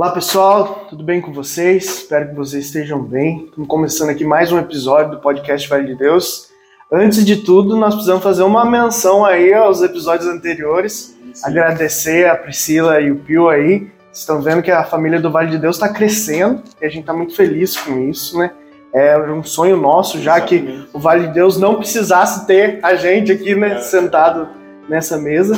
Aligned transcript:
Olá 0.00 0.12
pessoal, 0.12 0.86
tudo 0.88 1.04
bem 1.04 1.20
com 1.20 1.30
vocês? 1.30 1.84
Espero 1.84 2.30
que 2.30 2.34
vocês 2.34 2.64
estejam 2.64 3.02
bem. 3.02 3.44
Estamos 3.44 3.68
começando 3.68 4.08
aqui 4.08 4.24
mais 4.24 4.50
um 4.50 4.58
episódio 4.58 5.10
do 5.10 5.18
podcast 5.18 5.68
Vale 5.68 5.88
de 5.88 5.94
Deus. 5.94 6.48
Antes 6.90 7.22
de 7.22 7.36
tudo, 7.36 7.76
nós 7.76 7.92
precisamos 7.92 8.22
fazer 8.22 8.42
uma 8.42 8.64
menção 8.64 9.26
aí 9.26 9.52
aos 9.52 9.82
episódios 9.82 10.26
anteriores. 10.26 11.14
Sim. 11.34 11.42
Agradecer 11.44 12.26
a 12.30 12.34
Priscila 12.34 12.98
e 12.98 13.12
o 13.12 13.16
Pio 13.16 13.50
aí. 13.50 13.80
Vocês 13.80 14.20
estão 14.20 14.40
vendo 14.40 14.62
que 14.62 14.70
a 14.70 14.84
família 14.84 15.20
do 15.20 15.30
Vale 15.30 15.50
de 15.50 15.58
Deus 15.58 15.76
está 15.76 15.90
crescendo 15.90 16.62
e 16.80 16.86
a 16.86 16.88
gente 16.88 17.00
está 17.00 17.12
muito 17.12 17.36
feliz 17.36 17.76
com 17.76 17.98
isso, 18.08 18.38
né? 18.38 18.52
É 18.94 19.18
um 19.18 19.42
sonho 19.42 19.76
nosso, 19.76 20.18
já 20.18 20.38
Exatamente. 20.38 20.88
que 20.88 20.96
o 20.96 20.98
Vale 20.98 21.26
de 21.26 21.34
Deus 21.34 21.58
não 21.58 21.74
precisasse 21.74 22.46
ter 22.46 22.78
a 22.82 22.94
gente 22.94 23.32
aqui 23.32 23.54
né, 23.54 23.74
é. 23.74 23.78
sentado 23.80 24.48
nessa 24.88 25.18
mesa. 25.18 25.54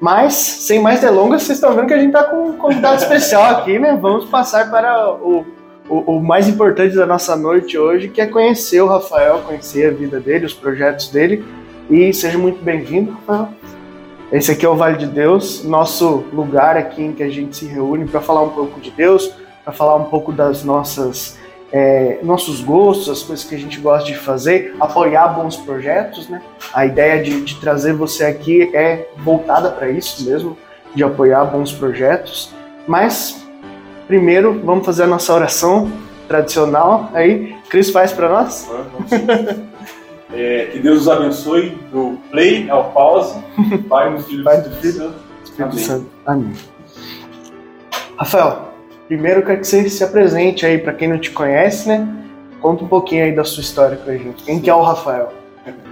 Mas, 0.00 0.32
sem 0.32 0.80
mais 0.80 1.00
delongas, 1.00 1.42
vocês 1.42 1.58
estão 1.58 1.74
vendo 1.74 1.86
que 1.86 1.92
a 1.92 1.98
gente 1.98 2.08
está 2.08 2.24
com 2.24 2.48
um 2.48 2.52
convidado 2.54 2.96
especial 3.02 3.42
aqui, 3.56 3.78
né? 3.78 3.98
Vamos 4.00 4.24
passar 4.24 4.70
para 4.70 5.12
o, 5.12 5.44
o, 5.88 6.16
o, 6.16 6.22
mais 6.22 6.48
importante 6.48 6.96
da 6.96 7.04
nossa 7.04 7.36
noite 7.36 7.76
hoje, 7.76 8.08
que 8.08 8.20
é 8.20 8.26
conhecer 8.26 8.80
o 8.80 8.86
Rafael, 8.86 9.40
conhecer 9.40 9.88
a 9.88 9.90
vida 9.90 10.18
dele, 10.18 10.46
os 10.46 10.54
projetos 10.54 11.08
dele. 11.08 11.44
E 11.90 12.14
seja 12.14 12.38
muito 12.38 12.64
bem-vindo, 12.64 13.12
Rafael. 13.12 13.48
Esse 14.32 14.52
aqui 14.52 14.64
é 14.64 14.68
o 14.68 14.76
Vale 14.76 14.96
de 14.96 15.06
Deus, 15.06 15.64
nosso 15.64 16.24
lugar 16.32 16.76
aqui 16.76 17.02
em 17.02 17.12
que 17.12 17.22
a 17.22 17.28
gente 17.28 17.56
se 17.56 17.66
reúne 17.66 18.06
para 18.06 18.20
falar 18.20 18.42
um 18.42 18.50
pouco 18.50 18.80
de 18.80 18.90
Deus, 18.90 19.34
para 19.64 19.72
falar 19.72 19.96
um 19.96 20.04
pouco 20.04 20.32
das 20.32 20.64
nossas 20.64 21.36
é, 21.72 22.18
nossos 22.22 22.60
gostos, 22.60 23.08
as 23.08 23.22
coisas 23.22 23.44
que 23.44 23.54
a 23.54 23.58
gente 23.58 23.78
gosta 23.78 24.06
de 24.06 24.16
fazer, 24.16 24.74
apoiar 24.80 25.28
bons 25.28 25.56
projetos, 25.56 26.28
né? 26.28 26.42
A 26.72 26.84
ideia 26.84 27.22
de, 27.22 27.42
de 27.42 27.60
trazer 27.60 27.92
você 27.92 28.24
aqui 28.24 28.74
é 28.74 29.08
voltada 29.18 29.70
para 29.70 29.88
isso 29.88 30.24
mesmo, 30.28 30.56
de 30.94 31.04
apoiar 31.04 31.44
bons 31.44 31.72
projetos. 31.72 32.52
Mas 32.86 33.46
primeiro 34.06 34.60
vamos 34.64 34.84
fazer 34.84 35.04
a 35.04 35.06
nossa 35.06 35.32
oração 35.32 35.90
tradicional. 36.26 37.10
Aí, 37.14 37.56
Cris 37.68 37.90
faz 37.90 38.12
para 38.12 38.28
nós. 38.28 38.68
É, 40.32 40.66
que 40.66 40.78
Deus 40.78 41.00
os 41.00 41.08
abençoe 41.08 41.70
do 41.90 42.16
play 42.30 42.70
ao 42.70 42.92
pause. 42.92 43.36
Pai 43.88 44.14
do 44.14 44.22
Filho, 44.22 44.44
Pai 44.44 44.60
do 44.62 44.70
Filho, 44.76 45.12
Espírito 45.42 45.72
Amém. 45.72 45.84
Santo. 45.84 46.06
Amém. 46.24 46.52
Rafael, 48.16 48.69
Primeiro, 49.10 49.40
eu 49.40 49.44
quero 49.44 49.60
que 49.60 49.66
você 49.66 49.90
se 49.90 50.04
apresente 50.04 50.64
aí 50.64 50.78
para 50.78 50.92
quem 50.92 51.08
não 51.08 51.18
te 51.18 51.32
conhece, 51.32 51.88
né? 51.88 52.08
Conta 52.60 52.84
um 52.84 52.86
pouquinho 52.86 53.24
aí 53.24 53.34
da 53.34 53.42
sua 53.42 53.60
história 53.60 53.96
com 53.96 54.08
a 54.08 54.16
gente. 54.16 54.44
Quem 54.44 54.60
que 54.60 54.70
é 54.70 54.74
o 54.74 54.82
Rafael? 54.82 55.32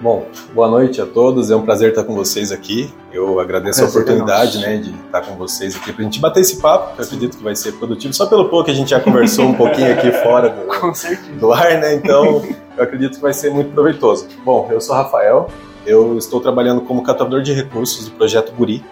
Bom, 0.01 0.25
boa 0.55 0.69
noite 0.69 1.01
a 1.03 1.07
todos. 1.07 1.51
É 1.51 1.57
um 1.57 1.63
prazer 1.63 1.89
estar 1.91 2.05
com 2.05 2.15
vocês 2.15 2.53
aqui. 2.53 2.95
Eu 3.13 3.41
agradeço 3.41 3.81
prazer 3.81 3.99
a 3.99 4.01
oportunidade, 4.01 4.59
né, 4.61 4.77
de 4.77 4.95
estar 4.95 5.23
com 5.23 5.35
vocês 5.35 5.75
aqui 5.75 5.93
para 5.93 6.03
a 6.03 6.05
gente 6.05 6.21
bater 6.21 6.43
esse 6.43 6.61
papo, 6.61 6.95
que 6.95 7.01
eu 7.01 7.07
acredito 7.07 7.37
que 7.37 7.43
vai 7.43 7.57
ser 7.57 7.73
produtivo. 7.73 8.15
Só 8.15 8.25
pelo 8.27 8.49
pouco 8.49 8.67
que 8.67 8.71
a 8.71 8.75
gente 8.75 8.91
já 8.91 9.01
conversou 9.01 9.47
um 9.47 9.55
pouquinho 9.55 9.93
aqui 9.93 10.13
fora 10.13 10.51
do, 10.51 10.61
do 11.41 11.53
ar, 11.53 11.77
né? 11.81 11.95
Então, 11.95 12.41
eu 12.77 12.85
acredito 12.85 13.17
que 13.17 13.21
vai 13.21 13.33
ser 13.33 13.51
muito 13.51 13.73
proveitoso. 13.73 14.29
Bom, 14.45 14.69
eu 14.71 14.81
sou 14.81 14.95
Rafael. 14.95 15.49
Eu 15.85 16.17
estou 16.17 16.41
trabalhando 16.41 16.83
como 16.83 17.03
catador 17.03 17.43
de 17.43 17.53
recursos 17.53 18.05
do 18.05 18.13
projeto 18.13 18.53
Guri, 18.53 18.85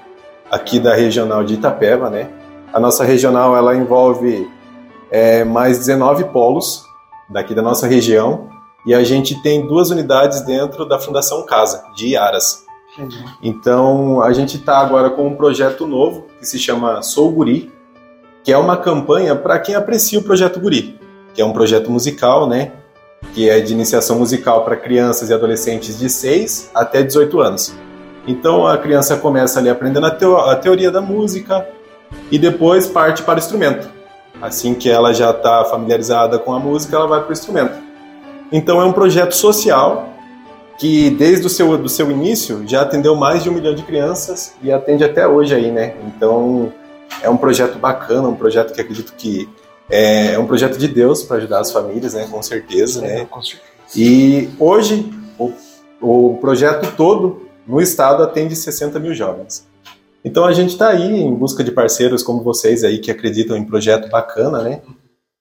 aqui 0.51 0.81
da 0.81 0.97
regional 0.97 1.45
de 1.45 1.55
Itapeva, 1.55 2.11
né? 2.11 2.29
A 2.73 2.81
nossa 2.81 3.05
regional 3.05 3.57
ela 3.57 3.75
envolve 3.77 4.51
é, 5.11 5.45
mais 5.45 5.79
19 5.79 6.25
polos 6.25 6.85
daqui 7.29 7.55
da 7.55 7.63
nossa 7.63 7.87
região 7.87 8.49
e 8.87 8.95
a 8.95 9.03
gente 9.03 9.41
tem 9.43 9.67
duas 9.67 9.91
unidades 9.91 10.43
dentro 10.43 10.87
da 10.87 10.99
Fundação 10.99 11.45
Casa, 11.45 11.85
de 11.95 12.09
Iaras. 12.09 12.65
Então 13.43 14.23
a 14.23 14.33
gente 14.33 14.57
está 14.57 14.79
agora 14.79 15.11
com 15.11 15.27
um 15.27 15.35
projeto 15.35 15.87
novo 15.87 16.27
que 16.39 16.47
se 16.47 16.59
chama 16.59 17.03
Sou 17.03 17.31
Guri, 17.31 17.73
que 18.43 18.53
é 18.53 18.59
uma 18.59 18.77
campanha 18.77 19.35
para 19.35 19.59
quem 19.59 19.75
aprecia 19.75 20.19
o 20.19 20.23
projeto 20.23 20.61
Guri, 20.61 20.99
que 21.35 21.43
é 21.43 21.45
um 21.45 21.53
projeto 21.53 21.91
musical, 21.91 22.49
né? 22.49 22.73
Que 23.35 23.51
é 23.51 23.61
de 23.61 23.73
iniciação 23.73 24.19
musical 24.19 24.65
para 24.65 24.77
crianças 24.77 25.31
e 25.31 25.35
adolescentes 25.35 25.99
de 25.99 26.09
6 26.09 26.71
até 26.75 27.03
18 27.03 27.41
anos. 27.41 27.75
Então 28.27 28.67
a 28.67 28.79
criança 28.79 29.17
começa 29.17 29.59
ali 29.59 29.69
aprendendo 29.69 30.07
a, 30.07 30.11
teo 30.11 30.37
a 30.37 30.57
teoria 30.57 30.91
da 30.91 31.01
música, 31.01 31.69
e 32.31 32.39
depois 32.39 32.87
parte 32.87 33.23
para 33.23 33.37
o 33.37 33.39
instrumento. 33.39 33.89
Assim 34.41 34.75
que 34.75 34.91
ela 34.91 35.13
já 35.13 35.31
está 35.31 35.65
familiarizada 35.65 36.39
com 36.39 36.53
a 36.53 36.59
música, 36.59 36.97
ela 36.97 37.07
vai 37.07 37.21
para 37.21 37.31
o 37.31 37.33
instrumento. 37.33 37.75
Então 38.53 38.81
é 38.81 38.85
um 38.85 38.93
projeto 38.93 39.35
social 39.35 40.11
que 40.79 41.11
desde 41.11 41.47
o 41.47 41.51
seu, 41.51 41.77
do 41.79 41.89
seu 41.89 42.11
início 42.11 42.63
já 42.67 42.83
atendeu 42.83 43.15
mais 43.15 43.43
de 43.43 43.49
um 43.49 43.53
milhão 43.53 43.75
de 43.75 43.83
crianças 43.83 44.55
e 44.63 44.71
atende 44.71 45.05
até 45.05 45.27
hoje 45.27 45.55
aí, 45.55 45.71
né? 45.71 45.95
Então 46.07 46.73
é 47.23 47.31
um 47.31 47.37
projeto 47.37 47.79
bacana, 47.79 48.29
um 48.29 48.35
projeto 48.35 48.75
que 48.75 48.81
acredito 48.81 49.15
que 49.17 49.49
é, 49.91 50.35
é 50.35 50.39
um 50.39 50.47
projeto 50.47 50.77
de 50.77 50.87
Deus 50.87 51.23
para 51.23 51.39
ajudar 51.39 51.61
as 51.61 51.73
famílias, 51.73 52.15
né? 52.15 52.27
Com 52.31 52.43
certeza, 52.43 53.01
né? 53.01 53.27
Com 53.31 53.43
certeza. 53.43 53.73
E 53.95 54.51
hoje 54.59 55.11
o, 55.39 55.53
o 56.01 56.39
projeto 56.41 56.95
todo 56.97 57.47
no 57.67 57.81
estado 57.81 58.23
atende 58.23 58.55
60 58.55 58.99
mil 58.99 59.15
jovens. 59.15 59.67
Então 60.27 60.45
a 60.45 60.53
gente 60.53 60.71
está 60.71 60.89
aí 60.89 61.21
em 61.21 61.33
busca 61.33 61.63
de 61.63 61.71
parceiros 61.71 62.21
como 62.21 62.43
vocês 62.43 62.83
aí 62.83 62.99
que 62.99 63.13
acreditam 63.13 63.57
em 63.57 63.65
projeto 63.65 64.11
bacana, 64.11 64.61
né? 64.61 64.83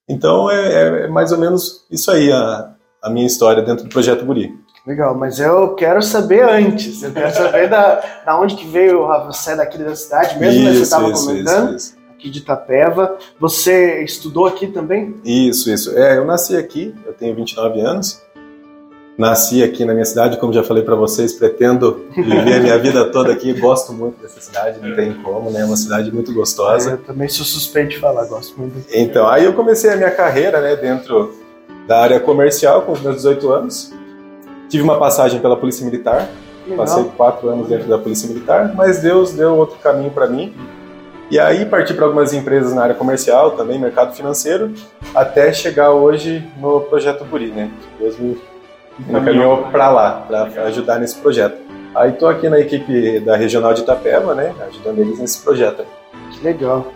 Então 0.07 0.49
é, 0.51 0.73
é, 0.73 1.05
é 1.05 1.07
mais 1.07 1.31
ou 1.31 1.39
menos 1.39 1.87
isso 1.89 2.11
aí 2.11 2.31
a, 2.31 2.71
a 3.01 3.09
minha 3.09 3.25
história 3.25 3.63
dentro 3.63 3.85
do 3.85 3.89
projeto 3.89 4.23
Guri. 4.23 4.53
Legal, 4.85 5.17
mas 5.17 5.39
eu 5.39 5.73
quero 5.73 6.03
saber 6.03 6.47
antes. 6.47 7.01
Eu 7.01 7.11
quero 7.11 7.33
saber 7.33 7.67
da, 7.67 7.95
da 8.23 8.39
onde 8.39 8.55
que 8.55 8.67
veio 8.67 9.07
você 9.25 9.53
é 9.53 9.55
daqui 9.55 9.79
da 9.79 9.95
cidade 9.95 10.37
mesmo, 10.37 10.59
isso, 10.59 10.69
né? 10.69 10.73
Você 10.73 10.81
estava 10.83 11.11
comentando. 11.11 11.75
Isso, 11.75 11.87
isso. 11.95 12.05
Aqui 12.11 12.29
de 12.29 12.39
Itapeva. 12.39 13.17
Você 13.39 14.03
estudou 14.03 14.45
aqui 14.45 14.67
também? 14.67 15.15
Isso, 15.25 15.71
isso. 15.71 15.97
É, 15.97 16.15
eu 16.15 16.25
nasci 16.25 16.55
aqui, 16.55 16.93
eu 17.07 17.13
tenho 17.13 17.35
29 17.35 17.81
anos. 17.81 18.21
Nasci 19.17 19.63
aqui 19.63 19.85
na 19.85 19.93
minha 19.93 20.05
cidade, 20.05 20.37
como 20.37 20.51
já 20.51 20.61
falei 20.61 20.83
para 20.83 20.95
vocês, 20.95 21.31
pretendo 21.31 22.05
viver 22.13 22.55
a 22.55 22.59
minha 22.59 22.77
vida 22.77 23.09
toda 23.11 23.31
aqui. 23.31 23.53
Gosto 23.53 23.93
muito 23.93 24.21
dessa 24.21 24.41
cidade, 24.41 24.79
não 24.81 24.93
tem 24.93 25.13
como, 25.13 25.49
né? 25.49 25.61
É 25.61 25.65
uma 25.65 25.77
cidade 25.77 26.11
muito 26.11 26.33
gostosa. 26.33 26.91
eu 26.91 26.97
também 26.97 27.29
sou 27.29 27.45
suspeito 27.45 27.91
de 27.91 27.99
falar, 27.99 28.25
gosto 28.25 28.59
muito. 28.59 28.75
Então, 28.93 29.25
aí 29.27 29.45
eu 29.45 29.53
comecei 29.53 29.89
a 29.89 29.95
minha 29.95 30.11
carreira, 30.11 30.59
né, 30.59 30.75
dentro 30.75 31.33
da 31.87 31.99
área 32.01 32.19
comercial 32.19 32.81
com 32.81 32.91
os 32.91 33.01
meus 33.01 33.15
18 33.17 33.51
anos. 33.53 33.93
Tive 34.67 34.83
uma 34.83 34.97
passagem 34.99 35.39
pela 35.39 35.55
Polícia 35.55 35.85
Militar, 35.85 36.27
Legal. 36.67 36.85
passei 36.85 37.03
quatro 37.15 37.47
anos 37.49 37.67
dentro 37.67 37.87
da 37.87 37.97
Polícia 37.97 38.27
Militar, 38.27 38.73
mas 38.75 38.99
Deus 38.99 39.31
deu 39.31 39.55
outro 39.55 39.77
caminho 39.77 40.11
para 40.11 40.27
mim. 40.27 40.53
E 41.31 41.39
aí 41.39 41.65
parti 41.65 41.93
para 41.93 42.05
algumas 42.05 42.33
empresas 42.33 42.73
na 42.73 42.83
área 42.83 42.95
comercial, 42.95 43.51
também 43.51 43.79
mercado 43.79 44.13
financeiro, 44.13 44.73
até 45.13 45.53
chegar 45.53 45.91
hoje 45.91 46.45
no 46.59 46.81
projeto 46.81 47.23
Buri, 47.23 47.47
né? 47.51 47.71
Deus 47.99 48.17
me 48.19 48.37
me 48.99 49.19
encaminhou 49.19 49.63
para 49.71 49.89
lá, 49.89 50.23
para 50.27 50.43
ajudar 50.65 50.99
nesse 50.99 51.15
projeto. 51.15 51.57
Aí 51.93 52.11
estou 52.11 52.27
aqui 52.27 52.49
na 52.49 52.59
equipe 52.59 53.19
da 53.21 53.35
Regional 53.35 53.73
de 53.73 53.81
Itapeva, 53.81 54.35
né, 54.35 54.53
ajudando 54.67 54.99
eles 54.99 55.19
nesse 55.19 55.41
projeto. 55.41 55.85
Que 56.31 56.43
legal. 56.43 56.87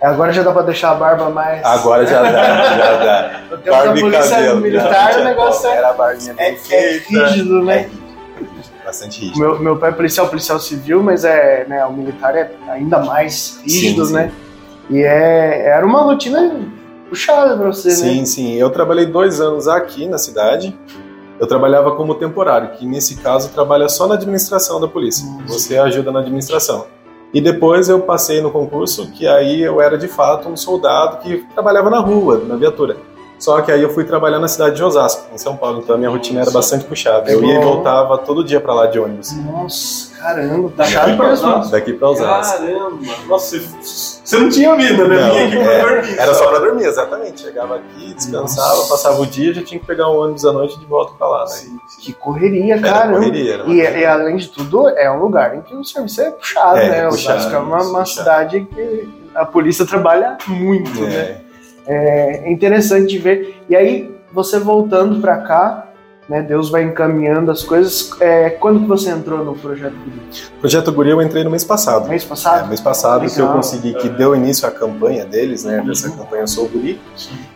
Agora 0.00 0.32
já 0.32 0.42
dá 0.42 0.52
para 0.52 0.62
deixar 0.62 0.90
a 0.90 0.94
barba 0.94 1.30
mais. 1.30 1.64
Agora 1.64 2.06
já 2.06 2.22
dá, 2.22 2.30
já 2.30 2.96
dá. 2.96 3.40
Barba 3.70 4.00
polícia 4.00 4.36
cabelo, 4.36 4.60
militar, 4.60 5.12
já, 5.14 5.20
o 5.20 5.24
negócio 5.24 5.68
é, 5.68 5.76
era 5.76 5.88
a 5.88 5.92
barbinha 5.94 6.34
é, 6.36 6.56
é 6.70 6.98
rígido, 6.98 7.64
né? 7.64 7.88
É 8.82 8.84
bastante 8.84 9.20
rígido. 9.20 9.38
Meu, 9.38 9.58
meu 9.58 9.76
pai 9.78 9.90
é 9.90 9.92
policial, 9.92 10.28
policial 10.28 10.60
civil, 10.60 11.02
mas 11.02 11.24
é, 11.24 11.64
né, 11.66 11.84
o 11.86 11.92
militar 11.92 12.36
é 12.36 12.50
ainda 12.68 12.98
mais 12.98 13.60
rígido, 13.62 14.04
sim, 14.04 14.12
né? 14.12 14.28
Sim. 14.28 14.96
E 14.96 15.02
é, 15.02 15.68
era 15.68 15.86
uma 15.86 16.02
rotina 16.02 16.54
puxada 17.08 17.56
para 17.56 17.66
você, 17.66 17.90
sim, 17.90 18.04
né? 18.04 18.12
Sim, 18.12 18.24
sim. 18.26 18.54
Eu 18.56 18.68
trabalhei 18.70 19.06
dois 19.06 19.40
anos 19.40 19.66
aqui 19.66 20.06
na 20.06 20.18
cidade 20.18 20.78
eu 21.44 21.48
trabalhava 21.48 21.94
como 21.94 22.14
temporário, 22.14 22.70
que 22.70 22.86
nesse 22.86 23.16
caso 23.16 23.50
trabalha 23.50 23.86
só 23.88 24.06
na 24.08 24.14
administração 24.14 24.80
da 24.80 24.88
polícia. 24.88 25.28
Você 25.46 25.76
ajuda 25.76 26.10
na 26.10 26.20
administração. 26.20 26.86
E 27.34 27.40
depois 27.40 27.88
eu 27.88 28.00
passei 28.00 28.40
no 28.40 28.50
concurso, 28.50 29.10
que 29.10 29.26
aí 29.26 29.60
eu 29.60 29.80
era 29.80 29.98
de 29.98 30.08
fato 30.08 30.48
um 30.48 30.56
soldado 30.56 31.18
que 31.18 31.44
trabalhava 31.52 31.90
na 31.90 31.98
rua, 31.98 32.42
na 32.46 32.56
viatura. 32.56 32.96
Só 33.44 33.60
que 33.60 33.70
aí 33.70 33.82
eu 33.82 33.90
fui 33.90 34.04
trabalhar 34.04 34.38
na 34.38 34.48
cidade 34.48 34.76
de 34.76 34.82
Osasco, 34.82 35.26
em 35.30 35.36
São 35.36 35.54
Paulo, 35.54 35.80
então 35.80 35.96
a 35.96 35.98
minha 35.98 36.08
rotina 36.08 36.40
era 36.40 36.50
bastante 36.50 36.86
puxada. 36.86 37.30
Eu 37.30 37.44
ia 37.44 37.60
e 37.60 37.62
voltava 37.62 38.16
todo 38.16 38.42
dia 38.42 38.58
para 38.58 38.72
lá 38.72 38.86
de 38.86 38.98
ônibus. 38.98 39.32
Nossa, 39.32 40.16
caramba, 40.16 40.72
daqui 40.74 41.14
pra 41.14 41.32
Osasco. 41.32 41.70
Daqui 41.70 41.92
pra 41.92 42.08
Osasco. 42.08 42.62
Caramba, 42.62 43.12
nossa, 43.28 43.60
você 43.60 44.38
não 44.38 44.48
tinha 44.48 44.74
vida, 44.76 45.06
né? 45.06 45.16
Não, 45.16 45.46
aqui 45.46 45.58
é, 45.58 45.82
dormir. 45.82 46.18
Era 46.18 46.32
só 46.32 46.46
pra 46.48 46.58
dormir, 46.58 46.86
exatamente. 46.86 47.42
Chegava 47.42 47.76
aqui, 47.76 48.14
descansava, 48.14 48.76
nossa. 48.76 48.88
passava 48.88 49.20
o 49.20 49.26
dia, 49.26 49.52
já 49.52 49.62
tinha 49.62 49.78
que 49.78 49.84
pegar 49.84 50.08
um 50.08 50.20
ônibus 50.20 50.46
à 50.46 50.50
noite 50.50 50.80
de 50.80 50.86
volta 50.86 51.12
pra 51.18 51.26
lá. 51.26 51.44
Né? 51.44 51.76
Que 52.00 52.14
correria, 52.14 52.80
cara. 52.80 53.12
Correria, 53.12 53.62
e, 53.66 53.76
e, 53.76 54.06
além 54.06 54.36
de 54.36 54.48
tudo, 54.48 54.88
é 54.88 55.10
um 55.10 55.18
lugar 55.18 55.54
em 55.54 55.60
que 55.60 55.76
o 55.76 55.84
serviço 55.84 56.22
é 56.22 56.30
puxado, 56.30 56.78
é, 56.78 56.88
né? 56.88 57.08
Puxado, 57.10 57.40
Osasco 57.40 57.56
é 57.56 57.58
uma, 57.58 57.82
uma 57.82 58.06
cidade 58.06 58.66
que 58.74 59.22
a 59.34 59.44
polícia 59.44 59.84
trabalha 59.84 60.38
muito, 60.48 61.04
é. 61.04 61.08
né? 61.08 61.43
É 61.86 62.50
interessante 62.50 63.18
ver. 63.18 63.62
E 63.68 63.76
aí, 63.76 64.10
você 64.32 64.58
voltando 64.58 65.20
para 65.20 65.38
cá, 65.38 65.94
né? 66.28 66.42
Deus 66.42 66.70
vai 66.70 66.82
encaminhando 66.82 67.50
as 67.50 67.62
coisas. 67.62 68.10
É, 68.20 68.50
quando 68.50 68.80
que 68.80 68.86
você 68.86 69.10
entrou 69.10 69.44
no 69.44 69.54
Projeto 69.54 69.94
Guri? 69.94 70.20
Projeto 70.60 70.92
Guri 70.92 71.10
eu 71.10 71.22
entrei 71.22 71.44
no 71.44 71.50
mês 71.50 71.64
passado. 71.64 72.08
Mês 72.08 72.24
passado? 72.24 72.64
É, 72.64 72.68
mês 72.68 72.80
passado 72.80 73.22
Legal. 73.22 73.34
que 73.34 73.40
eu 73.40 73.48
consegui, 73.48 73.94
que 73.94 74.08
deu 74.08 74.34
início 74.34 74.66
à 74.66 74.70
campanha 74.70 75.24
deles, 75.24 75.64
né? 75.64 75.82
Dessa 75.86 76.08
uhum. 76.08 76.16
campanha 76.16 76.46
Sou 76.46 76.68
Guri. 76.68 77.00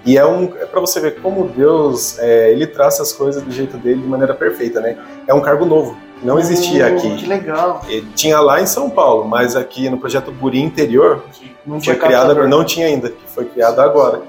E 0.05 0.19
é, 0.19 0.27
um, 0.27 0.45
é 0.61 0.67
para 0.67 0.81
você 0.81 1.01
ver 1.01 1.21
como 1.21 1.49
Deus, 1.49 2.19
é, 2.19 2.53
ele 2.53 2.67
traça 2.67 3.03
as 3.03 3.13
coisas 3.13 3.43
do 3.43 3.51
jeito 3.51 3.77
dele 3.79 4.03
de 4.03 4.07
maneira 4.07 4.35
perfeita, 4.35 4.81
né? 4.81 4.97
É 5.27 5.33
um 5.33 5.41
cargo 5.41 5.65
novo. 5.65 5.97
Não 6.23 6.39
existia 6.39 6.85
oh, 6.85 6.97
aqui. 6.97 7.17
Que 7.17 7.27
legal. 7.27 7.83
Ele 7.89 8.07
tinha 8.15 8.41
lá 8.41 8.61
em 8.61 8.67
São 8.67 8.91
Paulo, 8.91 9.27
mas 9.27 9.55
aqui 9.55 9.89
no 9.89 9.99
projeto 9.99 10.33
Guri 10.33 10.61
Interior 10.61 11.23
não 11.67 11.81
foi 11.81 11.97
criado, 11.97 12.49
não 12.49 12.65
tinha 12.65 12.87
ainda, 12.87 13.13
foi 13.35 13.45
criado 13.45 13.81
agora. 13.81 14.23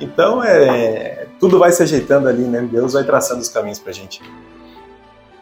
Então 0.00 0.42
é 0.42 1.26
tudo 1.38 1.58
vai 1.58 1.72
se 1.72 1.82
ajeitando 1.82 2.28
ali, 2.28 2.42
né? 2.42 2.66
Deus 2.70 2.94
vai 2.94 3.04
traçando 3.04 3.40
os 3.40 3.48
caminhos 3.48 3.78
pra 3.78 3.92
gente. 3.92 4.22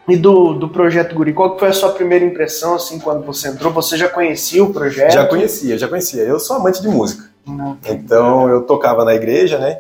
E 0.08 0.16
do, 0.16 0.54
do 0.54 0.69
projeto 0.69 1.14
Guri, 1.14 1.32
qual 1.32 1.56
foi 1.56 1.69
a 1.69 1.72
sua 1.72 1.90
primeira 1.90 2.25
impressão 2.25 2.75
assim 2.75 2.99
quando 2.99 3.25
você 3.25 3.49
entrou? 3.49 3.72
Você 3.72 3.96
já 3.96 4.08
conhecia 4.08 4.64
o 4.64 4.72
projeto? 4.72 5.12
Já 5.12 5.26
conhecia, 5.26 5.78
já 5.78 5.88
conhecia. 5.88 6.22
Eu 6.22 6.40
sou 6.40 6.56
amante 6.56 6.82
de 6.82 6.88
música. 6.88 7.31
Não. 7.46 7.78
Então 7.87 8.49
eu 8.49 8.62
tocava 8.62 9.04
na 9.04 9.14
igreja, 9.14 9.58
né? 9.58 9.78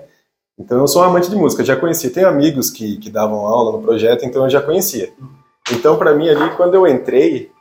Então 0.58 0.78
eu 0.78 0.86
sou 0.86 1.02
amante 1.02 1.28
de 1.28 1.34
música, 1.34 1.64
já 1.64 1.74
conhecia. 1.74 2.10
Tenho 2.10 2.28
amigos 2.28 2.70
que, 2.70 2.98
que 2.98 3.10
davam 3.10 3.40
aula 3.40 3.72
no 3.72 3.82
projeto, 3.82 4.24
então 4.24 4.44
eu 4.44 4.50
já 4.50 4.60
conhecia. 4.60 5.12
Então 5.70 5.96
para 5.96 6.14
mim 6.14 6.28
ali, 6.28 6.50
quando 6.56 6.74
eu 6.74 6.86
entrei, 6.86 7.52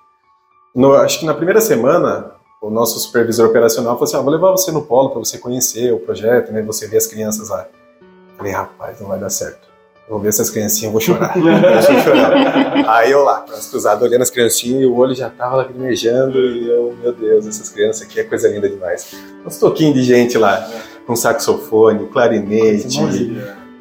no, 0.74 0.94
acho 0.94 1.19
que 1.19 1.25
na 1.25 1.33
primeira 1.33 1.62
semana, 1.62 2.31
o 2.62 2.69
nosso 2.69 3.00
supervisor 3.00 3.50
operacional 3.50 3.94
falou 3.94 4.03
assim: 4.03 4.18
ah, 4.18 4.21
vou 4.21 4.31
levar 4.31 4.51
você 4.51 4.71
no 4.71 4.83
polo 4.83 5.09
para 5.09 5.19
você 5.19 5.38
conhecer 5.38 5.92
o 5.94 6.00
projeto, 6.00 6.51
né? 6.51 6.62
Você 6.62 6.88
ver 6.88 6.98
as 6.98 7.07
crianças 7.07 7.50
lá. 7.50 7.68
Eu 8.01 8.38
falei, 8.38 8.53
rapaz, 8.53 9.00
não 9.00 9.07
vai 9.07 9.19
dar 9.19 9.30
certo. 9.30 9.69
Eu 10.07 10.15
vou 10.15 10.19
ver 10.19 10.30
essas 10.30 10.50
criancinhas, 10.50 10.83
eu 10.83 10.92
vou 10.92 11.01
chorar. 11.01 11.36
eu 11.38 12.01
chorar. 12.01 12.89
Aí 12.89 13.12
eu 13.12 13.24
lá, 13.24 13.45
braço 13.48 13.69
cruzado, 13.69 14.04
olhando 14.04 14.24
as 14.24 14.30
criancinhas, 14.30 14.81
e 14.81 14.86
o 14.86 14.95
olho 14.95 15.15
já 15.15 15.30
tava 15.30 15.57
lacrimejando, 15.57 16.39
e 16.39 16.69
eu, 16.69 16.95
meu 17.01 17.13
Deus, 17.13 17.47
essas 17.47 17.69
crianças 17.69 18.01
aqui 18.04 18.19
é 18.19 18.24
coisa 18.24 18.50
linda 18.50 18.68
demais. 18.68 19.15
Uns 19.45 19.57
toquinhos 19.57 19.94
de 19.94 20.04
gente 20.04 20.38
lá, 20.38 20.69
com 21.07 21.15
saxofone, 21.15 22.07
clarinete, 22.07 23.00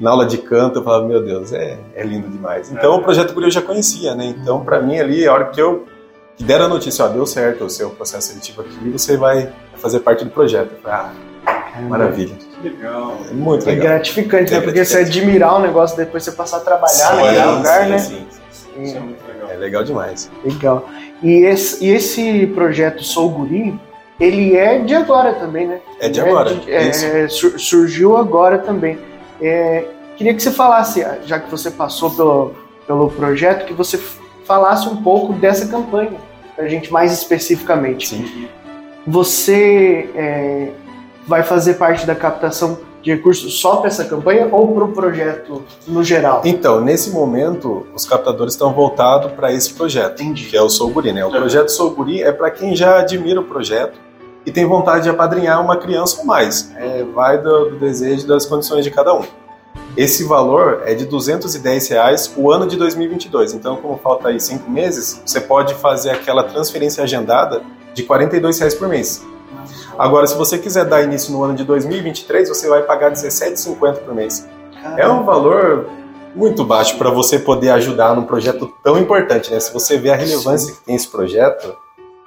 na 0.01 0.11
aula 0.11 0.27
de 0.27 0.39
canto, 0.39 0.79
eu 0.79 0.83
falava, 0.83 1.07
meu 1.07 1.23
Deus, 1.23 1.53
é, 1.53 1.79
é 1.95 2.03
lindo 2.03 2.29
demais. 2.29 2.73
Então 2.73 2.97
o 2.97 3.03
projeto 3.03 3.35
Guri 3.35 3.47
eu 3.47 3.51
já 3.51 3.63
conhecia, 3.63 4.15
né? 4.15 4.25
Então 4.25 4.65
para 4.65 4.81
mim 4.81 4.99
ali, 4.99 5.27
a 5.27 5.33
hora 5.33 5.45
que 5.47 5.61
eu 5.61 5.87
que 6.37 6.45
deram 6.45 6.65
a 6.65 6.69
notícia, 6.69 7.05
ó, 7.05 7.09
deu 7.09 7.27
certo 7.27 7.65
o 7.67 7.71
seu 7.71 7.91
processo 7.91 8.29
seletivo 8.29 8.63
aqui, 8.63 8.89
você 8.89 9.15
vai 9.15 9.53
fazer 9.75 10.01
parte 10.01 10.25
do 10.25 10.31
projeto. 10.31 10.71
Ah, 10.87 11.13
maravilha. 11.87 12.35
Legal. 12.63 13.19
É 13.29 13.35
muito 13.35 13.69
é 13.69 13.73
legal. 13.73 13.89
gratificante, 13.89 14.55
é 14.55 14.57
né? 14.57 14.65
Porque 14.65 14.83
você 14.83 15.01
admirar 15.01 15.59
um 15.59 15.61
negócio 15.61 15.99
depois 15.99 16.25
você 16.25 16.33
passar 16.33 16.57
a 16.57 16.61
trabalhar 16.61 16.89
sim, 16.89 17.17
naquele 17.17 17.57
lugar, 17.57 17.85
sim, 17.85 17.91
né? 17.91 17.99
Sim, 17.99 18.27
sim. 18.31 18.83
Isso 18.83 18.97
é 18.97 19.01
muito 19.01 19.23
legal. 19.27 19.51
É 19.51 19.57
legal 19.57 19.85
demais. 19.85 20.31
Legal. 20.43 20.89
E 21.23 21.45
esse, 21.45 21.85
e 21.85 21.91
esse 21.91 22.47
projeto 22.49 23.05
Sou 23.05 23.29
Guri, 23.29 23.79
ele 24.19 24.57
é 24.57 24.79
de 24.79 24.95
agora 24.95 25.35
também, 25.35 25.67
né? 25.67 25.81
É 26.01 26.09
de 26.09 26.23
agora. 26.23 26.59
É, 26.67 26.89
é, 26.89 27.29
surgiu 27.29 28.17
agora 28.17 28.59
também. 28.59 28.99
É, 29.41 29.85
queria 30.17 30.35
que 30.35 30.43
você 30.43 30.51
falasse, 30.51 31.07
já 31.25 31.39
que 31.39 31.51
você 31.51 31.71
passou 31.71 32.11
pelo, 32.11 32.55
pelo 32.87 33.11
projeto, 33.11 33.67
que 33.67 33.73
você 33.73 33.99
falasse 34.45 34.89
um 34.89 34.97
pouco 34.97 35.33
dessa 35.33 35.67
campanha, 35.67 36.13
para 36.57 36.65
a 36.65 36.69
gente 36.69 36.93
mais 36.93 37.13
especificamente. 37.13 38.09
Sim. 38.09 38.49
Você 39.07 40.11
é, 40.15 40.69
vai 41.27 41.43
fazer 41.43 41.75
parte 41.75 42.07
da 42.07 42.15
captação 42.15 42.79
de 43.03 43.15
recursos 43.15 43.59
só 43.61 43.77
para 43.77 43.89
essa 43.89 44.05
campanha 44.05 44.49
ou 44.51 44.75
para 44.75 44.85
o 44.85 44.89
projeto 44.93 45.63
no 45.87 46.05
geral? 46.05 46.43
Então, 46.45 46.81
nesse 46.81 47.11
momento, 47.11 47.87
os 47.95 48.05
captadores 48.05 48.55
estão 48.55 48.73
voltados 48.73 49.33
para 49.33 49.53
esse 49.53 49.73
projeto, 49.73 50.23
Entendi. 50.23 50.47
que 50.47 50.57
é 50.57 50.63
o 50.63 50.69
Sou 50.69 50.91
Guri. 50.91 51.13
Né? 51.13 51.25
O 51.25 51.31
projeto 51.31 51.71
Sou 51.71 51.91
Guri 51.91 52.23
é 52.23 52.33
para 52.33 52.51
quem 52.51 52.77
já 52.77 52.99
admira 52.99 53.41
o 53.41 53.45
projeto 53.45 53.99
e 54.45 54.51
tem 54.51 54.67
vontade 54.67 55.05
de 55.05 55.11
apadrinhar 55.11 55.63
uma 55.63 55.77
criança 55.77 56.19
ou 56.21 56.27
mais. 56.27 56.71
É, 57.01 57.05
vai 57.05 57.39
do, 57.39 57.71
do 57.71 57.79
desejo 57.79 58.27
das 58.27 58.47
condições 58.47 58.85
de 58.85 58.91
cada 58.91 59.15
um. 59.15 59.25
Esse 59.97 60.25
valor 60.25 60.83
é 60.85 60.95
de 60.95 61.05
210 61.05 61.89
reais 61.89 62.33
o 62.37 62.51
ano 62.51 62.67
de 62.67 62.77
2022. 62.77 63.55
Então, 63.55 63.77
como 63.77 63.99
falta 63.99 64.29
aí 64.29 64.41
cinco 64.41 64.71
meses, 64.71 65.21
você 65.25 65.41
pode 65.41 65.75
fazer 65.75 66.11
aquela 66.11 66.45
transferência 66.45 67.03
agendada 67.03 67.63
de 67.93 68.03
42 68.03 68.59
reais 68.59 68.75
por 68.75 68.89
mês. 68.89 69.25
Agora, 69.99 70.27
se 70.27 70.37
você 70.37 70.59
quiser 70.59 70.85
dar 70.85 71.03
início 71.03 71.33
no 71.33 71.43
ano 71.43 71.55
de 71.55 71.65
2023, 71.65 72.49
você 72.49 72.69
vai 72.69 72.83
pagar 72.83 73.13
17,50 73.13 73.99
por 73.99 74.15
mês. 74.15 74.49
Caramba. 74.81 75.01
É 75.01 75.09
um 75.09 75.25
valor 75.25 75.87
muito 76.35 76.65
baixo 76.65 76.97
para 76.97 77.11
você 77.11 77.39
poder 77.39 77.71
ajudar 77.71 78.15
num 78.15 78.23
projeto 78.23 78.73
tão 78.83 78.97
importante, 78.97 79.51
né? 79.51 79.59
Se 79.59 79.73
você 79.73 79.99
vê 79.99 80.11
a 80.11 80.17
relevância 80.17 80.73
que 80.73 80.81
tem 80.81 80.95
esse 80.95 81.09
projeto, 81.09 81.77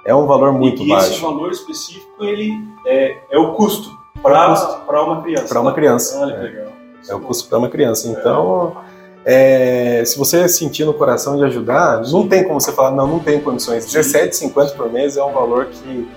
é 0.04 0.14
um 0.14 0.26
valor 0.26 0.52
muito 0.52 0.82
e 0.82 0.88
baixo. 0.88 1.12
esse 1.12 1.20
valor 1.20 1.50
específico 1.50 2.22
ele 2.22 2.52
é, 2.86 3.16
é 3.30 3.38
o 3.38 3.54
custo 3.54 4.03
para 4.30 5.02
uma 5.02 5.22
criança. 5.22 5.48
Para 5.48 5.60
uma 5.60 5.74
criança. 5.74 6.18
Olha 6.18 6.34
que 6.34 6.42
legal. 6.42 6.72
É 7.08 7.14
o 7.14 7.20
custo 7.20 7.48
para 7.48 7.58
uma 7.58 7.68
criança. 7.68 8.08
Então, 8.08 8.76
é, 9.24 10.02
se 10.04 10.18
você 10.18 10.48
sentir 10.48 10.84
no 10.84 10.94
coração 10.94 11.36
de 11.36 11.44
ajudar, 11.44 12.02
não 12.10 12.26
tem 12.26 12.44
como 12.44 12.60
você 12.60 12.72
falar, 12.72 12.90
não, 12.90 13.06
não 13.06 13.18
tem 13.18 13.40
condições. 13.40 13.92
R$17,50 13.92 14.74
por 14.74 14.90
mês 14.90 15.16
é 15.16 15.22
um 15.22 15.32
valor 15.32 15.66
que 15.66 16.08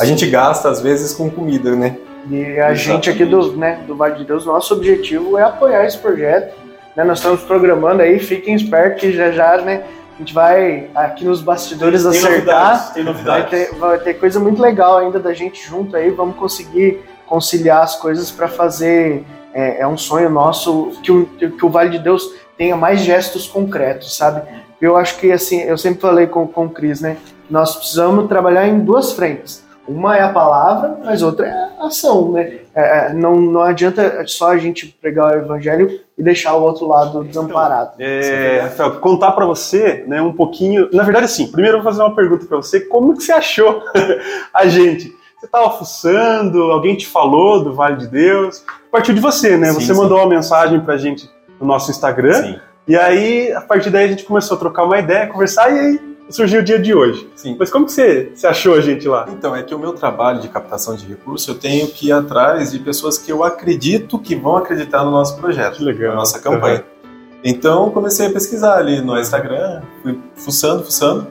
a 0.00 0.04
gente 0.04 0.26
gasta, 0.28 0.68
às 0.68 0.80
vezes, 0.80 1.12
com 1.12 1.30
comida, 1.30 1.76
né? 1.76 1.98
E 2.30 2.36
a 2.36 2.72
Exatamente. 2.72 2.80
gente 2.80 3.10
aqui 3.10 3.24
do, 3.24 3.56
né, 3.56 3.84
do 3.86 3.94
Vale 3.94 4.16
de 4.16 4.24
Deus, 4.24 4.46
nosso 4.46 4.74
objetivo 4.74 5.36
é 5.36 5.42
apoiar 5.42 5.84
esse 5.84 5.98
projeto. 5.98 6.54
Né? 6.96 7.04
Nós 7.04 7.18
estamos 7.18 7.42
programando 7.42 8.02
aí, 8.02 8.18
fiquem 8.18 8.54
espertos 8.54 9.00
que 9.00 9.12
já 9.12 9.30
já, 9.30 9.58
né? 9.58 9.84
A 10.14 10.18
gente 10.18 10.32
vai 10.32 10.90
aqui 10.94 11.24
nos 11.24 11.40
bastidores 11.40 12.02
tem, 12.02 12.10
acertar. 12.10 12.32
Novidades, 12.32 12.90
tem 12.90 13.04
novidades. 13.04 13.50
Vai, 13.50 13.66
ter, 13.66 13.74
vai 13.74 13.98
ter 13.98 14.14
coisa 14.14 14.38
muito 14.38 14.62
legal 14.62 14.98
ainda 14.98 15.18
da 15.18 15.34
gente 15.34 15.66
junto 15.66 15.96
aí. 15.96 16.10
Vamos 16.10 16.36
conseguir 16.36 17.00
conciliar 17.26 17.82
as 17.82 17.96
coisas 17.96 18.30
para 18.30 18.46
fazer 18.46 19.24
é, 19.52 19.80
é, 19.80 19.86
um 19.86 19.96
sonho 19.96 20.30
nosso 20.30 20.92
que 21.02 21.10
o, 21.10 21.26
que 21.26 21.64
o 21.64 21.68
Vale 21.68 21.90
de 21.90 21.98
Deus 21.98 22.32
tenha 22.56 22.76
mais 22.76 23.00
gestos 23.00 23.48
concretos, 23.48 24.16
sabe? 24.16 24.42
Eu 24.80 24.96
acho 24.96 25.18
que, 25.18 25.32
assim, 25.32 25.62
eu 25.62 25.76
sempre 25.78 26.00
falei 26.00 26.26
com, 26.26 26.46
com 26.46 26.66
o 26.66 26.70
Cris, 26.70 27.00
né? 27.00 27.16
Nós 27.50 27.74
precisamos 27.74 28.28
trabalhar 28.28 28.68
em 28.68 28.80
duas 28.80 29.12
frentes. 29.12 29.63
Uma 29.86 30.16
é 30.16 30.22
a 30.22 30.30
palavra, 30.30 30.98
mas 31.04 31.22
outra 31.22 31.46
é 31.46 31.52
a 31.78 31.86
ação, 31.86 32.32
né? 32.32 32.58
É, 32.74 33.08
é 33.08 33.12
não, 33.12 33.36
não 33.36 33.60
adianta 33.60 34.24
só 34.26 34.52
a 34.52 34.56
gente 34.56 34.86
pregar 34.86 35.32
o 35.32 35.38
evangelho 35.38 36.00
e 36.16 36.22
deixar 36.22 36.54
o 36.54 36.62
outro 36.62 36.88
lado 36.88 37.22
desamparado. 37.24 37.92
É, 37.98 38.60
Rafael, 38.62 38.92
contar 39.00 39.32
para 39.32 39.44
você, 39.44 40.04
né, 40.06 40.22
um 40.22 40.32
pouquinho. 40.32 40.88
Na 40.92 41.02
verdade, 41.02 41.28
sim. 41.28 41.50
Primeiro 41.50 41.78
eu 41.78 41.82
vou 41.82 41.92
fazer 41.92 42.02
uma 42.02 42.14
pergunta 42.14 42.46
para 42.46 42.56
você. 42.56 42.80
Como 42.80 43.16
que 43.16 43.22
você 43.22 43.32
achou 43.32 43.82
a 44.54 44.66
gente? 44.66 45.14
Você 45.38 45.46
estava 45.46 45.70
fuçando? 45.72 46.62
Alguém 46.72 46.96
te 46.96 47.06
falou 47.06 47.62
do 47.62 47.74
Vale 47.74 47.96
de 47.96 48.06
Deus? 48.06 48.64
Partiu 48.90 49.14
de 49.14 49.20
você, 49.20 49.56
né? 49.58 49.68
Sim, 49.68 49.80
você 49.80 49.92
sim. 49.92 50.00
mandou 50.00 50.18
uma 50.18 50.28
mensagem 50.28 50.80
pra 50.80 50.96
gente 50.96 51.28
no 51.60 51.66
nosso 51.66 51.90
Instagram. 51.90 52.42
Sim. 52.42 52.60
E 52.88 52.96
aí, 52.96 53.52
a 53.52 53.60
partir 53.60 53.90
daí, 53.90 54.04
a 54.04 54.08
gente 54.08 54.24
começou 54.24 54.56
a 54.56 54.60
trocar 54.60 54.84
uma 54.84 54.98
ideia, 54.98 55.26
conversar, 55.26 55.70
e 55.70 55.78
aí 55.78 56.13
surgiu 56.28 56.60
o 56.60 56.62
dia 56.62 56.78
de 56.78 56.94
hoje. 56.94 57.28
Sim. 57.34 57.56
Mas 57.58 57.70
como 57.70 57.86
que 57.86 57.92
você, 57.92 58.32
você 58.34 58.46
achou 58.46 58.74
a 58.74 58.80
gente 58.80 59.06
lá? 59.06 59.26
Então, 59.30 59.54
é 59.54 59.62
que 59.62 59.74
o 59.74 59.78
meu 59.78 59.92
trabalho 59.92 60.40
de 60.40 60.48
captação 60.48 60.94
de 60.96 61.06
recursos, 61.06 61.46
eu 61.48 61.54
tenho 61.54 61.88
que 61.88 62.08
ir 62.08 62.12
atrás 62.12 62.72
de 62.72 62.78
pessoas 62.78 63.18
que 63.18 63.30
eu 63.30 63.44
acredito 63.44 64.18
que 64.18 64.34
vão 64.34 64.56
acreditar 64.56 65.04
no 65.04 65.10
nosso 65.10 65.36
projeto, 65.36 65.78
que 65.78 65.84
legal. 65.84 66.10
na 66.10 66.16
nossa 66.16 66.38
campanha. 66.38 66.84
Uhum. 67.04 67.10
Então, 67.44 67.90
comecei 67.90 68.26
a 68.26 68.30
pesquisar 68.30 68.76
ali 68.76 69.00
no 69.00 69.18
Instagram, 69.18 69.82
fui 70.02 70.18
fuçando, 70.34 70.82
fuçando. 70.82 71.26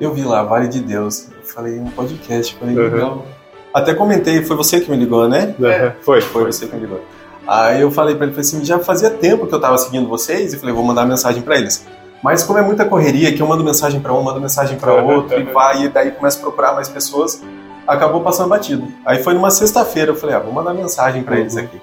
Eu 0.00 0.14
vi 0.14 0.24
lá, 0.24 0.42
Vale 0.42 0.68
de 0.68 0.80
Deus. 0.80 1.28
Eu 1.28 1.44
falei, 1.44 1.78
um 1.78 1.90
podcast, 1.90 2.56
falei, 2.56 2.76
uhum. 2.76 2.82
legal 2.82 3.26
até 3.72 3.94
comentei, 3.94 4.42
foi 4.42 4.56
você 4.56 4.80
que 4.80 4.90
me 4.90 4.96
ligou, 4.96 5.28
né? 5.28 5.54
É, 5.62 5.92
foi. 6.02 6.20
Foi 6.20 6.44
você 6.44 6.66
que 6.66 6.74
me 6.74 6.82
ligou. 6.82 7.00
Aí 7.46 7.80
eu 7.80 7.90
falei 7.90 8.14
para 8.14 8.26
ele, 8.26 8.34
falei 8.34 8.46
assim, 8.46 8.64
já 8.64 8.78
fazia 8.78 9.10
tempo 9.10 9.46
que 9.46 9.54
eu 9.54 9.60
tava 9.60 9.78
seguindo 9.78 10.08
vocês, 10.08 10.52
e 10.52 10.58
falei, 10.58 10.74
vou 10.74 10.84
mandar 10.84 11.06
mensagem 11.06 11.42
para 11.42 11.56
eles. 11.56 11.86
Mas 12.22 12.42
como 12.42 12.58
é 12.58 12.62
muita 12.62 12.84
correria, 12.84 13.34
que 13.34 13.40
eu 13.40 13.46
mando 13.46 13.64
mensagem 13.64 14.00
para 14.00 14.12
um, 14.12 14.22
mando 14.22 14.40
mensagem 14.40 14.78
para 14.78 14.92
outro, 15.02 15.38
e 15.38 15.44
vai, 15.44 15.84
e 15.84 15.88
daí 15.88 16.10
começa 16.10 16.38
a 16.38 16.42
procurar 16.42 16.74
mais 16.74 16.88
pessoas, 16.88 17.42
acabou 17.86 18.20
passando 18.20 18.48
batido. 18.48 18.86
Aí 19.04 19.22
foi 19.22 19.34
numa 19.34 19.50
sexta-feira, 19.50 20.10
eu 20.10 20.16
falei, 20.16 20.36
ah, 20.36 20.40
vou 20.40 20.52
mandar 20.52 20.74
mensagem 20.74 21.22
para 21.22 21.38
eles 21.38 21.56
aqui. 21.56 21.80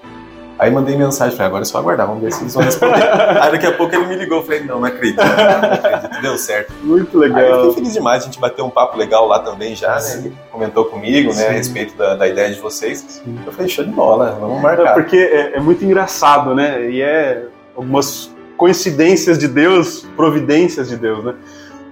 Aí 0.60 0.72
mandei 0.72 0.98
mensagem, 0.98 1.38
falei, 1.38 1.48
agora 1.48 1.62
é 1.62 1.66
só 1.66 1.78
aguardar, 1.78 2.08
vamos 2.08 2.24
ver 2.24 2.34
se 2.34 2.42
eles 2.42 2.54
vão 2.54 2.64
responder. 2.64 3.04
Aí 3.42 3.52
daqui 3.52 3.68
a 3.68 3.74
pouco 3.74 3.94
ele 3.94 4.08
me 4.08 4.16
ligou, 4.16 4.42
falei, 4.44 4.62
não, 4.62 4.80
não 4.80 4.88
acredito, 4.88 5.18
não 5.18 5.72
acredito, 5.72 6.22
deu 6.22 6.38
certo. 6.38 6.74
Muito 6.82 7.16
legal. 7.18 7.38
Aí 7.38 7.50
eu 7.50 7.60
fiquei 7.60 7.74
feliz 7.76 7.94
demais, 7.94 8.24
a 8.24 8.26
gente 8.26 8.40
bateu 8.40 8.66
um 8.66 8.70
papo 8.70 8.98
legal 8.98 9.28
lá 9.28 9.38
também 9.40 9.76
já, 9.76 9.96
né? 10.00 10.14
Ele 10.14 10.38
comentou 10.52 10.86
comigo, 10.86 11.32
né, 11.36 11.50
a 11.50 11.52
respeito 11.52 11.96
da, 11.96 12.16
da 12.16 12.28
ideia 12.28 12.52
de 12.52 12.60
vocês. 12.60 13.06
Sim. 13.08 13.38
Eu 13.46 13.52
falei, 13.52 13.70
show 13.70 13.86
de 13.86 13.92
bola, 13.92 14.36
vamos 14.40 14.60
marcar. 14.60 14.92
É 14.92 14.94
porque 14.94 15.18
é, 15.18 15.58
é 15.58 15.60
muito 15.60 15.86
engraçado, 15.86 16.56
né, 16.56 16.90
e 16.90 17.04
é 17.04 17.46
algumas 17.76 18.36
coincidências 18.58 19.38
de 19.38 19.48
Deus, 19.48 20.06
providências 20.16 20.90
de 20.90 20.98
Deus, 20.98 21.24
né? 21.24 21.36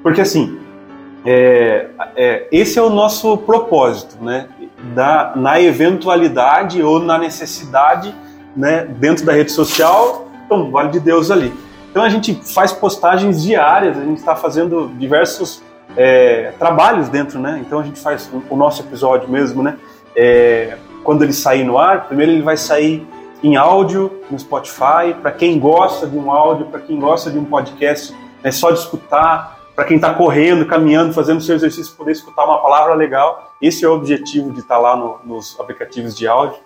Porque 0.03 0.21
assim, 0.21 0.59
é, 1.25 1.87
é, 2.15 2.47
esse 2.51 2.77
é 2.77 2.81
o 2.81 2.89
nosso 2.89 3.37
propósito, 3.37 4.17
né? 4.21 4.47
Da, 4.93 5.33
na 5.35 5.61
eventualidade 5.61 6.81
ou 6.83 6.99
na 6.99 7.17
necessidade 7.17 8.13
né, 8.55 8.85
dentro 8.85 9.25
da 9.25 9.33
rede 9.33 9.51
social, 9.51 10.27
então, 10.45 10.69
Vale 10.71 10.89
de 10.89 10.99
Deus 10.99 11.31
ali. 11.31 11.51
Então 11.89 12.03
a 12.03 12.09
gente 12.09 12.35
faz 12.53 12.71
postagens 12.71 13.41
diárias, 13.41 13.97
a 13.97 14.03
gente 14.03 14.17
está 14.17 14.35
fazendo 14.35 14.91
diversos 14.97 15.63
é, 15.95 16.51
trabalhos 16.59 17.09
dentro, 17.09 17.39
né? 17.39 17.61
Então 17.65 17.79
a 17.79 17.83
gente 17.83 17.99
faz 17.99 18.29
o, 18.49 18.55
nosso 18.55 18.81
episódio 18.81 19.29
mesmo, 19.29 19.63
né? 19.63 19.77
É, 20.15 20.77
quando 21.03 21.23
ele 21.23 21.33
sair 21.33 21.63
no 21.63 21.77
ar, 21.77 22.07
primeiro 22.07 22.31
ele 22.31 22.41
vai 22.41 22.57
sair 22.57 23.07
em 23.45 23.55
áudio 23.55 24.23
no 24.31 24.39
Spotify, 24.39 25.13
para 25.21 25.31
quem 25.31 25.59
gosta 25.59 26.07
de 26.07 26.17
um 26.17 26.31
áudio, 26.31 26.65
para 26.65 26.79
quem 26.79 26.99
gosta 26.99 27.29
de 27.29 27.37
um 27.37 27.45
podcast, 27.45 28.11
é 28.43 28.49
só 28.49 28.71
de 28.71 28.79
escutar, 28.79 29.59
para 29.75 29.85
quem 29.85 29.97
está 29.97 30.11
correndo, 30.15 30.65
caminhando, 30.65 31.13
fazendo 31.13 31.39
seu 31.41 31.55
exercício, 31.55 31.95
poder 31.95 32.13
escutar 32.13 32.43
uma 32.43 32.59
palavra 32.59 32.95
legal. 32.95 33.53
Esse 33.61 33.85
é 33.85 33.87
o 33.87 33.93
objetivo 33.93 34.51
de 34.51 34.61
estar 34.61 34.75
tá 34.75 34.81
lá 34.81 34.95
no, 34.95 35.19
nos 35.23 35.59
aplicativos 35.59 36.17
de 36.17 36.27
áudio. 36.27 36.57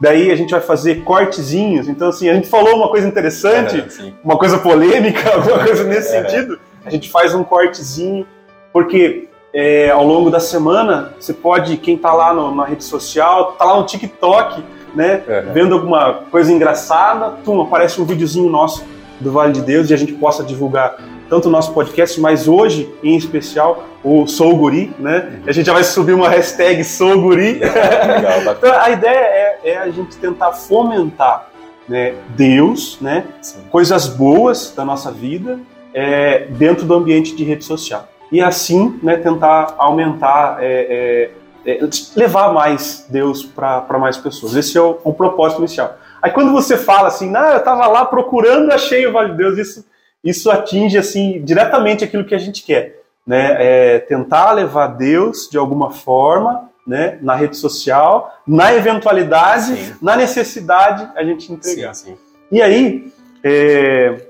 Daí 0.00 0.30
a 0.30 0.34
gente 0.34 0.52
vai 0.52 0.60
fazer 0.62 1.04
cortezinhos. 1.04 1.86
Então, 1.86 2.08
assim, 2.08 2.30
a 2.30 2.34
gente 2.34 2.48
falou 2.48 2.76
uma 2.76 2.88
coisa 2.88 3.06
interessante, 3.06 3.78
é, 3.78 4.12
uma 4.24 4.38
coisa 4.38 4.56
polêmica, 4.56 5.32
alguma 5.36 5.58
coisa 5.58 5.84
nesse 5.84 6.16
é. 6.16 6.22
sentido. 6.22 6.58
A 6.82 6.88
gente 6.88 7.10
faz 7.10 7.34
um 7.34 7.44
cortezinho, 7.44 8.26
porque 8.72 9.28
é, 9.52 9.90
ao 9.90 10.04
longo 10.04 10.30
da 10.30 10.40
semana, 10.40 11.12
você 11.20 11.34
pode, 11.34 11.76
quem 11.76 11.96
está 11.96 12.14
lá 12.14 12.32
no, 12.32 12.54
na 12.54 12.64
rede 12.64 12.84
social, 12.84 13.52
está 13.52 13.66
lá 13.66 13.76
no 13.76 13.84
TikTok, 13.84 14.64
né, 14.94 15.22
é, 15.26 15.40
vendo 15.52 15.74
alguma 15.74 16.14
coisa 16.30 16.52
engraçada, 16.52 17.36
tum, 17.44 17.60
aparece 17.60 18.00
um 18.00 18.04
videozinho 18.04 18.48
nosso 18.48 18.84
do 19.20 19.32
Vale 19.32 19.52
de 19.52 19.62
Deus 19.62 19.90
e 19.90 19.94
a 19.94 19.96
gente 19.96 20.12
possa 20.12 20.42
divulgar 20.42 20.96
tanto 21.28 21.48
o 21.48 21.50
nosso 21.50 21.72
podcast, 21.72 22.20
mas 22.20 22.46
hoje, 22.46 22.92
em 23.02 23.16
especial, 23.16 23.84
o 24.04 24.26
Sou 24.26 24.54
Guri, 24.54 24.92
né? 24.98 25.40
A 25.46 25.52
gente 25.52 25.64
já 25.64 25.72
vai 25.72 25.82
subir 25.82 26.12
uma 26.12 26.28
hashtag 26.28 26.84
Sou 26.84 27.18
Guri. 27.22 27.54
Legal, 27.64 28.54
então, 28.54 28.78
a 28.78 28.90
ideia 28.90 29.16
é, 29.18 29.58
é, 29.64 29.78
a 29.78 29.88
gente 29.88 30.16
tentar 30.18 30.52
fomentar 30.52 31.48
né, 31.88 32.14
Deus, 32.36 32.98
né? 33.00 33.24
Coisas 33.70 34.08
boas 34.08 34.74
da 34.76 34.84
nossa 34.84 35.10
vida 35.10 35.58
é, 35.94 36.48
dentro 36.50 36.84
do 36.84 36.92
ambiente 36.92 37.34
de 37.34 37.44
rede 37.44 37.64
social. 37.64 38.06
E 38.30 38.42
assim, 38.42 38.98
né, 39.02 39.16
tentar 39.16 39.74
aumentar, 39.78 40.58
é, 40.60 41.30
é, 41.64 41.84
é 41.84 41.88
levar 42.16 42.52
mais 42.52 43.06
Deus 43.08 43.44
para 43.44 43.98
mais 43.98 44.16
pessoas. 44.16 44.54
Esse 44.54 44.76
é 44.76 44.80
o, 44.80 44.98
o 45.04 45.12
propósito 45.12 45.60
inicial. 45.60 45.96
Aí 46.20 46.30
quando 46.30 46.52
você 46.52 46.76
fala 46.76 47.08
assim, 47.08 47.30
não, 47.30 47.48
eu 47.48 47.58
estava 47.58 47.86
lá 47.86 48.04
procurando, 48.04 48.70
achei 48.70 49.06
o 49.06 49.12
Vale 49.12 49.32
de 49.32 49.36
Deus, 49.38 49.58
isso, 49.58 49.84
isso 50.22 50.50
atinge 50.50 50.96
assim 50.96 51.42
diretamente 51.42 52.04
aquilo 52.04 52.24
que 52.24 52.34
a 52.34 52.38
gente 52.38 52.62
quer, 52.62 53.00
né? 53.26 53.56
É 53.58 53.98
tentar 53.98 54.52
levar 54.52 54.86
Deus 54.88 55.48
de 55.50 55.58
alguma 55.58 55.90
forma, 55.90 56.70
né, 56.86 57.18
na 57.22 57.34
rede 57.34 57.56
social, 57.56 58.34
na 58.46 58.74
eventualidade, 58.74 59.76
sim. 59.76 59.94
na 60.02 60.16
necessidade, 60.16 61.08
a 61.14 61.22
gente 61.22 61.52
entregar. 61.52 61.94
Sim, 61.94 62.12
sim. 62.12 62.16
E 62.50 62.60
aí, 62.60 63.12
é, 63.42 64.26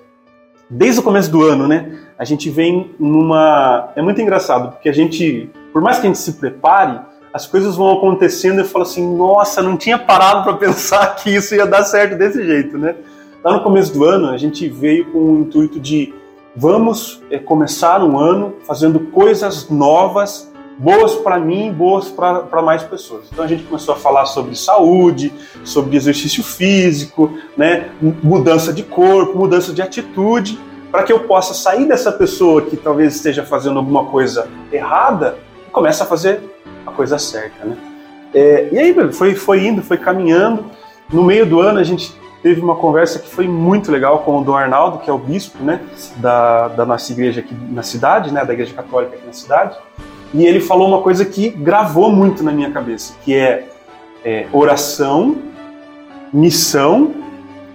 desde 0.69 1.01
o 1.01 1.03
começo 1.03 1.31
do 1.31 1.43
ano, 1.43 1.67
né, 1.67 1.99
a 2.19 2.25
gente 2.25 2.49
vem 2.51 2.95
numa, 2.99 3.91
é 3.97 4.03
muito 4.03 4.21
engraçado 4.21 4.73
porque 4.73 4.89
a 4.89 4.93
gente, 4.93 5.51
por 5.73 5.83
mais 5.83 5.99
que 5.99 6.07
a 6.07 6.09
gente 6.09 6.19
se 6.19 6.35
prepare 6.35 7.01
as 7.33 7.47
coisas 7.47 7.77
vão 7.77 7.91
acontecendo 7.93 8.59
e 8.59 8.61
eu 8.61 8.67
falo 8.67 8.83
assim, 8.83 9.17
nossa, 9.17 9.63
não 9.63 9.77
tinha 9.77 9.99
parado 9.99 10.45
para 10.45 10.55
pensar 10.55 11.17
que 11.17 11.31
isso 11.31 11.55
ia 11.55 11.67
dar 11.67 11.83
certo 11.85 12.17
desse 12.17 12.45
jeito, 12.45 12.77
né? 12.77 12.95
Lá 13.43 13.55
no 13.55 13.63
começo 13.63 13.93
do 13.93 14.05
ano, 14.05 14.29
a 14.29 14.37
gente 14.37 14.69
veio 14.69 15.07
com 15.07 15.19
o 15.19 15.41
intuito 15.41 15.81
de 15.81 16.15
vamos 16.55 17.23
é, 17.31 17.39
começar 17.39 18.05
um 18.05 18.19
ano 18.19 18.55
fazendo 18.67 19.01
coisas 19.01 19.69
novas, 19.71 20.53
boas 20.79 21.15
para 21.15 21.39
mim, 21.39 21.73
boas 21.73 22.09
para 22.09 22.63
mais 22.63 22.83
pessoas. 22.83 23.25
Então 23.33 23.45
a 23.45 23.49
gente 23.49 23.65
começou 23.65 23.95
a 23.95 23.99
falar 23.99 24.27
sobre 24.27 24.55
saúde, 24.55 25.33
sobre 25.65 25.97
exercício 25.97 26.45
físico, 26.45 27.33
né, 27.57 27.91
mudança 28.23 28.73
de 28.73 28.83
corpo, 28.83 29.39
mudança 29.39 29.73
de 29.73 29.81
atitude, 29.81 30.59
para 30.91 31.03
que 31.03 31.13
eu 31.13 31.21
possa 31.21 31.55
sair 31.55 31.89
dessa 31.89 32.13
pessoa 32.13 32.63
que 32.63 32.77
talvez 32.77 33.17
esteja 33.17 33.43
fazendo 33.43 33.79
alguma 33.79 34.05
coisa 34.05 34.47
errada 34.71 35.39
e 35.67 35.71
comece 35.71 36.03
a 36.03 36.07
fazer 36.07 36.52
a 36.87 36.91
coisa 36.91 37.19
certa, 37.19 37.65
né? 37.65 37.77
É, 38.35 38.69
e 38.73 38.79
aí, 38.79 39.13
foi, 39.13 39.35
foi 39.35 39.67
indo, 39.67 39.83
foi 39.83 39.99
caminhando. 39.99 40.65
No 41.13 41.23
meio 41.23 41.45
do 41.45 41.61
ano, 41.61 41.79
a 41.79 41.85
gente 41.85 42.15
teve 42.43 42.61
uma 42.61 42.75
conversa 42.75 43.19
que 43.19 43.29
foi 43.29 43.47
muito 43.47 43.93
legal 43.93 44.21
com 44.21 44.41
o 44.41 44.45
Dom 44.45 44.57
Arnaldo, 44.57 44.99
que 44.99 45.09
é 45.09 45.13
o 45.13 45.19
bispo, 45.19 45.63
né, 45.63 45.81
da, 46.17 46.69
da 46.69 46.85
nossa 46.85 47.13
igreja 47.13 47.41
aqui 47.41 47.55
na 47.71 47.83
cidade, 47.83 48.33
né, 48.33 48.45
da 48.45 48.53
igreja 48.53 48.75
católica 48.75 49.17
aqui 49.17 49.27
na 49.27 49.33
cidade. 49.33 49.77
E 50.35 50.45
ele 50.45 50.61
falou 50.61 50.89
uma 50.89 51.03
coisa 51.03 51.25
que 51.25 51.51
gravou 51.51 52.11
muito 52.11 52.43
na 52.43 52.51
minha 52.51 52.71
cabeça, 52.71 53.15
que 53.23 53.35
é, 53.35 53.69
é 54.25 54.47
oração, 54.53 55.37
missão 56.33 57.15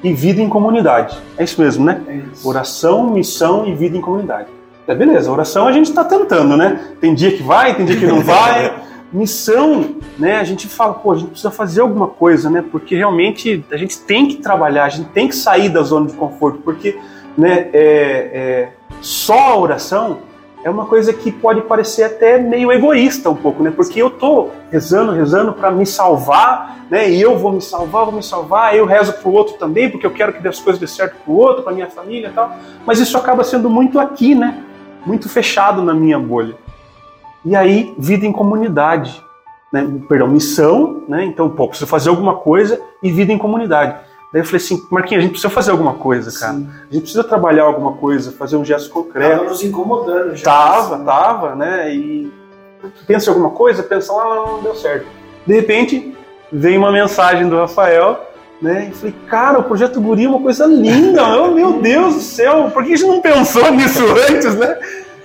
e 0.03 0.11
vida 0.11 0.41
em 0.41 0.49
comunidade. 0.49 1.17
É 1.37 1.43
isso 1.43 1.61
mesmo, 1.61 1.85
né? 1.85 2.01
É 2.07 2.15
isso. 2.15 2.47
Oração, 2.47 3.11
missão 3.11 3.67
e 3.67 3.75
vida 3.75 3.95
em 3.95 4.01
comunidade. 4.01 4.56
É 4.87 4.95
beleza, 4.95 5.29
oração 5.29 5.67
a 5.67 5.71
gente 5.73 5.89
está 5.89 6.03
tentando, 6.03 6.55
né? 6.55 6.93
Tem 7.01 7.13
dia 7.13 7.35
que 7.35 7.43
vai, 7.43 7.75
tem 7.75 7.85
dia 7.85 7.97
que 7.97 8.07
não 8.07 8.21
vai. 8.21 8.73
missão, 9.11 9.95
né? 10.17 10.37
A 10.37 10.43
gente 10.43 10.67
fala, 10.67 10.93
pô, 10.93 11.11
a 11.11 11.15
gente 11.15 11.29
precisa 11.29 11.51
fazer 11.51 11.81
alguma 11.81 12.07
coisa, 12.07 12.49
né? 12.49 12.63
Porque 12.71 12.95
realmente 12.95 13.65
a 13.71 13.77
gente 13.77 13.99
tem 13.99 14.27
que 14.27 14.37
trabalhar, 14.37 14.85
a 14.85 14.89
gente 14.89 15.09
tem 15.09 15.27
que 15.27 15.35
sair 15.35 15.69
da 15.69 15.81
zona 15.81 16.07
de 16.07 16.13
conforto, 16.13 16.59
porque, 16.63 16.97
né? 17.37 17.69
É, 17.73 18.31
é, 18.33 18.69
só 19.01 19.37
a 19.37 19.57
oração 19.57 20.19
é 20.63 20.69
uma 20.69 20.85
coisa 20.85 21.13
que 21.13 21.31
pode 21.31 21.61
parecer 21.61 22.03
até 22.03 22.37
meio 22.37 22.71
egoísta 22.71 23.29
um 23.29 23.35
pouco, 23.35 23.63
né? 23.63 23.71
Porque 23.73 24.01
eu 24.01 24.09
tô 24.09 24.49
rezando, 24.71 25.11
rezando 25.11 25.53
para 25.53 25.71
me 25.71 25.85
salvar, 25.85 26.85
né? 26.89 27.09
E 27.09 27.21
eu 27.21 27.37
vou 27.37 27.51
me 27.51 27.61
salvar, 27.61 28.05
vou 28.05 28.13
me 28.13 28.23
salvar, 28.23 28.75
eu 28.75 28.85
rezo 28.85 29.13
pro 29.13 29.31
outro 29.31 29.55
também, 29.57 29.89
porque 29.89 30.05
eu 30.05 30.11
quero 30.11 30.33
que 30.33 30.45
as 30.47 30.59
coisas 30.59 30.79
dê 30.79 30.87
certo 30.87 31.15
pro 31.23 31.33
outro, 31.33 31.63
para 31.63 31.73
minha 31.73 31.87
família 31.87 32.27
e 32.27 32.31
tal. 32.31 32.55
Mas 32.85 32.99
isso 32.99 33.17
acaba 33.17 33.43
sendo 33.43 33.69
muito 33.69 33.99
aqui, 33.99 34.33
né? 34.35 34.63
Muito 35.05 35.29
fechado 35.29 35.81
na 35.81 35.93
minha 35.93 36.19
bolha. 36.19 36.55
E 37.45 37.55
aí, 37.55 37.93
vida 37.97 38.25
em 38.25 38.31
comunidade. 38.31 39.23
Né? 39.71 39.85
Perdão, 40.07 40.27
missão, 40.27 41.03
né? 41.07 41.25
Então, 41.25 41.49
pô, 41.49 41.67
preciso 41.67 41.87
fazer 41.87 42.09
alguma 42.09 42.35
coisa 42.35 42.81
e 43.01 43.11
vida 43.11 43.31
em 43.31 43.37
comunidade. 43.37 43.95
Daí 44.31 44.41
eu 44.41 44.45
falei 44.45 44.57
assim, 44.57 44.85
Marquinhos, 44.91 45.19
a 45.19 45.23
gente 45.23 45.31
precisa 45.31 45.53
fazer 45.53 45.71
alguma 45.71 45.93
coisa, 45.93 46.37
cara. 46.37 46.53
Sim. 46.53 46.69
A 46.69 46.93
gente 46.93 47.03
precisa 47.03 47.23
trabalhar 47.23 47.63
alguma 47.63 47.93
coisa, 47.93 48.31
fazer 48.31 48.57
um 48.57 48.65
gesto 48.65 48.89
concreto. 48.89 49.37
Tava 49.37 49.49
nos 49.49 49.63
incomodando 49.63 50.35
já. 50.35 50.43
Tava, 50.43 50.95
assim. 50.95 51.05
tava, 51.05 51.55
né? 51.55 51.95
E 51.95 52.31
pensa 53.05 53.29
em 53.29 53.33
alguma 53.33 53.51
coisa, 53.51 53.81
pensa, 53.83 54.11
ah, 54.13 54.45
não 54.47 54.61
deu 54.61 54.75
certo. 54.75 55.07
De 55.45 55.53
repente, 55.53 56.15
vem 56.51 56.77
uma 56.77 56.91
mensagem 56.91 57.47
do 57.47 57.55
Rafael, 57.55 58.19
né? 58.61 58.89
E 58.91 58.95
falei, 58.95 59.15
cara, 59.27 59.59
o 59.59 59.63
Projeto 59.63 60.01
Guri 60.01 60.25
é 60.25 60.29
uma 60.29 60.41
coisa 60.41 60.65
linda, 60.65 61.47
meu 61.49 61.79
Deus 61.79 62.15
do 62.15 62.21
céu, 62.21 62.71
por 62.73 62.83
que 62.83 62.93
a 62.93 62.95
gente 62.95 63.07
não 63.07 63.21
pensou 63.21 63.71
nisso 63.71 64.03
antes, 64.29 64.55
né? 64.55 64.77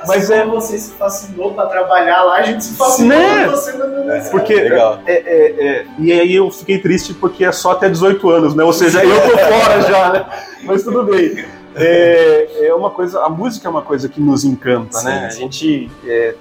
Mas 0.07 0.31
é 0.31 0.45
você 0.45 0.79
se 0.79 0.93
fascinou 0.95 1.55
para 1.55 1.67
trabalhar 1.67 2.23
lá, 2.23 2.37
a 2.39 2.43
gente 2.43 2.65
se 2.65 2.75
fascinou 2.75 3.17
né? 3.17 3.47
você 3.47 3.73
na 3.73 4.17
é, 4.17 4.21
Porque 4.31 4.55
legal. 4.55 4.99
É, 5.07 5.13
é, 5.13 5.67
é, 5.67 5.87
e 5.99 6.13
aí 6.13 6.35
eu 6.35 6.51
fiquei 6.51 6.79
triste 6.79 7.15
porque 7.15 7.45
é 7.45 7.53
só 7.53 7.73
até 7.73 7.89
18 7.89 8.29
anos, 8.29 8.55
né? 8.55 8.65
Ou 8.65 8.73
seja, 8.73 9.05
eu 9.05 9.31
tô 9.31 9.39
fora 9.39 9.81
já, 9.83 10.13
né? 10.13 10.27
Mas 10.65 10.83
tudo 10.83 11.05
bem. 11.05 11.45
É, 11.75 12.67
é 12.67 12.75
uma 12.75 12.91
coisa, 12.91 13.23
a 13.23 13.29
música 13.29 13.69
é 13.69 13.71
uma 13.71 13.83
coisa 13.83 14.09
que 14.09 14.21
nos 14.21 14.45
encanta, 14.45 14.99
sim, 14.99 15.05
né? 15.07 15.31
Sim. 15.31 15.37
A 15.37 15.41
gente 15.41 15.91
é, 16.05 16.35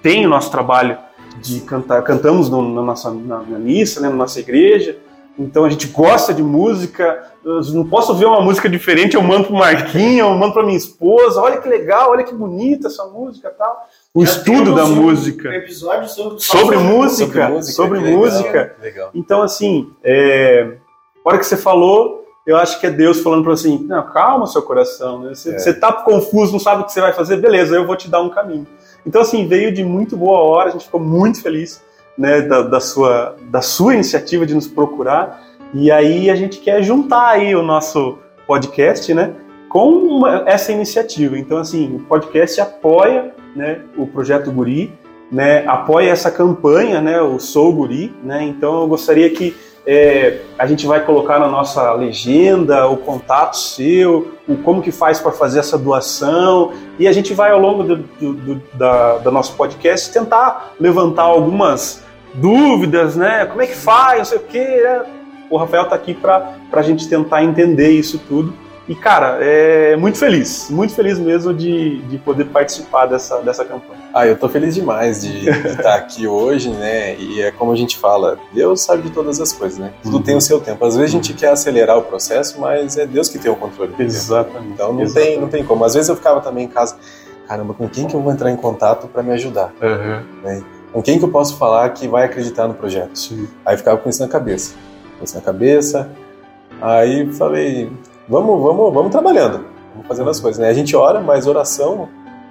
tem 0.00 0.24
o 0.24 0.28
nosso 0.28 0.50
trabalho 0.50 0.96
de 1.42 1.60
cantar, 1.60 2.02
cantamos 2.02 2.48
no, 2.48 2.74
na 2.74 2.82
nossa 2.82 3.10
na, 3.10 3.38
na 3.38 3.58
missa, 3.58 4.00
né, 4.00 4.08
na 4.08 4.14
nossa 4.14 4.38
igreja. 4.40 4.96
Então 5.40 5.64
a 5.64 5.70
gente 5.70 5.86
gosta 5.86 6.34
de 6.34 6.42
música. 6.42 7.24
Eu 7.42 7.62
não 7.72 7.88
posso 7.88 8.14
ver 8.14 8.26
uma 8.26 8.42
música 8.42 8.68
diferente, 8.68 9.16
eu 9.16 9.22
mando 9.22 9.46
pro 9.46 9.56
Marquinho, 9.56 10.26
eu 10.26 10.34
mando 10.34 10.52
pra 10.52 10.62
minha 10.62 10.76
esposa. 10.76 11.40
Olha 11.40 11.56
que 11.56 11.68
legal, 11.68 12.10
olha 12.10 12.22
que 12.22 12.34
bonita 12.34 12.88
essa 12.88 13.06
música 13.06 13.48
tal. 13.48 13.88
O 14.12 14.24
Já 14.24 14.32
estudo 14.32 14.74
da 14.74 14.84
um 14.84 14.94
música. 14.94 15.48
episódio 15.54 16.08
sobre, 16.10 16.40
sobre, 16.40 16.76
música. 16.76 17.46
Sobre 17.46 17.54
música. 17.54 17.72
Sobre 17.72 18.00
música. 18.00 18.76
Legal. 18.82 19.10
Então, 19.14 19.40
assim, 19.40 19.90
é, 20.04 20.74
a 21.24 21.28
hora 21.28 21.38
que 21.38 21.46
você 21.46 21.56
falou, 21.56 22.26
eu 22.46 22.58
acho 22.58 22.78
que 22.78 22.86
é 22.86 22.90
Deus 22.90 23.20
falando 23.20 23.42
para 23.42 23.54
assim: 23.54 23.78
não, 23.88 24.02
calma 24.10 24.46
seu 24.46 24.60
coração. 24.60 25.20
Né? 25.20 25.34
Você, 25.34 25.54
é. 25.54 25.58
você 25.58 25.72
tá 25.72 25.90
confuso, 25.90 26.52
não 26.52 26.60
sabe 26.60 26.82
o 26.82 26.84
que 26.84 26.92
você 26.92 27.00
vai 27.00 27.14
fazer, 27.14 27.38
beleza, 27.38 27.74
eu 27.74 27.86
vou 27.86 27.96
te 27.96 28.10
dar 28.10 28.20
um 28.20 28.28
caminho. 28.28 28.66
Então, 29.06 29.22
assim, 29.22 29.48
veio 29.48 29.72
de 29.72 29.82
muito 29.82 30.18
boa 30.18 30.40
hora, 30.40 30.68
a 30.68 30.72
gente 30.72 30.84
ficou 30.84 31.00
muito 31.00 31.40
feliz 31.40 31.80
né, 32.20 32.42
da, 32.42 32.60
da, 32.60 32.80
sua, 32.80 33.34
da 33.48 33.62
sua 33.62 33.94
iniciativa 33.94 34.44
de 34.44 34.54
nos 34.54 34.68
procurar. 34.68 35.42
E 35.72 35.90
aí 35.90 36.28
a 36.28 36.36
gente 36.36 36.58
quer 36.58 36.82
juntar 36.82 37.28
aí 37.28 37.56
o 37.56 37.62
nosso 37.62 38.18
podcast, 38.46 39.14
né, 39.14 39.32
com 39.70 39.88
uma, 39.88 40.44
essa 40.46 40.70
iniciativa. 40.70 41.38
Então, 41.38 41.56
assim, 41.56 41.96
o 41.96 42.00
podcast 42.00 42.60
apoia, 42.60 43.32
né, 43.56 43.80
o 43.96 44.06
projeto 44.06 44.52
Guri, 44.52 44.92
né, 45.32 45.64
apoia 45.66 46.10
essa 46.10 46.30
campanha, 46.30 47.00
né, 47.00 47.22
o 47.22 47.38
Sou 47.40 47.72
Guri, 47.72 48.14
né. 48.22 48.42
Então, 48.42 48.82
eu 48.82 48.86
gostaria 48.88 49.30
que 49.30 49.56
é, 49.86 50.42
a 50.58 50.66
gente 50.66 50.86
vai 50.86 51.02
colocar 51.02 51.38
na 51.38 51.48
nossa 51.48 51.90
legenda 51.94 52.86
o 52.86 52.98
contato 52.98 53.56
seu, 53.56 54.34
o 54.46 54.56
como 54.56 54.82
que 54.82 54.92
faz 54.92 55.20
para 55.20 55.32
fazer 55.32 55.60
essa 55.60 55.78
doação, 55.78 56.72
e 56.98 57.08
a 57.08 57.12
gente 57.12 57.32
vai 57.32 57.50
ao 57.50 57.58
longo 57.58 57.82
do, 57.82 57.96
do, 57.96 58.34
do, 58.34 58.62
da, 58.74 59.16
do 59.18 59.30
nosso 59.30 59.54
podcast 59.56 60.12
tentar 60.12 60.74
levantar 60.78 61.22
algumas 61.22 62.04
dúvidas, 62.34 63.16
né? 63.16 63.46
Como 63.46 63.62
é 63.62 63.66
que 63.66 63.76
faz, 63.76 64.18
não 64.18 64.24
sei 64.24 64.38
o 64.38 64.42
quê. 64.42 64.80
Né? 64.82 65.02
O 65.50 65.56
Rafael 65.56 65.84
está 65.84 65.96
aqui 65.96 66.14
para 66.14 66.54
a 66.72 66.82
gente 66.82 67.08
tentar 67.08 67.42
entender 67.42 67.90
isso 67.90 68.18
tudo 68.28 68.54
E, 68.88 68.94
cara, 68.94 69.38
é 69.40 69.96
muito 69.96 70.18
feliz, 70.18 70.68
muito 70.70 70.94
feliz 70.94 71.18
mesmo 71.18 71.54
de, 71.54 72.00
de 72.02 72.18
poder 72.18 72.46
participar 72.46 73.06
dessa, 73.06 73.40
dessa 73.40 73.64
campanha. 73.64 74.00
Ah, 74.12 74.26
eu 74.26 74.36
tô 74.36 74.48
feliz 74.48 74.74
demais 74.74 75.22
de, 75.22 75.40
de 75.40 75.48
estar 75.48 75.94
aqui 75.96 76.26
hoje, 76.26 76.70
né? 76.70 77.16
E 77.16 77.40
é 77.40 77.52
como 77.52 77.70
a 77.70 77.76
gente 77.76 77.96
fala, 77.96 78.36
Deus 78.52 78.80
sabe 78.80 79.02
de 79.02 79.10
todas 79.10 79.40
as 79.40 79.52
coisas, 79.52 79.78
né? 79.78 79.92
Tudo 80.02 80.16
uhum. 80.16 80.22
tem 80.22 80.36
o 80.36 80.40
seu 80.40 80.60
tempo. 80.60 80.84
Às 80.84 80.96
vezes 80.96 81.10
a 81.10 81.16
gente 81.16 81.32
quer 81.34 81.50
acelerar 81.50 81.98
o 81.98 82.02
processo, 82.02 82.60
mas 82.60 82.96
é 82.96 83.06
Deus 83.06 83.28
que 83.28 83.38
tem 83.38 83.50
o 83.50 83.54
controle. 83.54 83.94
Exatamente. 83.98 84.72
Então 84.72 84.92
não 84.92 85.02
Exatamente. 85.02 85.30
tem, 85.30 85.40
não 85.40 85.48
tem 85.48 85.64
como. 85.64 85.84
Às 85.84 85.94
vezes 85.94 86.08
eu 86.08 86.16
ficava 86.16 86.40
também 86.40 86.64
em 86.64 86.68
casa, 86.68 86.96
caramba, 87.46 87.74
com 87.74 87.88
quem 87.88 88.08
que 88.08 88.14
eu 88.14 88.20
vou 88.20 88.32
entrar 88.32 88.50
em 88.50 88.56
contato 88.56 89.06
para 89.06 89.22
me 89.22 89.32
ajudar? 89.32 89.72
Uhum. 89.80 90.42
Né? 90.42 90.62
Com 90.92 91.02
quem 91.02 91.18
que 91.18 91.24
eu 91.24 91.30
posso 91.30 91.56
falar 91.56 91.88
que 91.90 92.08
vai 92.08 92.24
acreditar 92.24 92.66
no 92.66 92.74
projeto? 92.74 93.16
Sim. 93.16 93.48
Aí 93.64 93.76
ficava 93.76 93.98
com 93.98 94.08
isso 94.08 94.20
na 94.20 94.28
cabeça. 94.28 94.74
Com 95.18 95.24
isso 95.24 95.34
na 95.34 95.40
cabeça. 95.40 96.10
Aí 96.80 97.32
falei, 97.32 97.90
vamos, 98.28 98.60
vamos, 98.60 98.92
vamos 98.92 99.10
trabalhando. 99.10 99.64
Vamos 99.92 100.08
fazendo 100.08 100.30
as 100.30 100.40
coisas, 100.40 100.60
né? 100.60 100.68
A 100.68 100.72
gente 100.72 100.96
ora, 100.96 101.20
mas 101.20 101.46
oração 101.46 102.08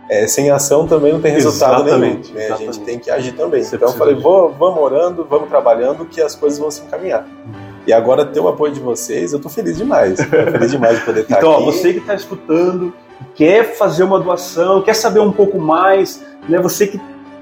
é, 0.09 0.25
sem 0.27 0.49
ação 0.49 0.87
também 0.87 1.13
não 1.13 1.21
tem 1.21 1.31
resultado 1.31 1.87
exatamente, 1.87 2.33
nenhum. 2.33 2.39
Né? 2.39 2.45
Exatamente. 2.45 2.69
A 2.69 2.73
gente 2.73 2.85
tem 2.85 2.99
que 2.99 3.11
agir 3.11 3.33
também. 3.33 3.63
Você 3.63 3.75
então 3.75 3.89
eu 3.89 3.95
falei, 3.95 4.15
vou, 4.15 4.49
vamos 4.53 4.81
orando, 4.81 5.25
vamos 5.29 5.49
trabalhando, 5.49 6.05
que 6.05 6.21
as 6.21 6.35
coisas 6.35 6.57
vão 6.57 6.71
se 6.71 6.81
encaminhar. 6.81 7.23
Uhum. 7.23 7.69
E 7.85 7.93
agora 7.93 8.25
ter 8.25 8.39
o 8.39 8.47
apoio 8.47 8.73
de 8.73 8.79
vocês, 8.79 9.33
eu 9.33 9.39
tô 9.39 9.49
feliz 9.49 9.77
demais. 9.77 10.19
Feliz 10.21 10.71
demais 10.71 10.99
de 10.99 11.05
poder 11.05 11.21
estar 11.21 11.37
então, 11.39 11.53
aqui. 11.53 11.61
Então, 11.61 11.73
você 11.73 11.93
que 11.93 11.99
está 11.99 12.15
escutando, 12.15 12.93
quer 13.35 13.75
fazer 13.75 14.03
uma 14.03 14.19
doação, 14.19 14.81
quer 14.81 14.95
saber 14.95 15.19
um 15.19 15.31
pouco 15.31 15.59
mais, 15.59 16.23
né? 16.47 16.59
Você 16.59 16.87
que 16.87 16.99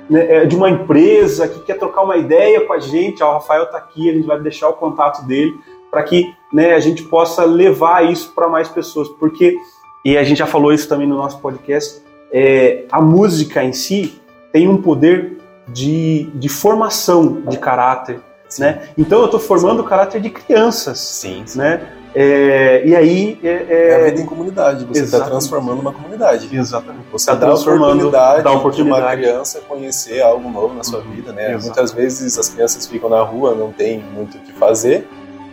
né, 0.10 0.44
é 0.44 0.46
de 0.46 0.56
uma 0.56 0.70
empresa 0.70 1.48
que 1.48 1.60
quer 1.62 1.78
trocar 1.78 2.04
uma 2.04 2.18
ideia 2.18 2.62
com 2.62 2.74
a 2.74 2.80
gente, 2.80 3.22
ó, 3.24 3.30
o 3.30 3.34
Rafael 3.34 3.64
está 3.64 3.78
aqui, 3.78 4.10
a 4.10 4.14
gente 4.14 4.26
vai 4.26 4.40
deixar 4.40 4.70
o 4.70 4.74
contato 4.74 5.26
dele 5.26 5.54
para 5.90 6.04
que 6.04 6.34
né, 6.52 6.74
a 6.74 6.80
gente 6.80 7.04
possa 7.04 7.44
levar 7.44 8.06
isso 8.06 8.34
para 8.34 8.48
mais 8.48 8.68
pessoas, 8.70 9.08
porque 9.10 9.58
e 10.04 10.18
a 10.18 10.24
gente 10.24 10.38
já 10.38 10.46
falou 10.46 10.72
isso 10.72 10.88
também 10.88 11.08
no 11.08 11.18
nosso 11.18 11.40
podcast, 11.40 12.02
é, 12.32 12.86
a 12.92 13.02
música 13.02 13.64
em 13.64 13.74
si 13.74 14.22
tem 14.52 14.68
um 14.68 14.82
poder 14.82 15.38
de, 15.68 16.30
de 16.34 16.48
formação 16.48 17.42
de 17.48 17.58
caráter, 17.58 18.20
sim. 18.48 18.62
né? 18.62 18.90
Então 18.98 19.20
eu 19.20 19.26
estou 19.26 19.40
formando 19.40 19.82
o 19.82 19.84
caráter 19.84 20.22
de 20.22 20.30
crianças, 20.30 21.00
sim, 21.00 21.44
sim. 21.46 21.60
né? 21.60 21.94
É, 22.20 22.82
e 22.84 22.96
aí 22.96 23.40
é, 23.44 23.66
é, 23.70 23.96
a 23.96 24.06
vida 24.06 24.22
em 24.22 24.26
comunidade. 24.26 24.86
Você 24.86 25.04
está 25.04 25.22
transformando 25.22 25.82
uma 25.82 25.94
comunidade. 25.94 26.50
Exatamente. 26.52 27.06
Você 27.12 27.30
está 27.30 27.36
transformando 27.36 28.08
a 28.08 28.42
dá 28.42 28.52
oportunidade 28.54 29.06
de 29.22 29.28
uma 29.28 29.32
criança 29.34 29.62
conhecer 29.68 30.20
algo 30.24 30.50
novo 30.50 30.74
na 30.74 30.84
sua 30.84 31.00
vida, 31.02 31.32
né? 31.32 31.54
Exatamente. 31.54 31.66
Muitas 31.66 31.92
vezes 31.92 32.36
as 32.40 32.50
crianças 32.50 32.88
ficam 32.88 33.08
na 33.08 33.22
rua, 33.22 33.54
não 33.54 33.72
tem 33.72 34.00
muito 34.00 34.36
o 34.36 34.42
que 34.42 34.52
fazer. 34.54 35.08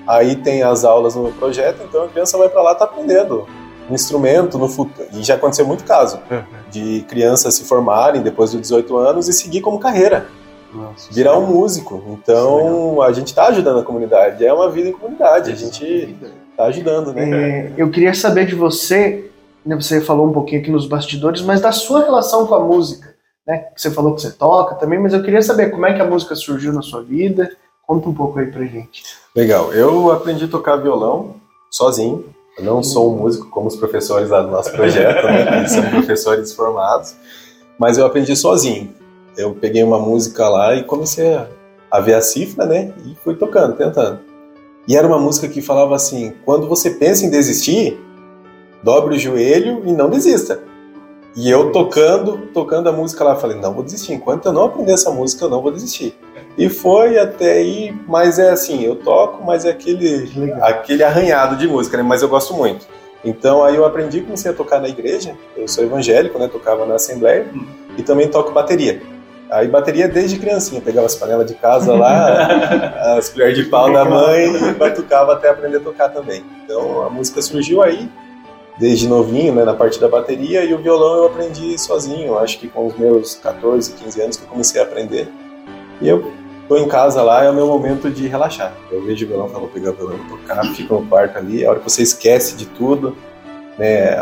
Aí 0.07 0.37
tem 0.37 0.63
as 0.63 0.87
aulas 0.87 1.15
no 1.15 1.31
projeto, 1.33 1.83
então 1.87 2.05
a 2.05 2.09
criança 2.09 2.39
vai 2.39 2.49
para 2.49 2.63
lá 2.63 2.75
tá 2.75 2.87
aprendendo 2.87 3.47
um 3.91 3.95
instrumento 3.95 4.57
no 4.57 4.67
futuro. 4.67 5.07
E 5.13 5.23
já 5.23 5.35
aconteceu 5.35 5.67
muito 5.67 5.85
caso 5.85 6.19
uhum. 6.31 6.43
de 6.71 7.05
crianças 7.07 7.57
se 7.57 7.65
formarem 7.65 8.23
depois 8.23 8.53
dos 8.53 8.63
18 8.63 8.97
anos 8.97 9.29
e 9.29 9.35
seguir 9.35 9.61
como 9.61 9.79
carreira. 9.79 10.29
Nossa, 10.73 11.13
virar 11.13 11.39
um 11.39 11.47
músico. 11.47 12.03
Então 12.09 13.03
a 13.03 13.13
gente 13.13 13.27
está 13.27 13.49
ajudando 13.49 13.81
a 13.81 13.83
comunidade. 13.83 14.47
É 14.47 14.53
uma 14.53 14.71
vida 14.71 14.89
em 14.89 14.93
comunidade. 14.93 15.53
A 15.53 15.55
gente 15.55 16.17
está 16.55 16.65
ajudando, 16.65 17.13
né? 17.13 17.31
É, 17.31 17.73
eu 17.77 17.91
queria 17.91 18.15
saber 18.15 18.47
de 18.47 18.55
você, 18.55 19.31
né, 19.67 19.75
você 19.77 20.01
falou 20.01 20.29
um 20.29 20.33
pouquinho 20.33 20.61
aqui 20.61 20.71
nos 20.71 20.87
bastidores, 20.87 21.43
mas 21.43 21.61
da 21.61 21.73
sua 21.73 22.05
relação 22.05 22.47
com 22.47 22.55
a 22.55 22.61
música. 22.61 23.15
Né? 23.47 23.67
Você 23.77 23.91
falou 23.91 24.15
que 24.15 24.23
você 24.23 24.31
toca 24.31 24.77
também, 24.77 24.99
mas 24.99 25.13
eu 25.13 25.23
queria 25.23 25.43
saber 25.43 25.71
como 25.71 25.85
é 25.85 25.93
que 25.93 26.01
a 26.01 26.07
música 26.07 26.35
surgiu 26.35 26.73
na 26.73 26.81
sua 26.81 27.03
vida. 27.03 27.51
Conta 27.87 28.09
um 28.09 28.15
pouco 28.15 28.39
aí 28.39 28.51
pra 28.51 28.65
gente. 28.65 29.03
Legal. 29.37 29.73
Eu 29.75 30.11
aprendi 30.11 30.45
a 30.45 30.49
tocar 30.49 30.77
violão 30.77 31.35
sozinho. 31.71 32.25
Eu 32.57 32.65
não 32.65 32.83
sou 32.83 33.13
um 33.13 33.19
músico 33.19 33.51
como 33.51 33.67
os 33.67 33.77
professores 33.77 34.31
lá 34.31 34.41
do 34.41 34.51
nosso 34.51 34.73
projeto, 34.73 35.27
né? 35.27 35.59
Eles 35.59 35.73
são 35.73 35.91
professores 35.91 36.55
formados. 36.55 37.15
Mas 37.79 37.99
eu 37.99 38.07
aprendi 38.07 38.35
sozinho. 38.35 38.95
Eu 39.37 39.53
peguei 39.55 39.83
uma 39.83 39.99
música 39.99 40.49
lá 40.49 40.75
e 40.75 40.85
comecei 40.85 41.35
a, 41.35 41.49
a 41.91 42.01
ver 42.01 42.15
a 42.15 42.23
cifra, 42.23 42.65
né? 42.65 42.95
E 43.05 43.15
fui 43.17 43.35
tocando, 43.35 43.77
tentando. 43.77 44.21
E 44.87 44.97
era 44.97 45.07
uma 45.07 45.19
música 45.19 45.49
que 45.49 45.63
falava 45.63 45.95
assim: 45.95 46.35
quando 46.45 46.69
você 46.69 46.91
pensa 46.91 47.25
em 47.25 47.31
desistir, 47.31 47.99
dobre 48.83 49.17
o 49.17 49.19
joelho 49.19 49.83
e 49.85 49.93
não 49.93 50.11
desista. 50.11 50.63
E 51.37 51.51
eu 51.51 51.73
tocando, 51.73 52.49
tocando 52.53 52.89
a 52.89 52.93
música 52.93 53.25
lá, 53.25 53.37
falei: 53.37 53.59
não 53.59 53.73
vou 53.73 53.83
desistir. 53.83 54.13
Enquanto 54.13 54.47
eu 54.47 54.53
não 54.53 54.65
aprender 54.65 54.93
essa 54.93 55.11
música, 55.11 55.45
eu 55.45 55.51
não 55.51 55.63
vou 55.63 55.73
desistir. 55.73 56.17
E 56.57 56.69
foi 56.69 57.19
até 57.19 57.53
aí, 57.55 57.97
mas 58.07 58.39
é 58.39 58.51
assim: 58.51 58.85
eu 58.85 58.97
toco, 58.97 59.45
mas 59.45 59.65
é 59.65 59.71
aquele, 59.71 60.31
aquele 60.61 61.03
arranhado 61.03 61.57
de 61.57 61.67
música, 61.67 61.97
né? 61.97 62.03
Mas 62.03 62.23
eu 62.23 62.29
gosto 62.29 62.55
muito. 62.55 62.87
Então 63.25 63.65
aí 63.65 63.75
eu 63.75 63.87
aprendi, 63.87 64.21
comecei 64.21 64.51
a 64.51 64.55
tocar 64.55 64.81
na 64.81 64.89
igreja. 64.89 65.35
Eu 65.57 65.67
sou 65.67 65.83
evangélico, 65.83 66.39
né? 66.39 66.47
Tocava 66.47 66.85
na 66.85 66.97
assembleia 66.97 67.47
e 67.97 68.03
também 68.03 68.29
toco 68.29 68.53
bateria. 68.53 69.01
Aí 69.51 69.69
bateria 69.69 70.09
desde 70.09 70.39
criancinha, 70.39 70.81
pegava 70.81 71.07
as 71.07 71.15
panelas 71.15 71.47
de 71.47 71.55
casa 71.55 71.95
lá, 71.95 73.17
as 73.19 73.29
colheres 73.29 73.57
de 73.57 73.65
pau 73.65 73.93
da 73.93 74.05
mãe 74.05 74.47
e 74.47 74.73
batucava 74.73 75.35
até 75.35 75.51
aprender 75.51 75.77
a 75.77 75.81
tocar 75.81 76.09
também. 76.09 76.45
Então 76.65 77.03
a 77.03 77.11
música 77.11 77.41
surgiu 77.43 77.83
aí, 77.83 78.09
desde 78.79 79.07
novinho, 79.07 79.55
né, 79.55 79.65
na 79.65 79.75
parte 79.75 80.01
da 80.01 80.09
bateria, 80.09 80.65
e 80.65 80.75
o 80.75 80.79
violão 80.79 81.19
eu 81.19 81.27
aprendi 81.27 81.79
sozinho, 81.79 82.39
acho 82.39 82.59
que 82.59 82.69
com 82.69 82.87
os 82.87 82.97
meus 82.97 83.35
14, 83.37 83.93
15 83.93 84.23
anos 84.23 84.37
que 84.37 84.45
eu 84.45 84.49
comecei 84.49 84.81
a 84.81 84.85
aprender. 84.85 85.29
E 86.01 86.09
eu 86.09 86.33
tô 86.69 86.77
em 86.77 86.89
casa 86.89 87.23
lá, 87.23 87.45
é 87.45 87.51
o 87.51 87.55
meu 87.55 87.67
momento 87.67 88.11
de 88.11 88.27
relaxar. 88.27 88.73
Eu 88.91 89.05
vejo 89.05 89.25
o 89.25 89.29
violão, 89.29 89.49
falo, 89.49 89.61
vou 89.61 89.71
pegar 89.71 89.91
o 89.91 89.95
violão, 89.95 90.19
tocar, 90.29 90.65
fico 90.75 90.95
no 90.95 91.07
quarto 91.07 91.39
ali, 91.39 91.65
a 91.65 91.71
hora 91.71 91.81
que 91.81 91.89
você 91.89 92.03
esquece 92.03 92.57
de 92.57 92.67
tudo, 92.67 93.17
né? 93.79 94.17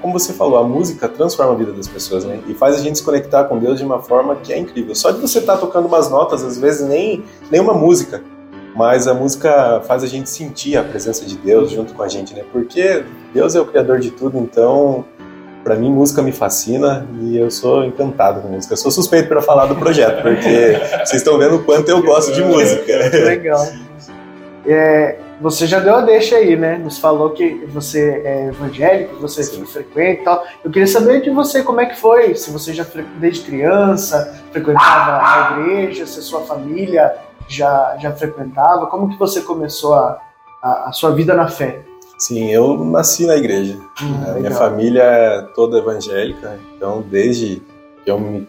Como 0.00 0.12
você 0.12 0.32
falou, 0.32 0.58
a 0.58 0.64
música 0.64 1.08
transforma 1.08 1.52
a 1.52 1.56
vida 1.56 1.72
das 1.72 1.88
pessoas, 1.88 2.24
né? 2.24 2.40
E 2.48 2.54
faz 2.54 2.76
a 2.76 2.78
gente 2.80 2.98
se 2.98 3.04
conectar 3.04 3.44
com 3.44 3.58
Deus 3.58 3.78
de 3.78 3.84
uma 3.84 4.00
forma 4.00 4.36
que 4.36 4.52
é 4.52 4.58
incrível. 4.58 4.94
Só 4.94 5.10
de 5.10 5.20
você 5.20 5.38
estar 5.38 5.54
tá 5.54 5.58
tocando 5.60 5.86
umas 5.86 6.10
notas, 6.10 6.44
às 6.44 6.58
vezes 6.58 6.86
nem, 6.86 7.22
nem 7.50 7.60
uma 7.60 7.74
música, 7.74 8.22
mas 8.74 9.06
a 9.06 9.14
música 9.14 9.82
faz 9.86 10.02
a 10.02 10.06
gente 10.06 10.30
sentir 10.30 10.76
a 10.76 10.82
presença 10.82 11.24
de 11.24 11.36
Deus 11.36 11.70
junto 11.70 11.94
com 11.94 12.02
a 12.02 12.08
gente, 12.08 12.34
né? 12.34 12.42
Porque 12.52 13.04
Deus 13.32 13.54
é 13.54 13.60
o 13.60 13.66
criador 13.66 14.00
de 14.00 14.10
tudo, 14.10 14.38
então 14.38 15.04
para 15.62 15.76
mim 15.76 15.92
música 15.92 16.20
me 16.20 16.32
fascina 16.32 17.06
e 17.20 17.36
eu 17.36 17.50
sou 17.50 17.84
encantado 17.84 18.40
com 18.40 18.48
música. 18.48 18.72
Eu 18.72 18.78
sou 18.78 18.90
suspeito 18.90 19.28
para 19.28 19.40
falar 19.40 19.66
do 19.66 19.76
projeto, 19.76 20.22
porque 20.22 20.76
vocês 21.04 21.22
estão 21.22 21.38
vendo 21.38 21.56
o 21.56 21.64
quanto 21.64 21.88
eu 21.88 22.02
gosto 22.02 22.32
de 22.32 22.42
música. 22.44 22.92
Legal. 23.24 23.64
É, 24.64 25.18
você 25.42 25.66
já 25.66 25.80
deu 25.80 25.96
a 25.96 26.00
deixa 26.00 26.36
aí, 26.36 26.56
né? 26.56 26.78
Nos 26.78 26.98
falou 26.98 27.30
que 27.30 27.66
você 27.66 28.22
é 28.24 28.46
evangélico, 28.46 29.16
você 29.16 29.42
Sim. 29.42 29.66
frequenta 29.66 30.20
e 30.20 30.24
tal. 30.24 30.44
Eu 30.64 30.70
queria 30.70 30.86
saber 30.86 31.20
de 31.20 31.30
você 31.30 31.64
como 31.64 31.80
é 31.80 31.86
que 31.86 31.98
foi, 31.98 32.34
se 32.36 32.50
você 32.52 32.72
já 32.72 32.86
desde 33.18 33.44
criança 33.44 34.40
frequentava 34.52 35.20
a 35.20 35.60
igreja, 35.60 36.06
se 36.06 36.20
a 36.20 36.22
sua 36.22 36.42
família 36.42 37.16
já, 37.48 37.96
já 38.00 38.12
frequentava, 38.12 38.86
como 38.86 39.08
que 39.10 39.18
você 39.18 39.40
começou 39.40 39.94
a, 39.94 40.20
a, 40.62 40.88
a 40.90 40.92
sua 40.92 41.10
vida 41.10 41.34
na 41.34 41.48
fé? 41.48 41.80
Sim, 42.16 42.48
eu 42.52 42.84
nasci 42.84 43.26
na 43.26 43.34
igreja. 43.34 43.76
Hum, 44.00 44.30
a 44.30 44.34
minha 44.34 44.52
família 44.52 45.02
é 45.02 45.42
toda 45.56 45.78
evangélica, 45.78 46.56
então 46.76 47.02
desde 47.02 47.60
que 48.04 48.10
eu 48.10 48.20
me 48.20 48.46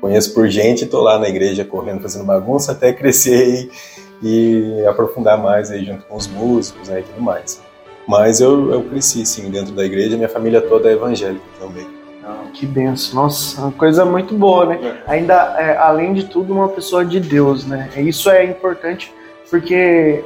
conheço 0.00 0.34
por 0.34 0.48
gente, 0.48 0.82
estou 0.82 1.00
lá 1.00 1.20
na 1.20 1.28
igreja 1.28 1.64
correndo, 1.64 2.02
fazendo 2.02 2.24
bagunça, 2.24 2.72
até 2.72 2.92
crescer 2.92 3.70
e, 4.22 4.84
aprofundar 4.86 5.38
mais 5.38 5.70
aí 5.70 5.84
junto 5.84 6.04
com 6.06 6.16
os 6.16 6.26
músicos 6.26 6.88
né, 6.88 7.00
e 7.00 7.02
tudo 7.02 7.20
mais. 7.20 7.62
Mas 8.06 8.40
eu, 8.40 8.72
eu 8.72 8.82
cresci, 8.82 9.24
sim, 9.24 9.50
dentro 9.50 9.72
da 9.72 9.84
igreja, 9.84 10.16
minha 10.16 10.28
família 10.28 10.60
toda 10.60 10.88
é 10.88 10.92
evangélica 10.92 11.44
também. 11.60 11.86
Ah, 12.24 12.44
que 12.52 12.66
benção, 12.66 13.22
nossa, 13.22 13.60
uma 13.60 13.72
coisa 13.72 14.04
muito 14.04 14.34
boa, 14.34 14.66
né? 14.66 15.02
Ainda, 15.06 15.34
é, 15.58 15.76
além 15.76 16.12
de 16.12 16.24
tudo, 16.24 16.52
uma 16.52 16.68
pessoa 16.68 17.04
de 17.04 17.18
Deus, 17.18 17.66
né? 17.66 17.88
Isso 17.96 18.30
é 18.30 18.44
importante 18.44 19.12
porque 19.50 20.24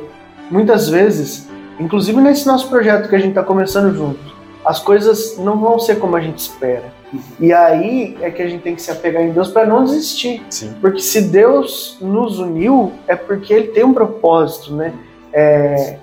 muitas 0.50 0.88
vezes 0.88 1.48
Inclusive 1.78 2.20
nesse 2.20 2.46
nosso 2.46 2.68
projeto 2.68 3.08
que 3.08 3.14
a 3.14 3.18
gente 3.18 3.30
está 3.30 3.42
começando 3.42 3.94
junto, 3.94 4.18
as 4.64 4.80
coisas 4.80 5.36
não 5.38 5.58
vão 5.58 5.78
ser 5.78 5.96
como 5.96 6.16
a 6.16 6.20
gente 6.20 6.38
espera. 6.38 6.92
E 7.38 7.52
aí 7.52 8.16
é 8.20 8.30
que 8.30 8.42
a 8.42 8.48
gente 8.48 8.62
tem 8.62 8.74
que 8.74 8.82
se 8.82 8.90
apegar 8.90 9.22
em 9.22 9.32
Deus 9.32 9.50
para 9.50 9.66
não 9.66 9.84
desistir. 9.84 10.44
Sim. 10.50 10.74
Porque 10.80 11.00
se 11.00 11.22
Deus 11.22 11.98
nos 12.00 12.38
uniu, 12.38 12.92
é 13.06 13.14
porque 13.14 13.52
Ele 13.52 13.68
tem 13.68 13.84
um 13.84 13.94
propósito, 13.94 14.74
né? 14.74 14.92
É, 15.32 15.98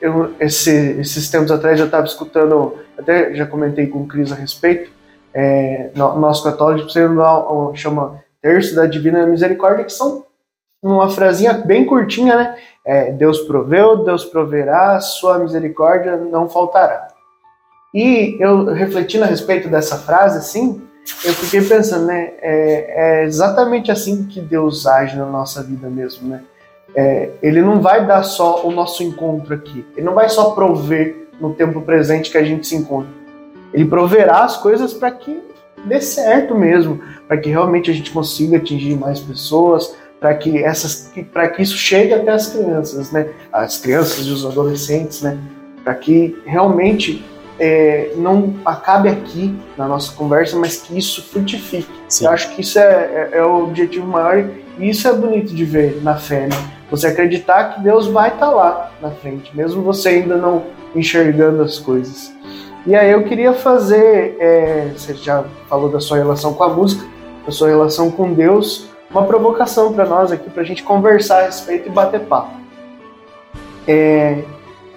eu, 0.00 0.34
esse, 0.40 0.70
esses 1.00 1.30
tempos 1.30 1.50
atrás 1.50 1.78
eu 1.78 1.86
estava 1.86 2.06
escutando, 2.06 2.74
até 2.98 3.34
já 3.34 3.46
comentei 3.46 3.86
com 3.86 4.00
o 4.00 4.06
Cris 4.06 4.32
a 4.32 4.34
respeito, 4.34 4.90
é, 5.32 5.90
no, 5.94 6.18
nosso 6.18 6.42
católico 6.44 6.88
chama 7.74 8.22
Terço 8.40 8.74
da 8.74 8.86
Divina 8.86 9.26
Misericórdia, 9.26 9.84
que 9.84 9.92
são 9.92 10.24
uma 10.82 11.10
frasinha 11.10 11.52
bem 11.52 11.84
curtinha, 11.84 12.36
né? 12.36 12.56
É, 12.84 13.10
Deus 13.10 13.40
proveu, 13.40 14.04
Deus 14.04 14.24
proverá, 14.24 15.00
sua 15.00 15.38
misericórdia 15.38 16.16
não 16.16 16.48
faltará. 16.48 17.08
E 17.94 18.36
eu 18.40 18.66
refletindo 18.66 19.24
a 19.24 19.26
respeito 19.26 19.68
dessa 19.68 19.96
frase, 19.96 20.38
assim, 20.38 20.82
eu 21.24 21.32
fiquei 21.34 21.62
pensando, 21.62 22.06
né? 22.06 22.32
É, 22.40 23.20
é 23.22 23.24
exatamente 23.24 23.90
assim 23.90 24.24
que 24.24 24.40
Deus 24.40 24.86
age 24.86 25.16
na 25.16 25.26
nossa 25.26 25.62
vida 25.62 25.88
mesmo, 25.88 26.28
né? 26.28 26.42
É, 26.94 27.30
ele 27.42 27.60
não 27.60 27.80
vai 27.80 28.06
dar 28.06 28.22
só 28.22 28.66
o 28.66 28.70
nosso 28.70 29.02
encontro 29.02 29.54
aqui, 29.54 29.84
ele 29.96 30.06
não 30.06 30.14
vai 30.14 30.28
só 30.28 30.50
prover 30.50 31.28
no 31.40 31.52
tempo 31.52 31.82
presente 31.82 32.30
que 32.30 32.38
a 32.38 32.44
gente 32.44 32.66
se 32.66 32.74
encontra. 32.74 33.12
Ele 33.72 33.84
proverá 33.84 34.44
as 34.44 34.56
coisas 34.56 34.94
para 34.94 35.10
que 35.10 35.42
dê 35.84 36.00
certo 36.00 36.54
mesmo, 36.54 37.00
para 37.28 37.36
que 37.36 37.50
realmente 37.50 37.90
a 37.90 37.94
gente 37.94 38.10
consiga 38.10 38.56
atingir 38.56 38.96
mais 38.96 39.20
pessoas, 39.20 39.94
para 40.18 40.34
que 40.34 40.62
essas 40.62 41.10
para 41.32 41.48
que 41.48 41.62
isso 41.62 41.76
chegue 41.76 42.14
até 42.14 42.30
as 42.30 42.48
crianças, 42.48 43.12
né? 43.12 43.28
As 43.52 43.78
crianças 43.78 44.24
e 44.26 44.30
os 44.30 44.44
adolescentes, 44.44 45.22
né? 45.22 45.38
Para 45.84 45.94
que 45.94 46.36
realmente 46.46 47.24
é, 47.58 48.12
não 48.16 48.54
acabe 48.64 49.08
aqui 49.08 49.54
na 49.76 49.86
nossa 49.86 50.12
conversa, 50.12 50.56
mas 50.56 50.78
que 50.78 50.96
isso 50.96 51.22
frutifique. 51.22 51.88
Sim. 52.08 52.26
Eu 52.26 52.30
acho 52.30 52.54
que 52.54 52.60
isso 52.60 52.78
é, 52.78 53.30
é, 53.32 53.38
é, 53.38 53.44
o 53.44 53.64
objetivo 53.64 54.06
maior 54.06 54.44
e 54.78 54.88
isso 54.90 55.08
é 55.08 55.12
bonito 55.12 55.54
de 55.54 55.64
ver 55.64 56.02
na 56.02 56.16
fé, 56.16 56.46
né? 56.46 56.56
Você 56.90 57.06
acreditar 57.08 57.74
que 57.74 57.80
Deus 57.80 58.06
vai 58.06 58.28
estar 58.28 58.46
tá 58.46 58.52
lá 58.52 58.92
na 59.00 59.10
frente, 59.10 59.56
mesmo 59.56 59.82
você 59.82 60.10
ainda 60.10 60.36
não 60.36 60.64
enxergando 60.94 61.62
as 61.62 61.78
coisas. 61.78 62.32
E 62.86 62.94
aí 62.94 63.10
eu 63.10 63.24
queria 63.24 63.52
fazer, 63.52 64.36
é, 64.38 64.92
você 64.96 65.14
já 65.14 65.44
falou 65.68 65.88
da 65.88 65.98
sua 65.98 66.18
relação 66.18 66.54
com 66.54 66.62
a 66.62 66.68
música, 66.68 67.04
da 67.44 67.50
sua 67.50 67.68
relação 67.68 68.10
com 68.10 68.32
Deus, 68.32 68.88
uma 69.10 69.24
provocação 69.24 69.92
para 69.92 70.06
nós 70.06 70.30
aqui, 70.30 70.48
para 70.50 70.62
a 70.62 70.64
gente 70.64 70.82
conversar 70.84 71.40
a 71.40 71.46
respeito 71.46 71.88
e 71.88 71.92
bater 71.92 72.20
papo. 72.20 72.54
É, 73.88 74.44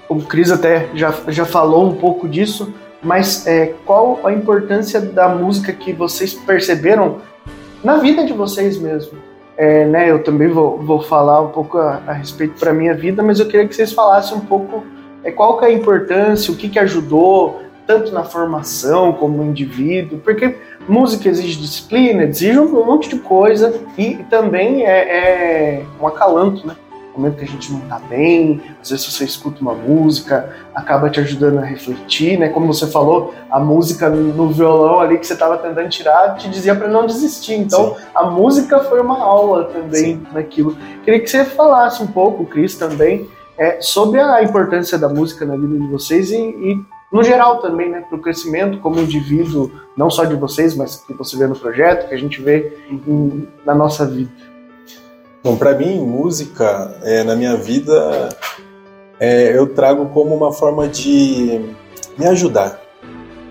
o 0.10 0.22
Cris 0.24 0.52
até 0.52 0.90
já, 0.96 1.14
já 1.28 1.46
falou 1.46 1.88
um 1.88 1.96
pouco 1.96 2.28
disso, 2.28 2.74
mas 3.02 3.46
é, 3.48 3.74
qual 3.86 4.20
a 4.26 4.34
importância 4.34 5.00
da 5.00 5.30
música 5.30 5.72
que 5.72 5.94
vocês 5.94 6.34
perceberam 6.34 7.18
na 7.84 7.98
vida 7.98 8.26
de 8.26 8.34
vocês 8.34 8.78
mesmo? 8.78 9.18
É, 9.56 9.86
né, 9.86 10.10
eu 10.10 10.24
também 10.24 10.48
vou, 10.48 10.80
vou 10.80 11.02
falar 11.02 11.42
um 11.42 11.50
pouco 11.50 11.78
a, 11.78 12.02
a 12.08 12.14
respeito 12.14 12.58
para 12.60 12.74
minha 12.74 12.94
vida, 12.94 13.22
mas 13.22 13.40
eu 13.40 13.46
queria 13.46 13.68
que 13.68 13.76
vocês 13.76 13.92
falassem 13.92 14.38
um 14.38 14.42
pouco 14.42 14.84
é, 15.24 15.32
qual 15.32 15.58
que 15.58 15.66
é 15.66 15.68
a 15.68 15.72
importância, 15.72 16.52
o 16.52 16.56
que, 16.56 16.70
que 16.70 16.80
ajudou, 16.80 17.62
tanto 17.86 18.14
na 18.14 18.24
formação 18.24 19.12
como 19.14 19.38
no 19.38 19.50
indivíduo, 19.50 20.20
porque 20.20 20.56
música 20.88 21.28
exige 21.28 21.60
disciplina, 21.60 22.24
exige 22.24 22.58
um 22.60 22.86
monte 22.86 23.10
de 23.10 23.20
coisa 23.20 23.82
e 23.98 24.16
também 24.30 24.86
é, 24.86 25.80
é 25.80 25.86
um 26.00 26.08
acalanto, 26.08 26.66
né? 26.66 26.76
Momento 27.20 27.38
que 27.38 27.44
a 27.44 27.48
gente 27.48 27.72
não 27.74 27.82
tá 27.82 28.00
bem, 28.00 28.62
às 28.82 28.90
vezes 28.90 29.06
você 29.06 29.26
escuta 29.26 29.62
uma 29.62 29.74
música, 29.74 30.56
acaba 30.74 31.10
te 31.10 31.20
ajudando 31.20 31.58
a 31.58 31.66
refletir, 31.66 32.40
né? 32.40 32.48
Como 32.48 32.66
você 32.66 32.88
falou, 32.88 33.34
a 33.52 33.60
música 33.60 34.10
no 34.10 34.50
violão 34.50 35.02
ali 35.02 35.18
que 35.18 35.28
você 35.28 35.34
estava 35.34 35.58
tentando 35.58 35.90
tirar 35.90 36.36
te 36.38 36.50
dizia 36.50 36.74
para 36.74 36.88
não 36.88 37.06
desistir. 37.06 37.56
Então, 37.56 37.96
Sim. 37.96 38.02
a 38.16 38.24
música 38.24 38.80
foi 38.80 39.02
uma 39.02 39.20
aula 39.22 39.66
também 39.66 40.16
Sim. 40.16 40.22
naquilo. 40.32 40.78
Queria 41.04 41.20
que 41.20 41.30
você 41.30 41.44
falasse 41.44 42.02
um 42.02 42.08
pouco, 42.08 42.46
Cris, 42.46 42.76
também, 42.76 43.28
é, 43.58 43.82
sobre 43.82 44.22
a 44.22 44.42
importância 44.42 44.98
da 44.98 45.10
música 45.10 45.46
na 45.46 45.58
vida 45.58 45.78
de 45.78 45.88
vocês 45.88 46.32
e, 46.32 46.38
e 46.38 46.82
no 47.12 47.24
geral 47.24 47.60
também, 47.60 47.90
né, 47.90 48.02
para 48.08 48.18
o 48.18 48.22
crescimento 48.22 48.78
como 48.80 49.00
indivíduo, 49.00 49.72
não 49.98 50.10
só 50.10 50.24
de 50.24 50.36
vocês, 50.36 50.76
mas 50.76 50.98
que 50.98 51.14
você 51.14 51.36
vê 51.36 51.48
no 51.48 51.56
projeto, 51.56 52.08
que 52.08 52.14
a 52.14 52.18
gente 52.18 52.40
vê 52.40 52.78
em, 52.90 53.48
na 53.66 53.76
nossa 53.76 54.06
vida. 54.06 54.32
Bom, 55.42 55.56
para 55.56 55.74
mim, 55.74 56.00
música 56.02 56.98
é, 57.02 57.24
na 57.24 57.34
minha 57.34 57.56
vida 57.56 58.28
é, 59.20 59.58
eu 59.58 59.74
trago 59.74 60.08
como 60.08 60.36
uma 60.36 60.52
forma 60.52 60.86
de 60.86 61.62
me 62.18 62.26
ajudar, 62.26 62.82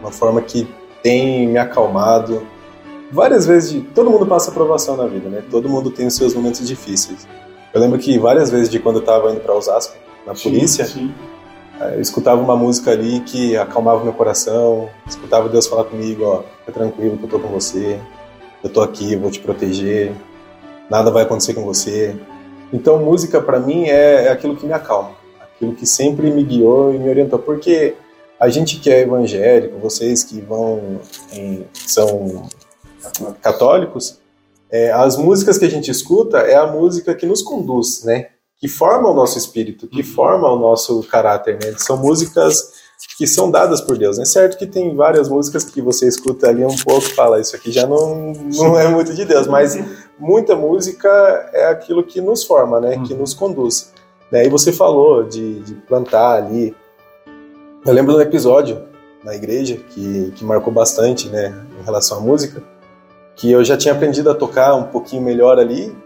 uma 0.01 0.12
forma 0.12 0.42
que 0.42 0.68
tem 1.03 1.48
me 1.48 1.57
acalmado. 1.57 2.46
Várias 3.11 3.46
vezes, 3.46 3.70
de, 3.72 3.81
todo 3.81 4.11
mundo 4.11 4.27
passa 4.27 4.51
aprovação 4.51 4.98
na 4.98 5.07
vida, 5.07 5.31
né? 5.31 5.42
Todo 5.51 5.66
mundo 5.66 5.90
tem 5.90 6.07
os 6.07 6.14
seus 6.14 6.35
momentos 6.35 6.66
difíceis. 6.68 7.27
Eu 7.72 7.81
lembro 7.81 7.98
que 7.98 8.18
várias 8.18 8.51
vezes 8.51 8.68
de 8.68 8.79
quando 8.79 8.96
eu 8.96 9.01
estava 9.01 9.31
indo 9.31 9.40
para 9.40 9.55
Osasco, 9.55 9.96
na 10.27 10.35
polícia, 10.35 10.85
sim, 10.85 10.92
sim 10.92 11.14
eu 11.94 12.01
escutava 12.01 12.40
uma 12.40 12.57
música 12.57 12.90
ali 12.90 13.20
que 13.20 13.57
acalmava 13.57 14.03
meu 14.03 14.12
coração, 14.12 14.90
escutava 15.07 15.48
Deus 15.48 15.66
falar 15.66 15.85
comigo, 15.85 16.24
ó, 16.24 16.42
fica 16.61 16.72
tranquilo 16.72 17.16
que 17.16 17.24
eu 17.24 17.29
tô 17.29 17.38
com 17.38 17.48
você, 17.48 18.01
eu 18.62 18.68
tô 18.68 18.81
aqui, 18.83 19.12
eu 19.12 19.20
vou 19.20 19.31
te 19.31 19.38
proteger, 19.38 20.12
nada 20.90 21.11
vai 21.11 21.22
acontecer 21.22 21.55
com 21.55 21.64
você. 21.64 22.16
Então, 22.72 22.98
música 22.98 23.40
para 23.40 23.59
mim 23.59 23.85
é, 23.85 24.27
é, 24.27 24.29
aquilo 24.31 24.57
que 24.57 24.66
me 24.66 24.72
acalma, 24.72 25.12
aquilo 25.40 25.74
que 25.74 25.87
sempre 25.87 26.31
me 26.31 26.42
guiou 26.42 26.94
e 26.94 26.98
me 26.98 27.09
orientou, 27.09 27.38
porque 27.38 27.94
a 28.38 28.48
gente 28.48 28.79
que 28.79 28.90
é 28.90 29.01
evangélico, 29.01 29.79
vocês 29.79 30.22
que 30.22 30.40
vão 30.40 31.01
em, 31.33 31.66
são 31.72 32.48
católicos, 33.40 34.18
é, 34.70 34.92
as 34.92 35.16
músicas 35.16 35.57
que 35.57 35.64
a 35.64 35.70
gente 35.70 35.90
escuta 35.90 36.38
é 36.38 36.55
a 36.55 36.66
música 36.66 37.14
que 37.14 37.24
nos 37.24 37.42
conduz, 37.42 38.05
né? 38.05 38.29
que 38.59 38.68
forma 38.68 39.09
o 39.09 39.14
nosso 39.14 39.38
espírito, 39.38 39.87
que 39.87 40.01
uhum. 40.01 40.07
forma 40.07 40.53
o 40.53 40.59
nosso 40.59 41.03
caráter, 41.05 41.59
né? 41.62 41.74
São 41.79 41.96
músicas 41.96 42.72
que 43.06 43.26
são 43.26 43.50
dadas 43.50 43.80
por 43.80 43.96
Deus, 43.96 44.18
né? 44.18 44.24
Certo 44.24 44.58
que 44.58 44.66
tem 44.66 44.94
várias 44.94 45.28
músicas 45.28 45.64
que 45.64 45.80
você 45.80 46.08
escuta 46.08 46.48
ali 46.48 46.64
um 46.64 46.76
pouco 46.76 47.06
e 47.06 47.14
fala, 47.14 47.40
isso 47.40 47.54
aqui 47.54 47.70
já 47.70 47.87
não, 47.87 48.32
não 48.32 48.78
é 48.78 48.88
muito 48.88 49.14
de 49.14 49.24
Deus, 49.24 49.46
mas 49.46 49.78
muita 50.18 50.56
música 50.56 51.08
é 51.52 51.66
aquilo 51.66 52.02
que 52.02 52.20
nos 52.20 52.42
forma, 52.42 52.80
né? 52.80 53.00
Que 53.06 53.12
uhum. 53.12 53.20
nos 53.20 53.34
conduz. 53.34 53.92
Né? 54.32 54.46
E 54.46 54.48
você 54.48 54.72
falou 54.72 55.22
de, 55.22 55.61
de 55.61 55.74
plantar 55.74 56.37
ali. 56.37 56.74
Eu 57.87 57.92
lembro 57.92 58.12
de 58.12 58.18
um 58.18 58.22
episódio 58.22 58.82
na 59.22 59.34
igreja 59.34 59.76
que, 59.76 60.32
que 60.34 60.44
marcou 60.44 60.72
bastante, 60.72 61.28
né? 61.28 61.54
Em 61.80 61.84
relação 61.84 62.18
à 62.18 62.20
música, 62.20 62.62
que 63.37 63.50
eu 63.50 63.64
já 63.64 63.76
tinha 63.76 63.94
aprendido 63.94 64.28
a 64.28 64.34
tocar 64.34 64.74
um 64.74 64.84
pouquinho 64.84 65.22
melhor 65.22 65.58
ali. 65.58 65.96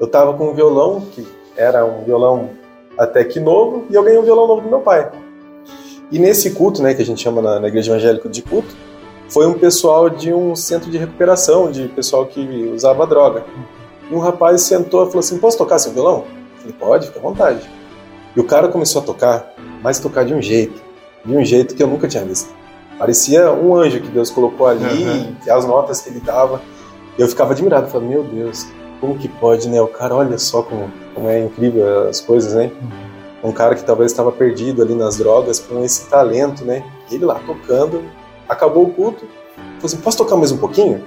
Eu 0.00 0.06
tava 0.06 0.32
com 0.32 0.50
um 0.50 0.54
violão 0.54 1.02
que 1.12 1.26
era 1.54 1.84
um 1.84 2.02
violão 2.02 2.50
até 2.96 3.24
que 3.24 3.38
novo, 3.38 3.84
e 3.90 3.94
eu 3.94 4.02
ganhei 4.02 4.18
um 4.18 4.22
violão 4.22 4.46
novo 4.46 4.62
do 4.62 4.68
meu 4.68 4.80
pai. 4.80 5.10
E 6.10 6.18
nesse 6.18 6.50
culto, 6.50 6.82
né, 6.82 6.92
que 6.94 7.02
a 7.02 7.04
gente 7.04 7.22
chama 7.22 7.40
na, 7.40 7.60
na 7.60 7.68
igreja 7.68 7.92
evangélica 7.92 8.28
de 8.28 8.42
culto, 8.42 8.74
foi 9.28 9.46
um 9.46 9.54
pessoal 9.54 10.10
de 10.10 10.32
um 10.34 10.56
centro 10.56 10.90
de 10.90 10.98
recuperação, 10.98 11.70
de 11.70 11.86
pessoal 11.88 12.26
que 12.26 12.40
usava 12.74 13.06
droga. 13.06 13.44
E 14.10 14.14
um 14.14 14.18
rapaz 14.18 14.62
sentou 14.62 15.04
e 15.04 15.06
falou 15.06 15.20
assim: 15.20 15.38
Posso 15.38 15.56
tocar 15.56 15.78
seu 15.78 15.92
violão? 15.92 16.24
Eu 16.26 16.60
falei: 16.60 16.76
Pode, 16.78 17.06
fica 17.06 17.20
à 17.20 17.22
vontade. 17.22 17.70
E 18.34 18.40
o 18.40 18.44
cara 18.44 18.68
começou 18.68 19.02
a 19.02 19.04
tocar, 19.04 19.54
mas 19.82 20.00
tocar 20.00 20.24
de 20.24 20.34
um 20.34 20.42
jeito, 20.42 20.82
de 21.24 21.36
um 21.36 21.44
jeito 21.44 21.74
que 21.74 21.82
eu 21.82 21.86
nunca 21.86 22.08
tinha 22.08 22.24
visto. 22.24 22.52
Parecia 22.98 23.52
um 23.52 23.74
anjo 23.74 24.00
que 24.00 24.08
Deus 24.08 24.30
colocou 24.30 24.66
ali, 24.66 25.04
uhum. 25.04 25.34
as 25.48 25.64
notas 25.64 26.00
que 26.00 26.10
ele 26.10 26.20
dava. 26.20 26.60
Eu 27.16 27.28
ficava 27.28 27.52
admirado, 27.52 27.88
falei: 27.88 28.08
Meu 28.08 28.24
Deus, 28.24 28.66
como 29.00 29.16
que 29.16 29.28
pode, 29.28 29.68
né? 29.68 29.80
O 29.80 29.86
cara, 29.86 30.14
olha 30.14 30.38
só 30.38 30.62
como, 30.62 30.90
como 31.14 31.28
é 31.28 31.44
incrível 31.44 32.08
as 32.08 32.20
coisas, 32.20 32.54
né? 32.54 32.64
Uhum. 32.82 33.09
Um 33.42 33.52
cara 33.52 33.74
que 33.74 33.82
talvez 33.82 34.10
estava 34.10 34.30
perdido 34.30 34.82
ali 34.82 34.94
nas 34.94 35.16
drogas 35.16 35.58
com 35.58 35.82
esse 35.82 36.06
talento, 36.08 36.64
né? 36.64 36.84
Ele 37.10 37.24
lá 37.24 37.40
tocando, 37.46 38.02
acabou 38.48 38.84
o 38.84 38.92
culto, 38.92 39.26
falou 39.56 39.84
assim: 39.84 39.96
posso 39.98 40.18
tocar 40.18 40.36
mais 40.36 40.52
um 40.52 40.58
pouquinho? 40.58 41.02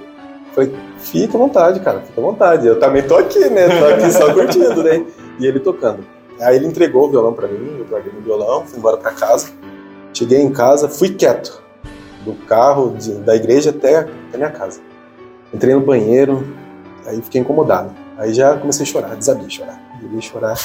falei, 0.52 0.72
fica 0.98 1.36
à 1.36 1.38
vontade, 1.38 1.80
cara, 1.80 2.00
fica 2.00 2.20
à 2.20 2.24
vontade. 2.24 2.66
Eu 2.66 2.78
também 2.78 3.02
tô 3.02 3.16
aqui, 3.16 3.48
né? 3.48 3.68
Tô 3.68 3.86
aqui 3.86 4.12
só 4.12 4.32
curtindo, 4.32 4.82
né? 4.82 5.04
E 5.38 5.46
ele 5.46 5.58
tocando. 5.58 6.04
Aí 6.40 6.56
ele 6.56 6.66
entregou 6.66 7.06
o 7.06 7.10
violão 7.10 7.32
para 7.32 7.48
mim, 7.48 7.78
eu 7.78 7.84
guardei 7.84 8.12
o 8.12 8.22
violão, 8.22 8.64
fui 8.64 8.78
embora 8.78 8.96
para 8.96 9.10
casa. 9.12 9.48
Cheguei 10.12 10.40
em 10.40 10.52
casa, 10.52 10.88
fui 10.88 11.10
quieto. 11.10 11.62
Do 12.24 12.34
carro, 12.46 12.94
de, 12.96 13.12
da 13.14 13.34
igreja 13.34 13.70
até 13.70 14.08
a 14.32 14.36
minha 14.36 14.50
casa. 14.50 14.80
Entrei 15.52 15.74
no 15.74 15.80
banheiro, 15.80 16.44
Aí 17.06 17.20
fiquei 17.20 17.40
incomodado. 17.40 17.90
Aí 18.16 18.32
já 18.32 18.56
comecei 18.56 18.84
a 18.84 18.86
chorar, 18.86 19.16
desabei 19.16 19.48
chorar. 19.50 19.80
Desabei 19.96 20.18
a 20.18 20.22
chorar. 20.22 20.58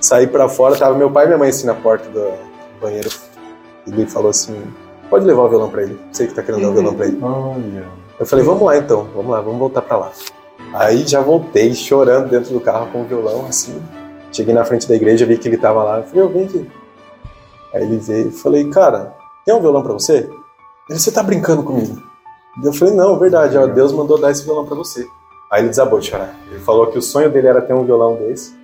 Saí 0.00 0.26
para 0.26 0.48
fora, 0.48 0.76
tava 0.76 0.96
meu 0.96 1.10
pai 1.10 1.24
e 1.24 1.26
minha 1.28 1.38
mãe 1.38 1.48
assim 1.48 1.66
na 1.66 1.74
porta 1.74 2.08
do 2.08 2.32
banheiro. 2.80 3.10
Ele 3.86 4.06
falou 4.06 4.30
assim: 4.30 4.60
pode 5.10 5.24
levar 5.24 5.42
o 5.42 5.48
violão 5.48 5.70
para 5.70 5.82
ele. 5.82 5.98
Sei 6.12 6.26
que 6.26 6.34
tá 6.34 6.42
querendo 6.42 6.62
dar 6.62 6.70
o 6.70 6.72
violão 6.72 6.94
para 6.94 7.06
ele. 7.06 7.18
Olha. 7.20 7.86
Eu 8.18 8.26
falei: 8.26 8.44
vamos 8.44 8.62
lá 8.62 8.76
então, 8.76 9.08
vamos 9.14 9.30
lá, 9.30 9.40
vamos 9.40 9.58
voltar 9.58 9.82
para 9.82 9.96
lá. 9.96 10.12
Aí 10.74 11.06
já 11.06 11.20
voltei 11.20 11.74
chorando 11.74 12.28
dentro 12.28 12.52
do 12.52 12.60
carro 12.60 12.88
com 12.92 13.02
o 13.02 13.04
violão, 13.04 13.46
assim. 13.46 13.82
Cheguei 14.30 14.54
na 14.54 14.64
frente 14.64 14.86
da 14.86 14.94
igreja, 14.94 15.26
vi 15.26 15.38
que 15.38 15.48
ele 15.48 15.56
tava 15.56 15.82
lá. 15.82 15.98
Eu 15.98 16.04
falei: 16.04 16.22
eu 16.22 16.28
vim 16.28 16.44
aqui. 16.44 16.70
Aí 17.74 17.82
ele 17.82 17.98
veio 17.98 18.28
e 18.28 18.32
falei: 18.32 18.68
cara, 18.70 19.14
tem 19.44 19.54
um 19.54 19.60
violão 19.60 19.82
para 19.82 19.94
você? 19.94 20.30
Ele: 20.88 20.98
você 20.98 21.10
tá 21.10 21.22
brincando 21.22 21.62
comigo? 21.62 22.00
Eu 22.62 22.72
falei: 22.72 22.94
não, 22.94 23.18
verdade, 23.18 23.56
ó, 23.58 23.66
Deus 23.66 23.92
mandou 23.92 24.20
dar 24.20 24.30
esse 24.30 24.44
violão 24.44 24.64
para 24.64 24.76
você. 24.76 25.06
Aí 25.50 25.62
ele 25.62 25.70
desabou 25.70 25.98
de 25.98 26.10
chorar. 26.10 26.36
Ele 26.50 26.60
falou 26.60 26.86
que 26.88 26.98
o 26.98 27.02
sonho 27.02 27.30
dele 27.30 27.48
era 27.48 27.62
ter 27.62 27.72
um 27.72 27.84
violão 27.84 28.16
desse 28.16 28.57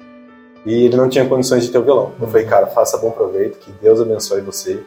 e 0.65 0.85
ele 0.85 0.97
não 0.97 1.09
tinha 1.09 1.27
condições 1.27 1.65
de 1.65 1.71
ter 1.71 1.79
o 1.79 1.83
violão. 1.83 2.13
Eu 2.21 2.27
falei, 2.27 2.47
cara, 2.47 2.67
faça 2.67 2.97
bom 2.99 3.11
proveito, 3.11 3.59
que 3.59 3.71
Deus 3.83 4.01
abençoe 4.01 4.41
você, 4.41 4.83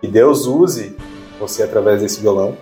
que 0.00 0.06
Deus 0.06 0.46
use 0.46 0.96
você 1.40 1.62
através 1.62 2.00
desse 2.02 2.20
violão 2.20 2.56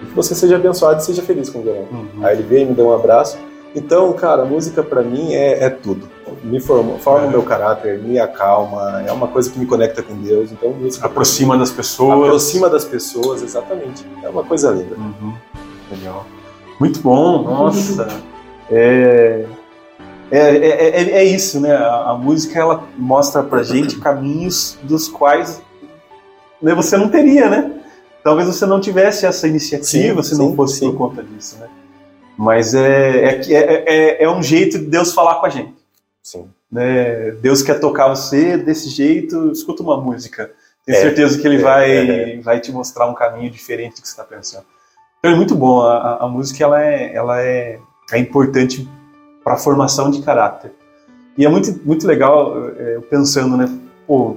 e 0.00 0.06
que 0.06 0.12
você 0.12 0.34
seja 0.34 0.56
abençoado 0.56 1.00
e 1.00 1.04
seja 1.04 1.22
feliz 1.22 1.48
com 1.48 1.60
o 1.60 1.62
violão. 1.62 1.86
Uhum. 1.90 2.24
Aí 2.26 2.36
ele 2.36 2.42
veio 2.42 2.62
e 2.62 2.66
me 2.66 2.74
deu 2.74 2.88
um 2.88 2.94
abraço. 2.94 3.38
Então, 3.74 4.12
cara, 4.12 4.44
música 4.44 4.82
para 4.82 5.02
mim 5.02 5.32
é, 5.32 5.64
é, 5.64 5.70
tudo. 5.70 6.08
Me 6.42 6.60
forma, 6.60 6.98
forma 6.98 7.26
o 7.26 7.30
meu 7.30 7.42
caráter, 7.42 7.98
me 8.02 8.18
acalma, 8.18 9.02
é 9.06 9.12
uma 9.12 9.28
coisa 9.28 9.50
que 9.50 9.58
me 9.58 9.64
conecta 9.64 10.02
com 10.02 10.14
Deus. 10.16 10.50
Então, 10.52 10.70
música 10.70 11.06
aproxima 11.06 11.56
das 11.56 11.70
pessoas. 11.70 12.26
Aproxima 12.26 12.68
das 12.68 12.84
pessoas, 12.84 13.42
exatamente. 13.42 14.04
É 14.22 14.28
uma 14.28 14.44
coisa 14.44 14.70
linda. 14.70 14.94
Uhum. 14.96 15.34
Legal. 15.90 16.26
Muito 16.78 17.00
bom, 17.00 17.42
nossa. 17.42 18.08
É, 18.70 19.46
é, 20.32 20.56
é, 20.56 20.88
é, 20.88 21.10
é, 21.18 21.24
isso, 21.24 21.60
né? 21.60 21.74
A, 21.74 22.10
a, 22.10 22.14
música 22.14 22.58
ela 22.58 22.88
mostra 22.96 23.42
pra 23.42 23.62
gente 23.62 23.98
caminhos 23.98 24.78
dos 24.82 25.06
quais 25.06 25.60
né, 26.60 26.74
você 26.74 26.96
não 26.96 27.10
teria, 27.10 27.50
né? 27.50 27.70
Talvez 28.24 28.48
você 28.48 28.64
não 28.64 28.80
tivesse 28.80 29.26
essa 29.26 29.46
iniciativa 29.46 30.22
sim, 30.22 30.30
se 30.30 30.38
não 30.38 30.50
sim, 30.50 30.56
fosse 30.56 30.78
sim. 30.78 30.90
por 30.90 30.96
conta 30.96 31.22
disso, 31.22 31.58
né? 31.58 31.68
Mas 32.38 32.74
é, 32.74 33.24
é, 33.24 33.52
é, 33.52 33.84
é, 33.86 34.24
é 34.24 34.30
um 34.30 34.42
jeito 34.42 34.78
de 34.78 34.86
Deus 34.86 35.12
falar 35.12 35.34
com 35.34 35.44
a 35.46 35.50
gente. 35.50 35.74
Sim. 36.22 36.48
Né? 36.70 37.32
Deus 37.32 37.60
quer 37.60 37.78
tocar 37.78 38.08
você 38.08 38.56
desse 38.56 38.88
jeito, 38.88 39.52
escuta 39.52 39.82
uma 39.82 40.00
música. 40.00 40.50
Tenho 40.86 40.96
é, 40.96 41.00
certeza 41.02 41.38
que 41.38 41.46
ele 41.46 41.56
é, 41.56 41.62
vai, 41.62 41.90
é, 41.90 42.34
é. 42.36 42.40
vai 42.40 42.58
te 42.58 42.72
mostrar 42.72 43.06
um 43.06 43.14
caminho 43.14 43.50
diferente 43.50 43.96
do 43.96 44.02
que 44.02 44.08
você 44.08 44.14
está 44.14 44.24
pensando. 44.24 44.64
Então 45.18 45.32
é 45.32 45.34
muito 45.34 45.54
bom. 45.54 45.82
A, 45.82 46.24
a 46.24 46.28
música 46.28 46.64
ela 46.64 46.82
é, 46.82 47.14
ela 47.14 47.42
é, 47.42 47.78
é 48.10 48.18
importante 48.18 48.88
para 49.42 49.56
formação 49.56 50.10
de 50.10 50.22
caráter. 50.22 50.72
E 51.36 51.44
é 51.44 51.48
muito, 51.48 51.80
muito 51.84 52.06
legal 52.06 52.54
é, 52.76 53.00
pensando, 53.10 53.56
né? 53.56 53.68
Pô, 54.06 54.36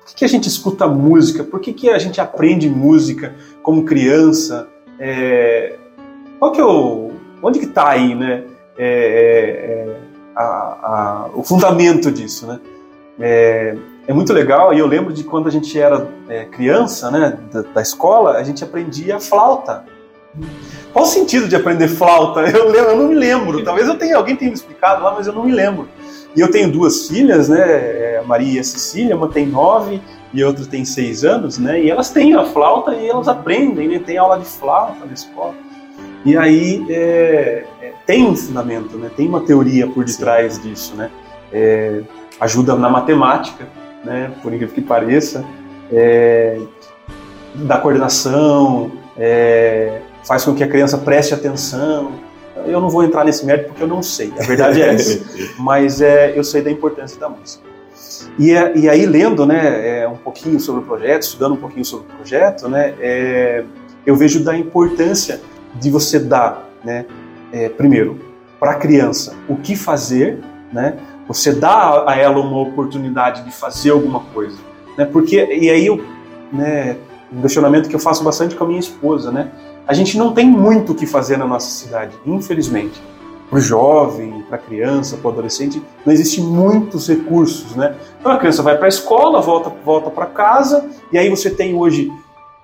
por 0.00 0.06
que, 0.06 0.14
que, 0.16 0.24
a 0.24 0.28
gente 0.28 0.48
escuta 0.48 0.86
música? 0.86 1.44
Por 1.44 1.60
que, 1.60 1.72
que 1.72 1.90
a 1.90 1.98
gente 1.98 2.20
aprende 2.20 2.68
música 2.68 3.34
como 3.62 3.84
criança? 3.84 4.68
É, 4.98 5.76
qual 6.38 6.52
que 6.52 6.60
é 6.60 6.64
o, 6.64 7.12
onde 7.42 7.58
que 7.58 7.66
está 7.66 7.88
aí, 7.88 8.14
né? 8.14 8.44
É, 8.78 9.96
a, 10.34 10.42
a, 10.42 11.30
o 11.34 11.42
fundamento 11.42 12.10
disso, 12.10 12.46
né? 12.46 12.60
É, 13.20 13.76
é 14.06 14.12
muito 14.12 14.32
legal 14.32 14.72
e 14.74 14.78
eu 14.78 14.86
lembro 14.86 15.12
de 15.12 15.22
quando 15.22 15.46
a 15.46 15.50
gente 15.50 15.78
era 15.78 16.08
é, 16.28 16.44
criança, 16.46 17.10
né, 17.10 17.38
da, 17.52 17.62
da, 17.62 17.82
escola, 17.82 18.32
a 18.32 18.42
gente 18.42 18.64
aprendia 18.64 19.20
flauta. 19.20 19.84
Qual 20.92 21.04
o 21.04 21.08
sentido 21.08 21.48
de 21.48 21.56
aprender 21.56 21.88
flauta? 21.88 22.40
Eu, 22.48 22.72
eu 22.74 22.96
não 22.96 23.08
me 23.08 23.14
lembro. 23.14 23.62
Talvez 23.64 23.88
eu 23.88 23.96
tenha 23.96 24.16
alguém 24.16 24.36
tenha 24.36 24.50
me 24.50 24.56
explicado 24.56 25.02
lá, 25.02 25.14
mas 25.14 25.26
eu 25.26 25.32
não 25.32 25.44
me 25.44 25.52
lembro. 25.52 25.88
E 26.34 26.40
eu 26.40 26.50
tenho 26.50 26.70
duas 26.70 27.08
filhas, 27.08 27.48
né, 27.48 27.60
é, 27.60 28.20
a 28.22 28.26
Maria 28.26 28.54
e 28.54 28.58
a 28.58 28.64
Cecília. 28.64 29.16
Uma 29.16 29.28
tem 29.28 29.46
nove 29.46 30.00
e 30.32 30.42
a 30.42 30.46
outra 30.46 30.64
tem 30.64 30.84
seis 30.84 31.24
anos, 31.24 31.58
né? 31.58 31.82
E 31.82 31.90
elas 31.90 32.10
têm 32.10 32.34
a 32.34 32.44
flauta 32.44 32.94
e 32.94 33.08
elas 33.08 33.28
aprendem, 33.28 33.88
né? 33.88 33.98
Tem 33.98 34.16
aula 34.16 34.38
de 34.38 34.46
flauta 34.46 35.04
na 35.04 35.12
escola. 35.12 35.54
E 36.24 36.36
aí 36.36 36.84
é, 36.88 37.64
é, 37.80 37.92
tem 38.06 38.24
um 38.24 38.34
fundamento, 38.34 38.96
né? 38.96 39.10
Tem 39.14 39.28
uma 39.28 39.40
teoria 39.40 39.86
por 39.86 40.04
detrás 40.04 40.54
Sim. 40.54 40.62
disso, 40.62 40.94
né? 40.96 41.10
É, 41.52 42.00
ajuda 42.40 42.74
na 42.74 42.88
matemática, 42.88 43.66
né? 44.04 44.32
Por 44.42 44.52
incrível 44.54 44.74
que 44.74 44.80
pareça, 44.80 45.44
é, 45.92 46.58
da 47.54 47.76
coordenação, 47.76 48.92
é, 49.16 50.00
faz 50.24 50.44
com 50.44 50.54
que 50.54 50.62
a 50.62 50.68
criança 50.68 50.98
preste 50.98 51.34
atenção. 51.34 52.12
Eu 52.66 52.80
não 52.80 52.88
vou 52.88 53.02
entrar 53.02 53.24
nesse 53.24 53.44
mérito 53.44 53.68
porque 53.68 53.82
eu 53.82 53.88
não 53.88 54.02
sei, 54.02 54.32
a 54.38 54.42
verdade 54.42 54.80
é 54.80 54.94
essa. 54.94 55.20
Mas 55.58 56.00
é, 56.00 56.38
eu 56.38 56.44
sei 56.44 56.62
da 56.62 56.70
importância 56.70 57.18
da 57.18 57.28
música. 57.28 57.72
E, 58.38 58.52
é, 58.52 58.76
e 58.76 58.88
aí, 58.88 59.04
lendo 59.06 59.46
né, 59.46 60.00
é, 60.00 60.08
um 60.08 60.16
pouquinho 60.16 60.58
sobre 60.58 60.82
o 60.82 60.84
projeto, 60.84 61.22
estudando 61.22 61.52
um 61.52 61.56
pouquinho 61.56 61.84
sobre 61.84 62.06
o 62.06 62.16
projeto, 62.16 62.68
né, 62.68 62.94
é, 63.00 63.64
eu 64.06 64.16
vejo 64.16 64.42
da 64.42 64.56
importância 64.56 65.40
de 65.74 65.90
você 65.90 66.18
dar, 66.18 66.68
né, 66.84 67.06
é, 67.52 67.68
primeiro, 67.68 68.18
para 68.58 68.72
a 68.72 68.74
criança 68.74 69.34
o 69.48 69.56
que 69.56 69.76
fazer, 69.76 70.38
né, 70.72 70.96
você 71.28 71.52
dá 71.52 72.04
a 72.06 72.16
ela 72.16 72.40
uma 72.40 72.60
oportunidade 72.60 73.44
de 73.44 73.52
fazer 73.52 73.90
alguma 73.90 74.20
coisa, 74.20 74.56
né, 74.96 75.04
porque, 75.04 75.36
e 75.36 75.70
aí 75.70 75.86
eu, 75.86 76.02
né, 76.52 76.96
um 77.32 77.40
questionamento 77.42 77.88
que 77.88 77.94
eu 77.94 78.00
faço 78.00 78.24
bastante 78.24 78.54
com 78.54 78.64
a 78.64 78.66
minha 78.66 78.80
esposa, 78.80 79.30
né, 79.30 79.50
a 79.86 79.94
gente 79.94 80.16
não 80.16 80.32
tem 80.32 80.46
muito 80.46 80.92
o 80.92 80.94
que 80.94 81.06
fazer 81.06 81.36
na 81.36 81.46
nossa 81.46 81.70
cidade, 81.70 82.16
infelizmente. 82.24 83.00
Para 83.48 83.58
o 83.58 83.60
jovem, 83.60 84.42
para 84.48 84.56
a 84.56 84.60
criança, 84.60 85.16
para 85.16 85.28
o 85.28 85.32
adolescente, 85.32 85.82
não 86.06 86.12
existem 86.12 86.42
muitos 86.42 87.08
recursos, 87.08 87.76
né? 87.76 87.94
Então 88.18 88.32
a 88.32 88.38
criança 88.38 88.62
vai 88.62 88.76
para 88.76 88.86
a 88.86 88.88
escola, 88.88 89.42
volta, 89.42 89.70
volta 89.84 90.10
para 90.10 90.26
casa, 90.26 90.88
e 91.12 91.18
aí 91.18 91.28
você 91.28 91.50
tem 91.50 91.74
hoje 91.74 92.10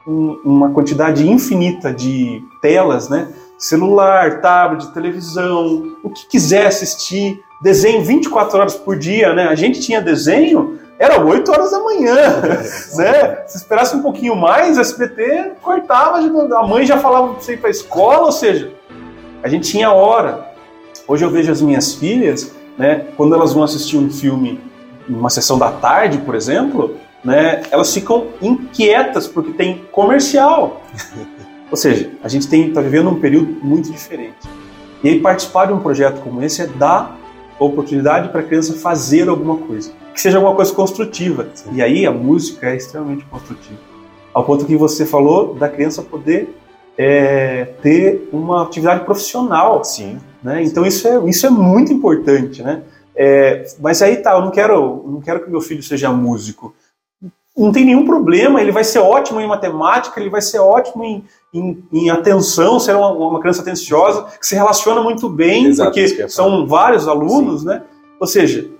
um, 0.06 0.40
uma 0.44 0.70
quantidade 0.70 1.28
infinita 1.28 1.92
de 1.92 2.42
telas, 2.62 3.08
né? 3.08 3.28
Celular, 3.58 4.40
tablet, 4.40 4.90
televisão, 4.94 5.96
o 6.02 6.08
que 6.08 6.26
quiser 6.26 6.66
assistir, 6.66 7.42
desenho 7.60 8.02
24 8.02 8.58
horas 8.58 8.74
por 8.74 8.96
dia, 8.96 9.34
né? 9.34 9.48
A 9.48 9.54
gente 9.54 9.80
tinha 9.80 10.00
desenho, 10.00 10.78
era 10.98 11.24
8 11.24 11.50
horas 11.50 11.70
da 11.70 11.78
manhã, 11.78 12.14
né? 12.96 13.42
Se 13.46 13.58
esperasse 13.58 13.94
um 13.96 14.02
pouquinho 14.02 14.34
mais, 14.34 14.78
a 14.78 14.80
SBT 14.80 15.52
cortava, 15.62 16.18
a 16.18 16.66
mãe 16.66 16.84
já 16.84 16.98
falava 16.98 17.28
para 17.28 17.40
você 17.40 17.54
ir 17.54 17.58
para 17.58 17.68
a 17.68 17.70
escola, 17.70 18.26
ou 18.26 18.32
seja, 18.32 18.72
a 19.42 19.48
gente 19.48 19.70
tinha 19.70 19.92
hora. 19.92 20.48
Hoje 21.06 21.24
eu 21.24 21.30
vejo 21.30 21.52
as 21.52 21.62
minhas 21.62 21.94
filhas, 21.94 22.52
né? 22.76 23.06
Quando 23.16 23.34
elas 23.34 23.52
vão 23.52 23.62
assistir 23.62 23.96
um 23.96 24.10
filme, 24.10 24.60
uma 25.08 25.30
sessão 25.30 25.58
da 25.58 25.70
tarde, 25.70 26.18
por 26.18 26.34
exemplo, 26.34 26.96
né, 27.24 27.62
elas 27.70 27.92
ficam 27.92 28.28
inquietas 28.40 29.26
porque 29.26 29.52
tem 29.52 29.84
comercial. 29.90 30.82
Ou 31.70 31.76
seja, 31.76 32.10
a 32.22 32.28
gente 32.28 32.52
está 32.54 32.80
vivendo 32.80 33.10
um 33.10 33.20
período 33.20 33.58
muito 33.62 33.90
diferente. 33.90 34.48
E 35.02 35.08
aí 35.08 35.20
participar 35.20 35.66
de 35.66 35.72
um 35.72 35.80
projeto 35.80 36.20
como 36.20 36.42
esse 36.42 36.62
é 36.62 36.66
dar 36.66 37.16
oportunidade 37.58 38.30
para 38.30 38.40
a 38.40 38.42
criança 38.42 38.74
fazer 38.74 39.28
alguma 39.28 39.56
coisa, 39.56 39.92
que 40.18 40.22
seja 40.22 40.38
alguma 40.38 40.56
coisa 40.56 40.74
construtiva. 40.74 41.46
Sim. 41.54 41.70
E 41.74 41.80
aí 41.80 42.04
a 42.04 42.10
música 42.10 42.70
é 42.70 42.76
extremamente 42.76 43.24
construtiva. 43.26 43.78
Ao 44.34 44.44
ponto 44.44 44.66
que 44.66 44.76
você 44.76 45.06
falou 45.06 45.54
da 45.54 45.68
criança 45.68 46.02
poder 46.02 46.58
é, 46.98 47.66
ter 47.80 48.28
uma 48.32 48.64
atividade 48.64 49.04
profissional. 49.04 49.84
Sim. 49.84 50.18
Né? 50.42 50.64
Então 50.64 50.84
isso 50.84 51.06
é, 51.06 51.24
isso 51.28 51.46
é 51.46 51.50
muito 51.50 51.92
importante, 51.92 52.64
né? 52.64 52.82
É, 53.14 53.64
mas 53.78 54.02
aí 54.02 54.16
tá, 54.16 54.32
eu 54.32 54.40
não 54.40 54.50
quero, 54.50 55.04
não 55.06 55.20
quero 55.20 55.44
que 55.44 55.50
meu 55.50 55.60
filho 55.60 55.84
seja 55.84 56.10
músico 56.10 56.74
não 57.56 57.72
tem 57.72 57.84
nenhum 57.84 58.06
problema, 58.06 58.60
ele 58.60 58.70
vai 58.70 58.84
ser 58.84 59.00
ótimo 59.00 59.40
em 59.40 59.46
matemática, 59.48 60.20
ele 60.20 60.30
vai 60.30 60.40
ser 60.40 60.60
ótimo 60.60 61.02
em, 61.02 61.24
em, 61.52 61.84
em 61.92 62.08
atenção, 62.08 62.78
ser 62.78 62.94
uma, 62.94 63.10
uma, 63.10 63.40
criança 63.40 63.62
atenciosa, 63.62 64.26
que 64.38 64.46
se 64.46 64.54
relaciona 64.54 65.02
muito 65.02 65.28
bem, 65.28 65.66
Exato, 65.66 65.90
porque 65.90 66.28
são 66.28 66.68
vários 66.68 67.08
alunos, 67.08 67.62
Sim. 67.62 67.66
né? 67.66 67.82
Ou 68.20 68.28
seja, 68.28 68.70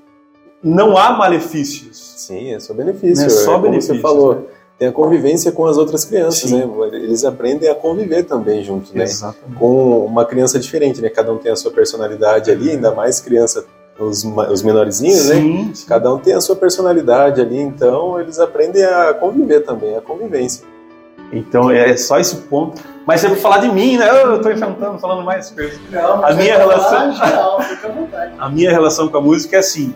não 0.62 0.96
há 0.96 1.12
malefícios. 1.12 1.96
Sim, 2.16 2.54
é 2.54 2.60
só 2.60 2.74
benefício. 2.74 3.26
É 3.26 3.28
só 3.28 3.56
é 3.56 3.60
benefício. 3.60 3.94
você 3.94 4.00
falou. 4.00 4.34
Né? 4.34 4.42
Tem 4.78 4.88
a 4.88 4.92
convivência 4.92 5.50
com 5.50 5.66
as 5.66 5.76
outras 5.76 6.04
crianças, 6.04 6.48
Sim. 6.50 6.64
né? 6.64 6.88
Eles 6.92 7.24
aprendem 7.24 7.68
a 7.68 7.74
conviver 7.74 8.22
também 8.22 8.62
juntos, 8.62 8.92
né? 8.92 9.02
Exatamente. 9.02 9.58
Com 9.58 10.04
uma 10.04 10.24
criança 10.24 10.58
diferente, 10.58 11.00
né? 11.00 11.08
Cada 11.08 11.32
um 11.32 11.36
tem 11.36 11.50
a 11.50 11.56
sua 11.56 11.72
personalidade 11.72 12.48
ali, 12.48 12.70
ainda 12.70 12.94
mais 12.94 13.18
criança 13.18 13.64
os, 13.98 14.24
os 14.24 14.62
menorzinhos, 14.62 15.28
né? 15.28 15.34
sim, 15.34 15.64
né? 15.64 15.70
Sim. 15.74 15.86
Cada 15.86 16.14
um 16.14 16.18
tem 16.18 16.34
a 16.34 16.40
sua 16.40 16.54
personalidade 16.54 17.40
ali, 17.40 17.58
então 17.58 18.20
eles 18.20 18.38
aprendem 18.38 18.84
a 18.84 19.12
conviver 19.14 19.60
também, 19.60 19.96
a 19.96 20.00
convivência. 20.00 20.64
Então 21.32 21.70
é 21.70 21.96
só 21.96 22.18
esse 22.18 22.36
ponto. 22.36 22.80
Mas 23.04 23.20
você 23.20 23.28
vai 23.28 23.36
falar 23.38 23.58
de 23.58 23.68
mim, 23.68 23.98
né? 23.98 24.08
Eu 24.10 24.36
estou 24.36 24.52
enfrentando, 24.52 24.98
falando 24.98 25.24
mais 25.24 25.50
coisas. 25.50 25.78
Não, 25.90 26.24
a 26.24 26.32
minha 26.32 26.56
relação, 26.56 27.08
não, 27.08 27.60
fica 27.60 27.88
à 27.88 27.90
vontade. 27.90 28.34
A 28.38 28.48
minha 28.48 28.70
relação 28.70 29.08
com 29.08 29.18
a 29.18 29.20
música 29.20 29.56
é 29.56 29.58
assim. 29.58 29.94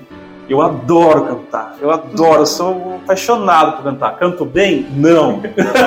Eu 0.49 0.61
adoro 0.61 1.25
cantar, 1.27 1.77
eu 1.81 1.91
adoro, 1.91 2.43
eu 2.43 2.47
sou 2.47 3.01
apaixonado 3.03 3.77
por 3.77 3.85
cantar. 3.85 4.19
Canto 4.19 4.45
bem? 4.45 4.87
Não. 4.93 5.41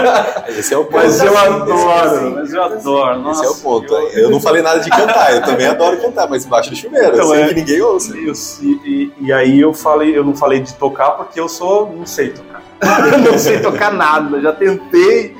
Esse 0.47 0.73
é 0.73 0.77
o 0.77 0.85
ponto. 0.85 0.97
Mas 0.97 1.21
eu 1.21 1.37
adoro, 1.37 2.31
mas 2.35 2.53
eu 2.53 2.63
adoro. 2.63 3.19
Nossa, 3.19 3.43
Esse 3.43 3.53
é 3.53 3.55
o 3.55 3.61
ponto. 3.61 3.93
Eu, 3.93 4.09
eu 4.11 4.29
não 4.29 4.39
falei 4.39 4.61
nada 4.61 4.79
de 4.79 4.89
cantar, 4.89 5.35
eu 5.35 5.41
também 5.43 5.67
adoro 5.67 6.01
cantar, 6.01 6.29
mas 6.29 6.45
embaixo 6.45 6.69
do 6.69 6.75
chuveiro, 6.75 7.13
então, 7.13 7.19
eu 7.19 7.27
sei 7.27 7.41
é, 7.41 7.47
que 7.49 7.53
ninguém 7.55 7.81
ouça. 7.81 8.17
Eu, 8.17 8.33
e, 8.61 9.13
e, 9.19 9.33
aí 9.33 9.59
eu 9.59 9.73
falei, 9.73 10.17
eu 10.17 10.23
não 10.23 10.35
falei 10.35 10.61
de 10.61 10.73
tocar 10.75 11.11
porque 11.11 11.39
eu 11.39 11.49
sou, 11.49 11.93
não 11.93 12.05
sei 12.05 12.29
tocar. 12.29 12.61
não 13.29 13.37
sei 13.37 13.59
tocar 13.59 13.91
nada, 13.91 14.39
já 14.41 14.53
tentei. 14.53 15.35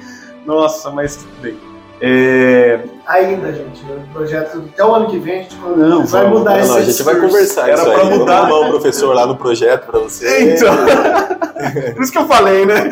Nossa, 0.45 0.91
mas 0.91 1.15
tudo 1.15 1.41
bem. 1.41 1.74
É... 2.01 2.79
Ainda, 3.07 3.53
gente, 3.53 3.83
o 3.83 4.13
projeto 4.13 4.63
até 4.73 4.83
o 4.83 4.93
ano 4.93 5.07
que 5.07 5.17
vem 5.19 5.39
a 5.39 5.43
gente 5.43 5.55
não, 5.55 6.05
vai 6.05 6.23
vamos, 6.23 6.39
mudar 6.39 6.65
não, 6.65 6.75
A 6.75 6.81
gente 6.81 7.03
vai 7.03 7.15
conversar. 7.19 7.69
Era 7.69 7.83
para 7.83 8.05
mudar. 8.05 8.49
Vamos 8.49 8.67
o 8.67 8.71
professor 8.71 9.13
lá 9.13 9.25
no 9.25 9.37
projeto 9.37 9.85
para 9.85 9.99
você. 9.99 10.55
Então, 10.55 10.73
por 11.93 12.03
isso 12.03 12.11
que 12.11 12.17
eu 12.17 12.27
falei, 12.27 12.65
né? 12.65 12.89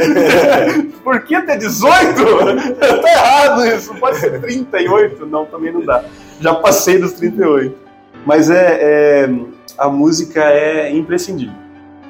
Por 1.04 1.20
que 1.24 1.36
até 1.36 1.58
18? 1.58 2.16
tá 3.02 3.12
errado 3.12 3.66
isso. 3.66 3.94
Pode 3.96 4.18
ser 4.18 4.39
38? 4.39 5.26
Não, 5.26 5.46
também 5.46 5.74
não 5.74 5.82
dá. 5.82 6.04
Já 6.39 6.56
passei 6.56 6.98
dos 6.98 7.13
38. 7.13 7.76
Mas 8.26 8.50
é, 8.50 9.26
é 9.26 9.30
a 9.78 9.89
música 9.89 10.42
é 10.44 10.92
imprescindível. 10.92 11.56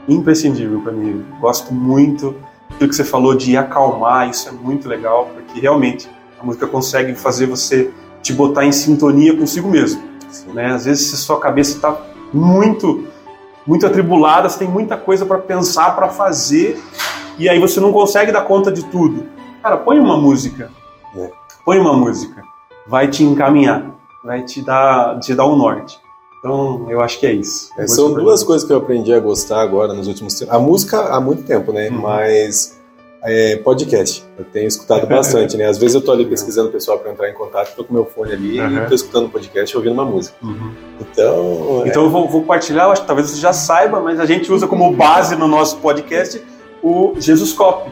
Imprescindível 0.08 0.82
para 0.82 0.92
mim. 0.92 1.26
Gosto 1.40 1.74
muito 1.74 2.36
do 2.80 2.88
que 2.88 2.96
você 2.96 3.04
falou 3.04 3.36
de 3.36 3.56
acalmar, 3.56 4.30
isso 4.30 4.50
é 4.50 4.52
muito 4.52 4.90
legal, 4.90 5.30
porque 5.34 5.60
realmente 5.60 6.10
a 6.44 6.46
música 6.46 6.68
consegue 6.68 7.16
fazer 7.16 7.46
você 7.46 7.90
te 8.22 8.34
botar 8.34 8.66
em 8.66 8.72
sintonia 8.72 9.36
consigo 9.36 9.70
mesmo. 9.70 10.04
Né? 10.54 10.74
Às 10.74 10.86
vezes, 10.86 11.08
se 11.10 11.18
sua 11.18 11.40
cabeça 11.40 11.78
está 11.78 11.98
muito, 12.34 13.08
muito 13.66 13.86
atribulada, 13.88 14.50
você 14.50 14.60
tem 14.60 14.68
muita 14.68 14.98
coisa 14.98 15.26
para 15.26 15.40
pensar, 15.40 15.96
para 15.96 16.10
fazer, 16.10 16.78
e 17.38 17.48
aí 17.48 17.60
você 17.60 17.80
não 17.80 17.94
consegue 17.94 18.32
dar 18.32 18.42
conta 18.42 18.72
de 18.72 18.84
tudo. 18.84 19.26
Cara, 19.62 19.78
põe 19.78 20.00
uma 20.00 20.18
música. 20.18 20.70
É. 21.16 21.32
Põe 21.66 21.80
uma 21.80 21.94
música. 21.94 22.44
Vai 22.86 23.08
te 23.08 23.24
encaminhar. 23.24 23.92
Vai 24.24 24.44
te 24.44 24.62
dar, 24.62 25.20
te 25.20 25.34
dar 25.34 25.46
um 25.46 25.56
norte. 25.56 25.98
Então, 26.40 26.88
eu 26.90 27.00
acho 27.00 27.20
que 27.20 27.26
é 27.26 27.32
isso. 27.32 27.70
É, 27.78 27.88
são 27.88 28.14
duas 28.14 28.44
coisas 28.44 28.68
que 28.68 28.74
eu 28.74 28.78
aprendi 28.78 29.14
a 29.14 29.20
gostar 29.20 29.62
agora 29.62 29.94
nos 29.94 30.08
últimos 30.08 30.34
tempos. 30.34 30.54
A 30.54 30.60
música 30.60 31.00
há 31.00 31.22
muito 31.22 31.44
tempo, 31.44 31.72
né? 31.72 31.90
Uhum. 31.90 32.02
Mas 32.02 32.78
É, 33.26 33.56
podcast. 33.58 34.24
Eu 34.38 34.44
tenho 34.44 34.68
escutado 34.68 35.08
bastante, 35.08 35.56
né? 35.56 35.66
Às 35.66 35.78
vezes 35.78 35.96
eu 35.96 36.02
tô 36.02 36.12
ali 36.12 36.26
pesquisando 36.26 36.70
o 36.70 36.72
pessoal 36.72 37.00
para 37.00 37.12
entrar 37.12 37.30
em 37.30 37.34
contato, 37.34 37.74
tô 37.76 37.84
com 37.84 37.94
meu 37.94 38.06
fone 38.06 38.34
ali 38.34 38.60
Uhum. 38.60 38.84
e 38.84 38.88
tô 38.88 38.94
escutando 38.96 39.30
podcast 39.30 39.74
e 39.74 39.78
ouvindo 39.78 39.94
uma 39.94 40.06
música. 40.06 40.36
Então, 41.00 41.84
Então 41.86 42.04
eu 42.04 42.10
vou, 42.10 42.28
vou 42.30 42.42
compartilhar, 42.42 42.84
eu 42.84 42.92
acho 42.92 43.02
que 43.02 43.08
talvez 43.08 43.30
você 43.30 43.40
já 43.40 43.54
saiba, 43.54 44.00
mas 44.02 44.20
a 44.20 44.26
gente 44.26 44.52
usa 44.52 44.68
como 44.68 44.92
base 44.94 45.36
no 45.36 45.48
nosso 45.48 45.78
podcast 45.78 46.44
o 46.82 47.14
Jesuscope, 47.18 47.90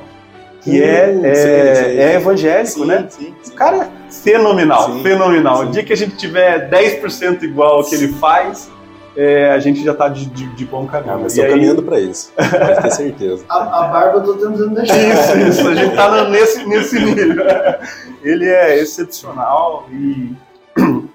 que 0.61 0.83
é, 0.83 1.07
Hum, 1.15 1.25
é, 1.25 1.33
sim, 1.35 1.91
sim. 1.91 1.97
é 1.97 2.13
evangélico, 2.15 2.79
sim, 2.79 2.85
né? 2.85 3.07
sim, 3.09 3.33
sim. 3.41 3.51
O 3.53 3.55
cara 3.55 3.85
é 4.07 4.11
fenomenal, 4.11 4.99
fenomenal. 5.01 5.61
O 5.61 5.65
dia 5.71 5.81
que 5.83 5.93
a 5.93 5.97
gente 5.97 6.17
tiver 6.17 6.69
10% 6.69 7.43
igual 7.43 7.77
ao 7.77 7.83
que 7.85 7.95
ele 7.95 8.09
faz, 8.13 8.69
é, 9.15 9.51
a 9.51 9.59
gente 9.59 9.83
já 9.83 9.93
tá 9.93 10.07
de, 10.07 10.25
de, 10.27 10.47
de 10.55 10.65
bom 10.65 10.85
caminho. 10.87 11.13
Ah, 11.13 11.17
mas 11.17 11.33
estou 11.33 11.45
aí- 11.45 11.51
caminhando 11.51 11.83
para 11.83 11.99
isso. 11.99 12.31
Pode 12.35 12.81
ter 12.81 12.91
certeza. 12.95 13.43
A, 13.49 13.57
a 13.85 13.87
barba 13.89 14.17
eu 14.19 14.23
tô 14.23 14.33
tentando 14.33 14.69
deixar. 14.75 14.97
Isso, 14.97 15.37
isso, 15.49 15.67
a 15.67 15.75
gente 15.75 15.95
tá 15.95 16.09
no- 16.23 16.29
nesse, 16.29 16.65
nesse 16.65 16.99
nível. 16.99 17.43
Ele 18.23 18.45
é 18.47 18.79
excepcional 18.79 19.85
e 19.91 20.33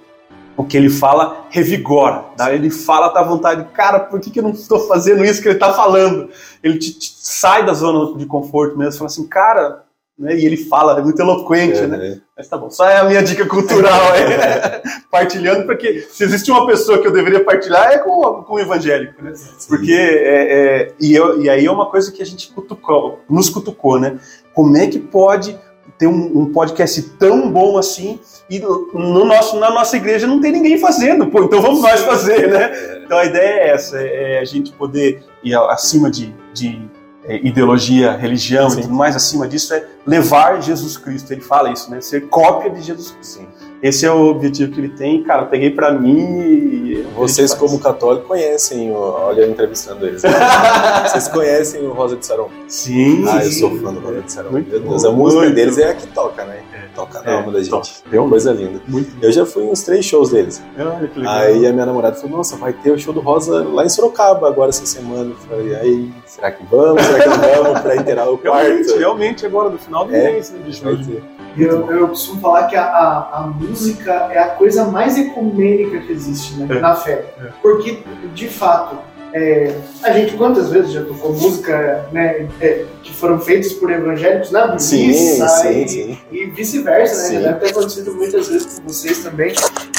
o 0.57 0.65
que 0.65 0.77
ele 0.77 0.91
fala 0.91 1.45
revigora. 1.51 2.25
tá? 2.37 2.53
Ele 2.53 2.69
fala, 2.71 3.09
dá 3.13 3.23
vontade, 3.23 3.65
cara, 3.75 4.01
por 4.01 4.19
que, 4.21 4.31
que 4.31 4.41
eu 4.41 4.43
não 4.43 4.51
estou 4.51 4.81
fazendo 4.89 5.25
isso 5.25 5.41
que 5.41 5.49
ele 5.49 5.59
tá 5.59 5.73
falando? 5.73 6.29
Ele 6.63 6.79
te, 6.79 6.93
te 6.99 7.13
sai 7.21 7.65
da 7.65 7.73
zona 7.75 8.19
de 8.19 8.27
conforto 8.27 8.77
mesmo, 8.77 8.95
fala 8.99 9.07
assim, 9.07 9.27
cara, 9.29 9.85
né? 10.19 10.37
e 10.37 10.45
ele 10.47 10.57
fala, 10.57 10.99
é 10.99 11.03
muito 11.03 11.21
eloquente, 11.21 11.79
É, 11.79 11.87
né? 11.87 11.97
né? 11.97 12.21
Mas 12.37 12.49
tá 12.49 12.57
bom, 12.59 12.71
só 12.71 12.89
é 12.89 12.99
a 12.99 13.05
minha 13.05 13.23
dica 13.23 13.47
cultural 13.47 14.13
aí, 14.13 14.25
partilhando, 15.11 15.65
porque 15.67 16.01
se 16.11 16.25
existe 16.25 16.51
uma 16.51 16.67
pessoa 16.67 16.99
que 17.01 17.07
eu 17.07 17.13
deveria 17.13 17.43
partilhar 17.45 17.91
é 17.93 17.99
com, 17.99 18.43
com 18.45 18.55
o 18.55 18.59
evangélico, 18.61 19.23
né? 19.23 19.33
Porque, 19.69 19.93
é, 19.93 20.83
é, 20.83 20.93
e, 21.01 21.15
eu- 21.15 21.41
e 21.43 21.49
aí 21.49 21.65
é 21.67 21.71
uma 21.71 21.87
coisa 21.91 22.11
que 22.13 22.23
a 22.23 22.27
gente 22.27 22.53
cutucou, 22.53 23.21
nos 23.29 23.49
cutucou, 23.49 23.99
né? 23.99 24.19
Como 24.55 24.77
é 24.77 24.87
que 24.87 24.99
pode 24.99 25.59
ter 25.99 26.07
um, 26.07 26.41
um 26.41 26.53
podcast 26.53 27.01
tão 27.19 27.51
bom 27.51 27.79
assim 27.79 28.21
e 28.51 28.59
no 28.59 29.25
nosso, 29.25 29.59
na 29.59 29.71
nossa 29.71 29.97
igreja 29.97 30.27
não 30.27 30.41
tem 30.41 30.53
ninguém 30.53 30.77
fazendo? 30.79 31.27
Pô, 31.29 31.45
então 31.45 31.63
vamos 31.63 31.81
nós 31.81 32.01
fazer, 32.03 32.49
né? 32.49 33.01
Então 33.05 33.17
a 33.17 33.25
ideia 33.25 33.61
é 33.61 33.69
essa, 33.71 33.99
é 33.99 34.39
a 34.41 34.45
gente 34.45 34.73
poder 34.73 35.23
ir 35.43 35.55
acima 35.55 36.11
de, 36.11 36.35
de 36.53 36.79
é, 36.79 36.96
ideologia, 37.29 38.13
religião 38.17 38.71
Sim. 38.71 38.79
e 38.79 38.83
tudo 38.83 38.95
mais, 38.95 39.17
acima 39.17 39.49
disso 39.49 39.75
é 39.75 39.85
levar 40.07 40.61
Jesus 40.63 40.97
Cristo. 40.97 41.33
Ele 41.33 41.41
fala 41.41 41.71
isso, 41.73 41.91
né? 41.91 42.01
Ser 42.01 42.29
cópia 42.29 42.71
de 42.71 42.81
Jesus 42.83 43.11
Cristo. 43.11 43.39
Sim. 43.41 43.47
Esse 43.83 44.07
é 44.07 44.11
o 44.13 44.29
objetivo 44.29 44.73
que 44.73 44.81
ele 44.81 44.89
tem. 44.91 45.23
Cara, 45.23 45.43
eu 45.43 45.47
peguei 45.49 45.71
pra 45.71 45.93
mim 45.93 46.41
e... 46.41 47.07
Vocês, 47.15 47.53
como 47.53 47.79
católicos, 47.79 48.27
conhecem, 48.27 48.91
o- 48.91 48.97
olha 48.97 49.43
eu 49.43 49.51
entrevistando 49.51 50.07
eles. 50.07 50.23
Vocês 51.05 51.29
conhecem 51.29 51.87
o 51.87 51.93
Rosa 51.93 52.17
de 52.17 52.25
Saron? 52.25 52.49
Sim, 52.69 53.25
Ah, 53.29 53.45
eu 53.45 53.53
sou 53.53 53.71
fã 53.79 53.93
do 53.93 54.01
Rosa 54.01 54.23
de 54.23 54.33
Saron. 54.33 54.51
Meu 54.53 54.63
Deus, 54.63 55.05
a 55.05 55.11
música 55.13 55.51
deles 55.51 55.79
é 55.79 55.91
a 55.91 55.95
que 55.95 56.07
toca, 56.09 56.45
né? 56.45 56.61
Toca 56.97 57.21
na 57.23 57.31
É, 57.31 57.35
alma 57.37 57.53
da 57.53 57.59
gente. 57.61 57.71
toca. 57.71 57.87
É 58.11 58.19
uma 58.19 58.29
coisa 58.31 58.53
linda. 58.53 58.81
Muito 58.89 59.13
Eu 59.23 59.31
já 59.31 59.45
fui 59.47 59.65
em 59.65 59.71
uns 59.71 59.83
três 59.83 60.05
shows 60.05 60.31
deles. 60.31 60.63
Olha 60.79 61.07
que 61.07 61.19
legal. 61.19 61.35
Aí 61.35 61.67
a 61.67 61.73
minha 61.73 61.87
namorada 61.87 62.17
falou, 62.17 62.39
nossa, 62.39 62.57
vai 62.57 62.73
ter 62.73 62.91
o 62.91 62.99
show 62.99 63.13
do 63.13 63.21
Rosa 63.21 63.63
lá 63.65 63.85
em 63.85 63.89
Sorocaba 63.89 64.49
agora 64.49 64.71
essa 64.71 64.87
semana. 64.87 65.31
Eu 65.31 65.37
falei, 65.37 65.75
aí, 65.77 66.13
será 66.27 66.51
que 66.51 66.65
vamos? 66.65 67.03
Será 67.03 67.23
que 67.23 67.29
não 67.29 67.65
vamos 67.65 67.81
pra 67.81 67.97
inteirar 67.97 68.31
o 68.31 68.37
Realmente, 68.43 68.85
quarto? 68.87 68.99
realmente, 68.99 69.47
agora 69.47 69.69
no 69.69 69.79
final 69.79 70.07
do 70.07 70.15
É. 70.15 70.33
mês, 70.33 70.51
né, 70.51 70.59
de 70.67 70.81
Vai 70.83 70.95
julho. 70.97 71.07
ter. 71.07 71.23
Eu, 71.59 71.91
eu 71.91 72.09
costumo 72.09 72.39
falar 72.41 72.65
que 72.67 72.77
a, 72.77 72.85
a, 72.85 73.39
a 73.39 73.47
música 73.47 74.13
é 74.31 74.39
a 74.39 74.49
coisa 74.49 74.85
mais 74.87 75.17
ecumênica 75.19 76.01
que 76.01 76.13
existe 76.13 76.55
né, 76.57 76.67
É. 76.77 76.81
na 76.81 76.95
fé. 76.95 77.25
É. 77.41 77.49
Porque, 77.63 78.03
de 78.35 78.49
fato, 78.49 78.97
é, 79.37 79.71
a 80.03 80.13
gente 80.13 80.35
quantas 80.35 80.71
vezes 80.71 80.93
já 80.93 81.05
tocou 81.05 81.31
música 81.35 82.09
né, 82.11 82.49
é, 82.59 82.87
que 83.03 83.13
foram 83.13 83.39
feitas 83.39 83.71
por 83.75 83.91
evangélicos 83.93 84.51
na 84.51 84.79
Sim, 84.79 85.09
missa 85.09 85.47
sim, 85.47 85.83
e, 85.83 85.89
sim. 85.89 86.19
e 86.33 86.47
vice-versa, 86.47 87.17
né? 87.17 87.29
Sim. 87.29 87.35
Já 87.43 87.53
deve 87.53 87.61
ter 87.61 87.71
acontecido 87.71 88.15
muitas 88.15 88.49
vezes 88.49 88.79
com 88.79 88.89
vocês 88.89 89.19
também. 89.23 89.53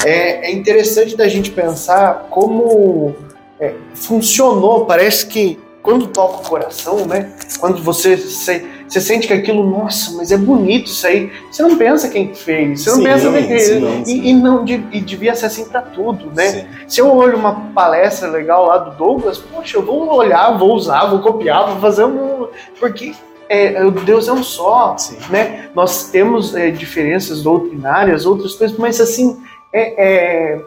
É, 0.04 0.48
é 0.48 0.52
interessante 0.52 1.16
da 1.16 1.28
gente 1.28 1.52
pensar 1.52 2.26
como 2.30 3.14
é, 3.60 3.74
funcionou. 3.94 4.86
Parece 4.86 5.26
que 5.26 5.56
quando 5.82 6.08
toca 6.08 6.38
o 6.38 6.48
coração, 6.48 7.06
né? 7.06 7.32
Quando 7.60 7.80
você, 7.80 8.16
se- 8.16 8.64
você 8.88 9.00
sente 9.00 9.26
que 9.26 9.32
aquilo, 9.32 9.68
nossa, 9.68 10.16
mas 10.16 10.32
é 10.32 10.36
bonito 10.36 10.86
isso 10.86 11.06
aí. 11.06 11.30
Você 11.50 11.62
não 11.62 11.76
pensa 11.76 12.08
quem 12.08 12.34
fez, 12.34 12.82
você 12.82 12.90
não 12.90 12.96
Sim, 12.96 13.04
pensa 13.04 13.32
que 13.32 13.58
sim, 13.60 14.00
e, 14.00 14.04
sim. 14.04 14.22
e 14.24 14.32
não 14.32 14.64
e 14.66 15.00
devia 15.00 15.34
ser 15.34 15.46
assim 15.46 15.66
pra 15.66 15.82
tudo, 15.82 16.32
né? 16.34 16.46
Sim. 16.46 16.66
Se 16.86 17.00
eu 17.00 17.14
olho 17.14 17.36
uma 17.36 17.54
palestra 17.74 18.28
legal 18.28 18.66
lá 18.66 18.78
do 18.78 18.96
Douglas, 18.96 19.38
poxa, 19.38 19.76
eu 19.76 19.84
vou 19.84 20.12
olhar, 20.14 20.56
vou 20.56 20.74
usar, 20.74 21.06
vou 21.06 21.20
copiar, 21.20 21.66
vou 21.66 21.80
fazer 21.80 22.04
um. 22.04 22.48
Porque 22.80 23.12
é, 23.48 23.84
o 23.84 23.90
Deus 23.90 24.26
é 24.28 24.32
um 24.32 24.42
só, 24.42 24.96
Sim. 24.96 25.18
né? 25.28 25.68
Nós 25.74 26.10
temos 26.10 26.54
é, 26.54 26.70
diferenças 26.70 27.42
doutrinárias, 27.42 28.24
outras 28.24 28.54
coisas, 28.54 28.76
mas 28.78 29.00
assim, 29.00 29.38
é, 29.72 30.54
é, 30.54 30.60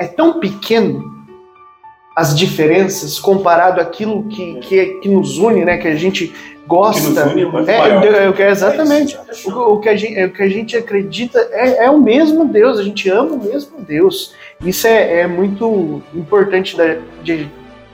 é 0.00 0.06
tão 0.06 0.38
pequeno 0.38 1.13
as 2.14 2.34
diferenças 2.36 3.18
comparado 3.18 3.80
àquilo 3.80 4.24
que, 4.24 4.54
que, 4.60 4.86
que 5.00 5.08
nos 5.08 5.38
une, 5.38 5.64
né? 5.64 5.78
Que 5.78 5.88
a 5.88 5.96
gente 5.96 6.32
gosta. 6.66 7.24
Que 7.32 7.44
nos 7.44 7.52
une 7.52 7.68
é 7.70 7.74
é, 7.74 7.78
maior. 7.78 8.32
quero 8.34 8.50
exatamente. 8.50 9.18
O, 9.46 9.74
o 9.74 9.80
que 9.80 9.88
a 9.88 9.96
gente, 9.96 10.24
o 10.24 10.32
que 10.32 10.42
a 10.42 10.48
gente 10.48 10.76
acredita 10.76 11.38
é, 11.50 11.86
é 11.86 11.90
o 11.90 11.98
mesmo 12.00 12.44
Deus, 12.46 12.78
a 12.78 12.84
gente 12.84 13.08
ama 13.10 13.32
o 13.32 13.42
mesmo 13.44 13.80
Deus. 13.80 14.34
Isso 14.64 14.86
é, 14.86 15.20
é 15.20 15.26
muito 15.26 16.02
importante 16.14 16.76
da- 16.76 16.96
de 17.22 17.48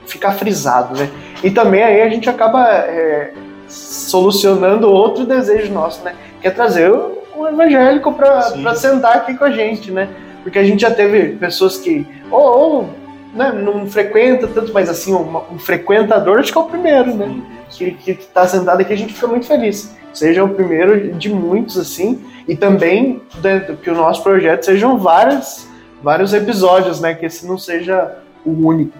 ficar 0.05 0.33
frisado, 0.33 0.97
né? 0.97 1.09
E 1.43 1.49
também 1.49 1.81
aí 1.81 2.01
a 2.01 2.09
gente 2.09 2.29
acaba 2.29 2.67
é, 2.69 3.33
solucionando 3.67 4.89
outro 4.89 5.25
desejo 5.25 5.71
nosso, 5.73 6.03
né? 6.03 6.13
Que 6.41 6.47
é 6.47 6.51
trazer 6.51 6.91
o, 6.91 7.23
o 7.35 7.47
evangélico 7.47 8.13
para 8.13 8.75
sentar 8.75 9.17
aqui 9.17 9.35
com 9.35 9.45
a 9.45 9.51
gente, 9.51 9.89
né? 9.91 10.09
Porque 10.43 10.59
a 10.59 10.63
gente 10.63 10.81
já 10.81 10.91
teve 10.91 11.35
pessoas 11.35 11.77
que 11.77 12.05
ou, 12.29 12.41
ou, 12.41 12.89
né, 13.33 13.51
não 13.51 13.87
frequenta 13.87 14.47
tanto, 14.47 14.73
mas 14.73 14.89
assim, 14.89 15.13
uma- 15.13 15.43
um 15.51 15.57
frequentador 15.59 16.39
acho 16.39 16.51
que 16.51 16.57
é 16.57 16.61
o 16.61 16.65
primeiro, 16.65 17.15
né? 17.15 17.41
que, 17.69 17.91
que 17.91 18.13
tá 18.15 18.45
sentado 18.47 18.81
aqui, 18.81 18.93
a 18.93 18.97
gente 18.97 19.13
fica 19.13 19.27
muito 19.27 19.45
feliz. 19.45 19.95
Seja 20.13 20.43
o 20.43 20.49
primeiro 20.49 21.13
de 21.13 21.29
muitos, 21.33 21.77
assim, 21.77 22.21
e 22.47 22.55
também 22.55 23.21
dentro, 23.41 23.77
que 23.77 23.89
o 23.89 23.95
nosso 23.95 24.21
projeto 24.21 24.63
sejam 24.65 24.97
vários, 24.97 25.65
vários 26.03 26.33
episódios, 26.33 26.99
né? 26.99 27.13
Que 27.13 27.27
esse 27.27 27.47
não 27.47 27.57
seja 27.57 28.17
o 28.45 28.51
único. 28.67 28.97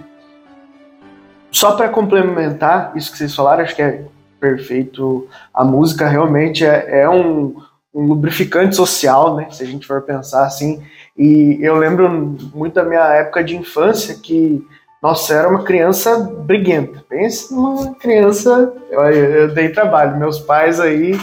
Só 1.52 1.74
para 1.74 1.90
complementar 1.90 2.94
isso 2.96 3.12
que 3.12 3.18
vocês 3.18 3.36
falaram, 3.36 3.64
acho 3.64 3.76
que 3.76 3.82
é 3.82 4.06
perfeito. 4.40 5.28
A 5.54 5.66
música 5.66 6.08
realmente 6.08 6.66
é, 6.66 7.02
é 7.02 7.10
um, 7.10 7.58
um 7.94 8.04
lubrificante 8.06 8.74
social, 8.76 9.36
né? 9.36 9.48
Se 9.52 9.64
a 9.64 9.66
gente 9.68 9.86
for 9.86 10.02
pensar 10.02 10.46
assim. 10.46 10.82
E 11.22 11.60
eu 11.62 11.76
lembro 11.76 12.10
muito 12.52 12.74
da 12.74 12.84
minha 12.84 13.06
época 13.14 13.44
de 13.44 13.56
infância 13.56 14.16
que 14.16 14.68
nossa, 15.00 15.34
eu 15.34 15.40
era 15.40 15.50
uma 15.50 15.64
criança 15.64 16.18
briguenta. 16.18 17.04
Pense 17.08 17.54
numa 17.54 17.94
criança. 17.94 18.74
Eu, 18.90 19.02
eu 19.02 19.54
dei 19.54 19.70
trabalho, 19.70 20.18
meus 20.18 20.40
pais 20.40 20.80
aí, 20.80 21.20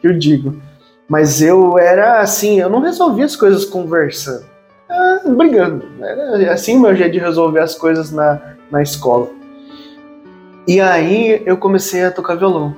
que 0.00 0.08
eu 0.08 0.18
digo. 0.18 0.56
Mas 1.06 1.42
eu 1.42 1.78
era 1.78 2.20
assim, 2.20 2.60
eu 2.60 2.70
não 2.70 2.80
resolvia 2.80 3.26
as 3.26 3.36
coisas 3.36 3.66
conversando, 3.66 4.46
ah, 4.88 5.20
brigando. 5.26 5.84
Era 6.00 6.52
assim 6.54 6.80
meu 6.80 6.96
jeito 6.96 7.12
de 7.12 7.18
resolver 7.18 7.60
as 7.60 7.74
coisas 7.74 8.10
na, 8.10 8.40
na 8.70 8.82
escola. 8.82 9.28
E 10.66 10.80
aí 10.80 11.42
eu 11.44 11.58
comecei 11.58 12.04
a 12.04 12.10
tocar 12.10 12.36
violão. 12.36 12.74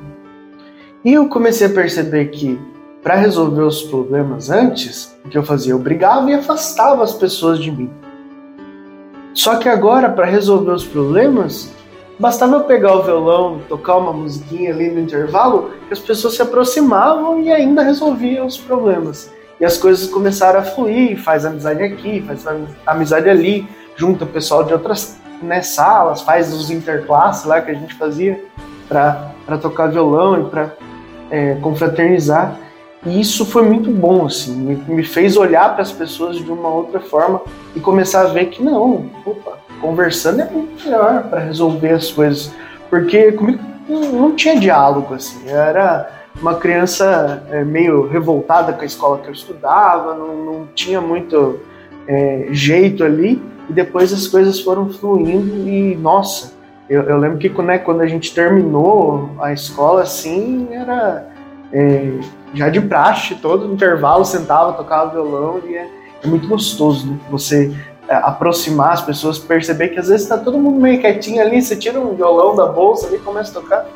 E 1.04 1.14
eu 1.14 1.28
comecei 1.28 1.68
a 1.68 1.70
perceber 1.70 2.26
que 2.26 2.60
para 3.02 3.14
resolver 3.14 3.62
os 3.62 3.82
problemas 3.82 4.50
antes, 4.50 5.16
o 5.24 5.28
que 5.28 5.38
eu 5.38 5.42
fazia? 5.42 5.72
Eu 5.72 5.78
brigava 5.78 6.30
e 6.30 6.34
afastava 6.34 7.02
as 7.02 7.12
pessoas 7.12 7.58
de 7.58 7.70
mim. 7.70 7.90
Só 9.32 9.56
que 9.56 9.68
agora, 9.68 10.08
para 10.10 10.26
resolver 10.26 10.72
os 10.72 10.84
problemas, 10.84 11.72
bastava 12.18 12.56
eu 12.56 12.64
pegar 12.64 12.96
o 12.96 13.02
violão, 13.02 13.60
tocar 13.68 13.96
uma 13.96 14.12
musiquinha 14.12 14.72
ali 14.72 14.90
no 14.90 15.00
intervalo, 15.00 15.70
que 15.86 15.92
as 15.92 16.00
pessoas 16.00 16.34
se 16.34 16.42
aproximavam 16.42 17.40
e 17.40 17.52
ainda 17.52 17.82
resolviam 17.82 18.46
os 18.46 18.58
problemas. 18.58 19.30
E 19.60 19.64
as 19.64 19.76
coisas 19.76 20.08
começaram 20.08 20.60
a 20.60 20.62
fluir, 20.62 21.18
faz 21.22 21.44
amizade 21.44 21.82
aqui, 21.82 22.20
faz 22.22 22.44
amizade 22.86 23.28
ali, 23.28 23.68
junta 23.96 24.24
o 24.24 24.28
pessoal 24.28 24.64
de 24.64 24.72
outras 24.72 25.18
né, 25.42 25.62
salas, 25.62 26.22
faz 26.22 26.52
os 26.52 26.70
interclasses 26.70 27.44
lá 27.44 27.60
que 27.60 27.70
a 27.70 27.74
gente 27.74 27.94
fazia 27.94 28.42
para 28.88 29.58
tocar 29.60 29.88
violão 29.88 30.40
e 30.40 30.44
para 30.44 30.72
é, 31.30 31.54
confraternizar. 31.56 32.58
E 33.06 33.20
isso 33.20 33.46
foi 33.46 33.62
muito 33.62 33.90
bom, 33.90 34.26
assim, 34.26 34.54
me, 34.56 34.74
me 34.88 35.04
fez 35.04 35.36
olhar 35.36 35.72
para 35.72 35.82
as 35.82 35.92
pessoas 35.92 36.36
de 36.36 36.50
uma 36.50 36.68
outra 36.68 37.00
forma 37.00 37.40
e 37.74 37.80
começar 37.80 38.22
a 38.22 38.32
ver 38.32 38.46
que 38.46 38.62
não, 38.62 39.08
opa, 39.24 39.58
conversando 39.80 40.42
é 40.42 40.50
muito 40.50 40.84
melhor 40.84 41.22
para 41.24 41.40
resolver 41.40 41.90
as 41.90 42.10
coisas. 42.10 42.52
Porque 42.90 43.32
comigo 43.32 43.62
não, 43.88 44.34
tinha 44.34 44.58
diálogo, 44.58 45.14
assim, 45.14 45.48
eu 45.48 45.56
era 45.56 46.10
uma 46.40 46.56
criança 46.56 47.42
é, 47.50 47.64
meio 47.64 48.06
revoltada 48.08 48.72
com 48.72 48.82
a 48.82 48.86
escola 48.86 49.18
que 49.18 49.28
eu 49.28 49.32
estudava, 49.32 50.14
não, 50.14 50.44
não 50.44 50.68
tinha 50.74 51.00
muito 51.00 51.60
é, 52.06 52.48
jeito 52.50 53.04
ali, 53.04 53.40
e 53.68 53.72
depois 53.72 54.12
as 54.12 54.26
coisas 54.26 54.60
foram 54.60 54.88
fluindo 54.90 55.68
e, 55.68 55.96
nossa, 55.96 56.52
eu, 56.88 57.02
eu 57.02 57.18
lembro 57.18 57.38
que 57.38 57.48
né, 57.62 57.78
quando 57.78 58.00
a 58.00 58.06
gente 58.06 58.34
terminou 58.34 59.30
a 59.40 59.52
escola, 59.52 60.02
assim, 60.02 60.68
era 60.70 61.28
é, 61.72 62.12
já 62.54 62.68
de 62.68 62.80
praxe, 62.80 63.34
todo 63.36 63.72
intervalo 63.72 64.24
sentava, 64.24 64.72
tocava 64.72 65.12
violão 65.12 65.60
e 65.66 65.76
é, 65.76 65.88
é 66.22 66.26
muito 66.26 66.48
gostoso 66.48 67.06
né? 67.06 67.18
você 67.30 67.74
é, 68.08 68.14
aproximar 68.14 68.92
as 68.92 69.02
pessoas, 69.02 69.38
perceber 69.38 69.88
que 69.88 69.98
às 69.98 70.08
vezes 70.08 70.22
está 70.22 70.38
todo 70.38 70.58
mundo 70.58 70.80
meio 70.80 71.00
quietinho 71.00 71.40
ali, 71.40 71.60
você 71.60 71.76
tira 71.76 72.00
um 72.00 72.14
violão 72.14 72.56
da 72.56 72.66
bolsa 72.66 73.06
ali 73.06 73.16
e 73.16 73.20
começa 73.20 73.50
a 73.50 73.62
tocar 73.62 73.86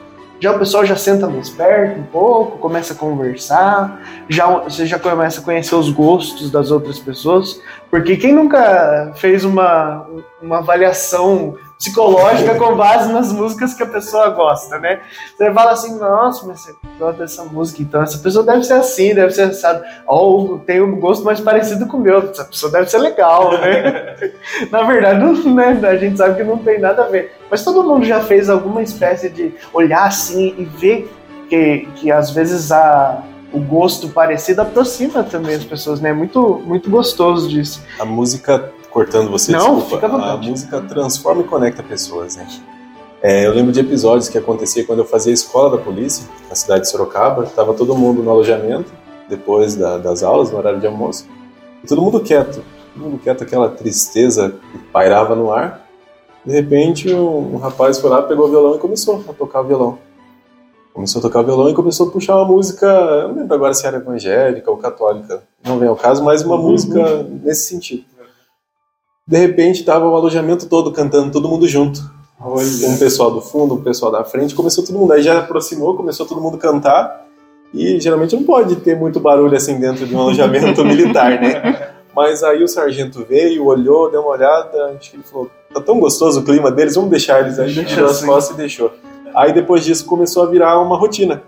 já 0.42 0.50
o 0.50 0.58
pessoal 0.58 0.84
já 0.84 0.96
senta 0.96 1.28
mais 1.28 1.48
perto 1.48 2.00
um 2.00 2.02
pouco, 2.02 2.58
começa 2.58 2.94
a 2.94 2.96
conversar, 2.96 4.02
já 4.28 4.48
você 4.48 4.84
já 4.84 4.98
começa 4.98 5.40
a 5.40 5.44
conhecer 5.44 5.76
os 5.76 5.88
gostos 5.88 6.50
das 6.50 6.72
outras 6.72 6.98
pessoas, 6.98 7.62
porque 7.88 8.16
quem 8.16 8.32
nunca 8.32 9.12
fez 9.14 9.44
uma, 9.44 10.04
uma 10.42 10.58
avaliação 10.58 11.54
psicológica 11.82 12.54
com 12.54 12.76
base 12.76 13.12
nas 13.12 13.32
músicas 13.32 13.74
que 13.74 13.82
a 13.82 13.86
pessoa 13.86 14.28
gosta, 14.28 14.78
né? 14.78 15.00
Você 15.36 15.52
fala 15.52 15.72
assim, 15.72 15.98
nossa, 15.98 16.46
mas 16.46 16.60
você 16.60 16.74
gosta 16.96 17.18
dessa 17.18 17.44
música, 17.44 17.82
então 17.82 18.00
essa 18.00 18.18
pessoa 18.18 18.44
deve 18.44 18.62
ser 18.62 18.74
assim, 18.74 19.12
deve 19.12 19.32
ser 19.32 19.42
assado, 19.42 19.82
ou 20.06 20.60
tem 20.60 20.80
um 20.80 21.00
gosto 21.00 21.24
mais 21.24 21.40
parecido 21.40 21.86
com 21.86 21.96
o 21.96 22.00
meu, 22.00 22.30
essa 22.30 22.44
pessoa 22.44 22.70
deve 22.70 22.88
ser 22.88 22.98
legal, 22.98 23.58
né? 23.58 24.14
Na 24.70 24.84
verdade, 24.84 25.18
não, 25.18 25.32
né? 25.54 25.80
a 25.82 25.96
gente 25.96 26.16
sabe 26.16 26.36
que 26.36 26.44
não 26.44 26.58
tem 26.58 26.78
nada 26.78 27.02
a 27.02 27.08
ver. 27.08 27.32
Mas 27.50 27.64
todo 27.64 27.82
mundo 27.82 28.04
já 28.04 28.20
fez 28.20 28.48
alguma 28.48 28.80
espécie 28.80 29.28
de 29.28 29.52
olhar 29.72 30.06
assim 30.06 30.54
e 30.56 30.64
ver 30.64 31.12
que, 31.48 31.88
que 31.96 32.12
às 32.12 32.30
vezes 32.30 32.70
a, 32.70 33.24
o 33.52 33.58
gosto 33.58 34.08
parecido 34.08 34.62
aproxima 34.62 35.24
também 35.24 35.56
as 35.56 35.64
pessoas, 35.64 36.00
né? 36.00 36.12
Muito, 36.12 36.62
muito 36.64 36.88
gostoso 36.88 37.48
disso. 37.48 37.82
A 37.98 38.04
música 38.04 38.72
cortando 38.92 39.30
você, 39.30 39.50
Não, 39.52 39.78
desculpa. 39.78 40.06
a 40.06 40.36
música 40.36 40.80
transforma 40.82 41.42
e 41.42 41.44
conecta 41.44 41.82
pessoas, 41.82 42.36
né? 42.36 42.46
É, 43.22 43.46
eu 43.46 43.54
lembro 43.54 43.72
de 43.72 43.80
episódios 43.80 44.28
que 44.28 44.36
acontecia 44.36 44.84
quando 44.84 44.98
eu 44.98 45.04
fazia 45.04 45.32
a 45.32 45.34
escola 45.34 45.76
da 45.76 45.82
polícia, 45.82 46.26
na 46.48 46.54
cidade 46.54 46.82
de 46.82 46.90
Sorocaba, 46.90 47.44
estava 47.44 47.72
todo 47.72 47.94
mundo 47.94 48.22
no 48.22 48.30
alojamento, 48.30 48.92
depois 49.28 49.76
da, 49.76 49.96
das 49.96 50.22
aulas, 50.22 50.50
no 50.50 50.58
horário 50.58 50.80
de 50.80 50.86
almoço, 50.86 51.26
e 51.82 51.86
todo 51.86 52.02
mundo 52.02 52.20
quieto, 52.20 52.62
todo 52.92 53.04
mundo 53.04 53.18
quieto, 53.18 53.44
aquela 53.44 53.68
tristeza 53.68 54.56
que 54.72 54.78
pairava 54.78 55.34
no 55.34 55.52
ar. 55.52 55.86
De 56.44 56.52
repente, 56.52 57.14
um, 57.14 57.54
um 57.54 57.58
rapaz 57.58 58.00
foi 58.00 58.10
lá, 58.10 58.22
pegou 58.22 58.46
o 58.46 58.50
violão 58.50 58.74
e 58.74 58.78
começou 58.78 59.24
a 59.28 59.32
tocar 59.32 59.60
o 59.60 59.64
violão. 59.64 59.98
Começou 60.92 61.20
a 61.20 61.22
tocar 61.22 61.40
o 61.40 61.44
violão 61.44 61.70
e 61.70 61.74
começou 61.74 62.08
a 62.08 62.10
puxar 62.10 62.36
uma 62.36 62.44
música, 62.44 62.86
eu 62.86 63.28
não 63.28 63.36
lembro 63.36 63.54
agora 63.54 63.72
se 63.72 63.86
era 63.86 63.96
evangélica 63.98 64.68
ou 64.68 64.76
católica, 64.76 65.44
não 65.64 65.78
vem 65.78 65.88
ao 65.88 65.96
caso, 65.96 66.22
mas 66.24 66.42
uma 66.42 66.56
uhum. 66.56 66.70
música 66.70 67.24
nesse 67.42 67.68
sentido. 67.68 68.04
De 69.26 69.38
repente 69.38 69.80
estava 69.80 70.06
o 70.08 70.14
alojamento 70.14 70.66
todo 70.66 70.90
cantando, 70.92 71.30
todo 71.30 71.48
mundo 71.48 71.68
junto. 71.68 72.02
Olha. 72.40 72.88
Um 72.88 72.98
pessoal 72.98 73.30
do 73.30 73.40
fundo, 73.40 73.74
um 73.74 73.82
pessoal 73.82 74.10
da 74.10 74.24
frente, 74.24 74.54
começou 74.54 74.84
todo 74.84 74.98
mundo. 74.98 75.12
Aí 75.12 75.22
já 75.22 75.38
aproximou, 75.38 75.96
começou 75.96 76.26
todo 76.26 76.40
mundo 76.40 76.56
a 76.56 76.60
cantar. 76.60 77.26
E 77.72 78.00
geralmente 78.00 78.34
não 78.34 78.42
pode 78.42 78.76
ter 78.76 78.96
muito 78.96 79.20
barulho 79.20 79.56
assim 79.56 79.78
dentro 79.78 80.06
de 80.06 80.14
um 80.14 80.20
alojamento 80.20 80.84
militar, 80.84 81.40
né? 81.40 81.92
Mas 82.14 82.42
aí 82.42 82.62
o 82.62 82.68
sargento 82.68 83.24
veio, 83.26 83.64
olhou, 83.64 84.10
deu 84.10 84.20
uma 84.20 84.30
olhada, 84.30 84.94
acho 84.98 85.10
que 85.10 85.16
ele 85.16 85.22
falou: 85.22 85.50
tá 85.72 85.80
tão 85.80 85.98
gostoso 85.98 86.40
o 86.40 86.44
clima 86.44 86.70
deles, 86.70 86.94
vamos 86.94 87.10
deixar 87.10 87.40
eles 87.40 87.58
aí. 87.58 87.72
Deixou 87.72 88.06
as 88.06 88.22
costas 88.22 88.54
e 88.54 88.58
deixou. 88.58 88.92
Aí 89.34 89.52
depois 89.54 89.84
disso 89.84 90.04
começou 90.04 90.42
a 90.42 90.46
virar 90.46 90.78
uma 90.80 90.98
rotina. 90.98 91.42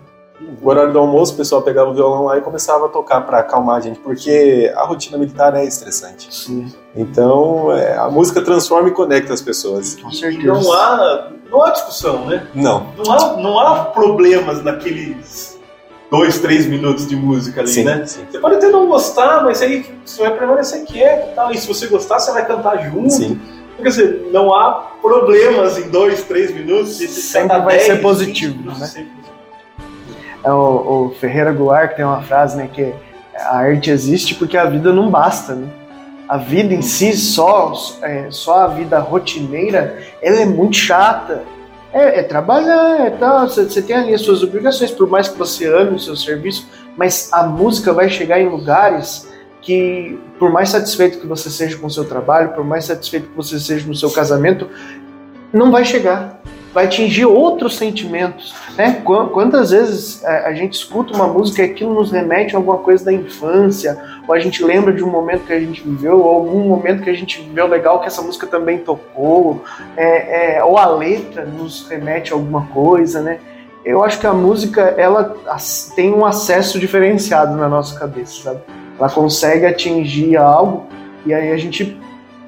O 0.61 0.69
horário 0.69 0.91
do 0.91 0.99
almoço, 0.99 1.33
o 1.33 1.37
pessoal 1.37 1.61
pegava 1.61 1.89
o 1.89 1.93
violão 1.93 2.25
lá 2.25 2.37
e 2.37 2.41
começava 2.41 2.87
a 2.87 2.89
tocar 2.89 3.21
para 3.21 3.39
acalmar 3.39 3.77
a 3.77 3.79
gente, 3.79 3.99
porque 3.99 4.71
a 4.75 4.83
rotina 4.83 5.17
militar 5.17 5.55
é 5.55 5.63
estressante. 5.63 6.27
Sim. 6.29 6.73
Então, 6.93 7.71
é, 7.71 7.97
a 7.97 8.09
música 8.09 8.41
transforma 8.41 8.89
e 8.89 8.91
conecta 8.91 9.33
as 9.33 9.41
pessoas. 9.41 9.95
Com 9.95 10.11
certeza. 10.11 10.47
Não 10.47 10.73
há, 10.73 11.31
não 11.49 11.63
há 11.63 11.69
discussão, 11.69 12.25
né? 12.25 12.47
Não. 12.53 12.87
Não 12.97 13.13
há, 13.13 13.37
não 13.37 13.59
há 13.59 13.85
problemas 13.85 14.61
naqueles 14.61 15.57
dois, 16.11 16.37
três 16.39 16.65
minutos 16.65 17.07
de 17.07 17.15
música 17.15 17.61
ali, 17.61 17.69
sim, 17.69 17.83
né? 17.85 18.05
Sim. 18.05 18.25
Você 18.29 18.39
pode 18.39 18.55
até 18.55 18.67
não 18.67 18.87
gostar, 18.87 19.41
mas 19.41 19.61
aí 19.61 19.85
você 20.05 20.21
vai 20.21 20.37
permanecer 20.37 20.83
quieto 20.83 21.31
e 21.31 21.35
tal. 21.35 21.51
E 21.51 21.57
se 21.57 21.65
você 21.65 21.87
gostar, 21.87 22.19
você 22.19 22.31
vai 22.33 22.45
cantar 22.45 22.77
junto. 22.89 23.09
Sim. 23.09 23.39
Quer 23.77 23.89
dizer, 23.89 24.29
não 24.31 24.53
há 24.53 24.91
problemas 25.01 25.77
em 25.77 25.89
dois, 25.89 26.23
três 26.23 26.53
minutos. 26.53 26.97
Sempre 26.97 27.57
vai 27.59 27.77
10, 27.77 27.83
ser 27.83 28.01
positivo, 28.01 28.61
né? 28.65 28.85
Sempre 28.85 29.25
é 30.45 30.51
o, 30.51 31.07
o, 31.07 31.15
Ferreira 31.19 31.51
Goulart 31.51 31.89
que 31.89 31.95
tem 31.97 32.05
uma 32.05 32.21
frase, 32.21 32.55
né, 32.55 32.69
que 32.71 32.93
a 33.35 33.57
arte 33.57 33.89
existe 33.89 34.35
porque 34.35 34.55
a 34.55 34.65
vida 34.65 34.93
não 34.93 35.09
basta, 35.09 35.55
né? 35.55 35.67
A 36.27 36.37
vida 36.37 36.73
em 36.73 36.81
si, 36.81 37.13
só, 37.13 37.73
é, 38.01 38.27
só 38.29 38.61
a 38.61 38.67
vida 38.67 38.99
rotineira, 38.99 39.99
ela 40.21 40.39
é 40.39 40.45
muito 40.45 40.75
chata. 40.75 41.43
É, 41.93 42.19
é 42.19 42.23
trabalhar, 42.23 43.05
é 43.05 43.09
tal, 43.11 43.47
você, 43.47 43.81
tem 43.81 43.95
ali 43.95 44.13
as 44.13 44.21
suas 44.21 44.43
obrigações, 44.43 44.91
por 44.91 45.07
mais 45.07 45.27
que 45.27 45.37
você 45.37 45.67
ame 45.67 45.95
o 45.95 45.99
seu 45.99 46.15
serviço, 46.15 46.67
mas 46.97 47.31
a 47.31 47.43
música 47.43 47.93
vai 47.93 48.09
chegar 48.09 48.39
em 48.39 48.49
lugares 48.49 49.31
que, 49.61 50.19
por 50.37 50.51
mais 50.51 50.69
satisfeito 50.69 51.19
que 51.19 51.27
você 51.27 51.49
seja 51.49 51.77
com 51.77 51.87
o 51.87 51.91
seu 51.91 52.05
trabalho, 52.05 52.53
por 52.53 52.63
mais 52.63 52.85
satisfeito 52.85 53.29
que 53.29 53.35
você 53.35 53.59
seja 53.59 53.87
no 53.87 53.95
seu 53.95 54.11
casamento, 54.11 54.67
não 55.53 55.71
vai 55.71 55.85
chegar 55.85 56.41
vai 56.75 56.83
atingir 56.83 57.25
outros 57.25 57.77
sentimentos. 57.77 58.53
Né? 58.77 59.01
Quantas 59.05 59.71
vezes 59.71 60.21
é, 60.25 60.45
a 60.45 60.53
gente 60.53 60.73
escuta 60.73 61.15
uma 61.15 61.25
música 61.25 61.61
e 61.61 61.71
aquilo 61.71 61.93
nos 61.93 62.11
remete 62.11 62.53
a 62.53 62.59
alguma 62.59 62.79
coisa 62.79 63.05
da 63.05 63.13
infância, 63.13 63.97
ou 64.27 64.35
a 64.35 64.39
gente 64.39 64.61
lembra 64.61 64.91
de 64.91 65.01
um 65.01 65.09
momento 65.09 65.45
que 65.45 65.53
a 65.53 65.59
gente 65.59 65.81
viveu, 65.81 66.19
ou 66.19 66.29
algum 66.29 66.67
momento 66.67 67.01
que 67.01 67.09
a 67.09 67.13
gente 67.13 67.41
viveu 67.41 67.65
legal 67.65 68.01
que 68.01 68.07
essa 68.07 68.21
música 68.21 68.45
também 68.45 68.79
tocou, 68.79 69.63
é, 69.95 70.57
é, 70.57 70.63
ou 70.65 70.77
a 70.77 70.85
letra 70.85 71.45
nos 71.45 71.87
remete 71.87 72.33
a 72.33 72.35
alguma 72.35 72.65
coisa, 72.67 73.21
né? 73.21 73.39
Eu 73.85 74.03
acho 74.03 74.19
que 74.19 74.27
a 74.27 74.33
música 74.33 74.81
ela 74.97 75.33
tem 75.95 76.13
um 76.13 76.25
acesso 76.25 76.77
diferenciado 76.77 77.55
na 77.55 77.69
nossa 77.69 77.97
cabeça, 77.97 78.43
sabe? 78.43 78.59
Ela 78.99 79.09
consegue 79.09 79.65
atingir 79.65 80.35
algo 80.35 80.87
e 81.25 81.33
aí 81.33 81.53
a 81.53 81.57
gente 81.57 81.97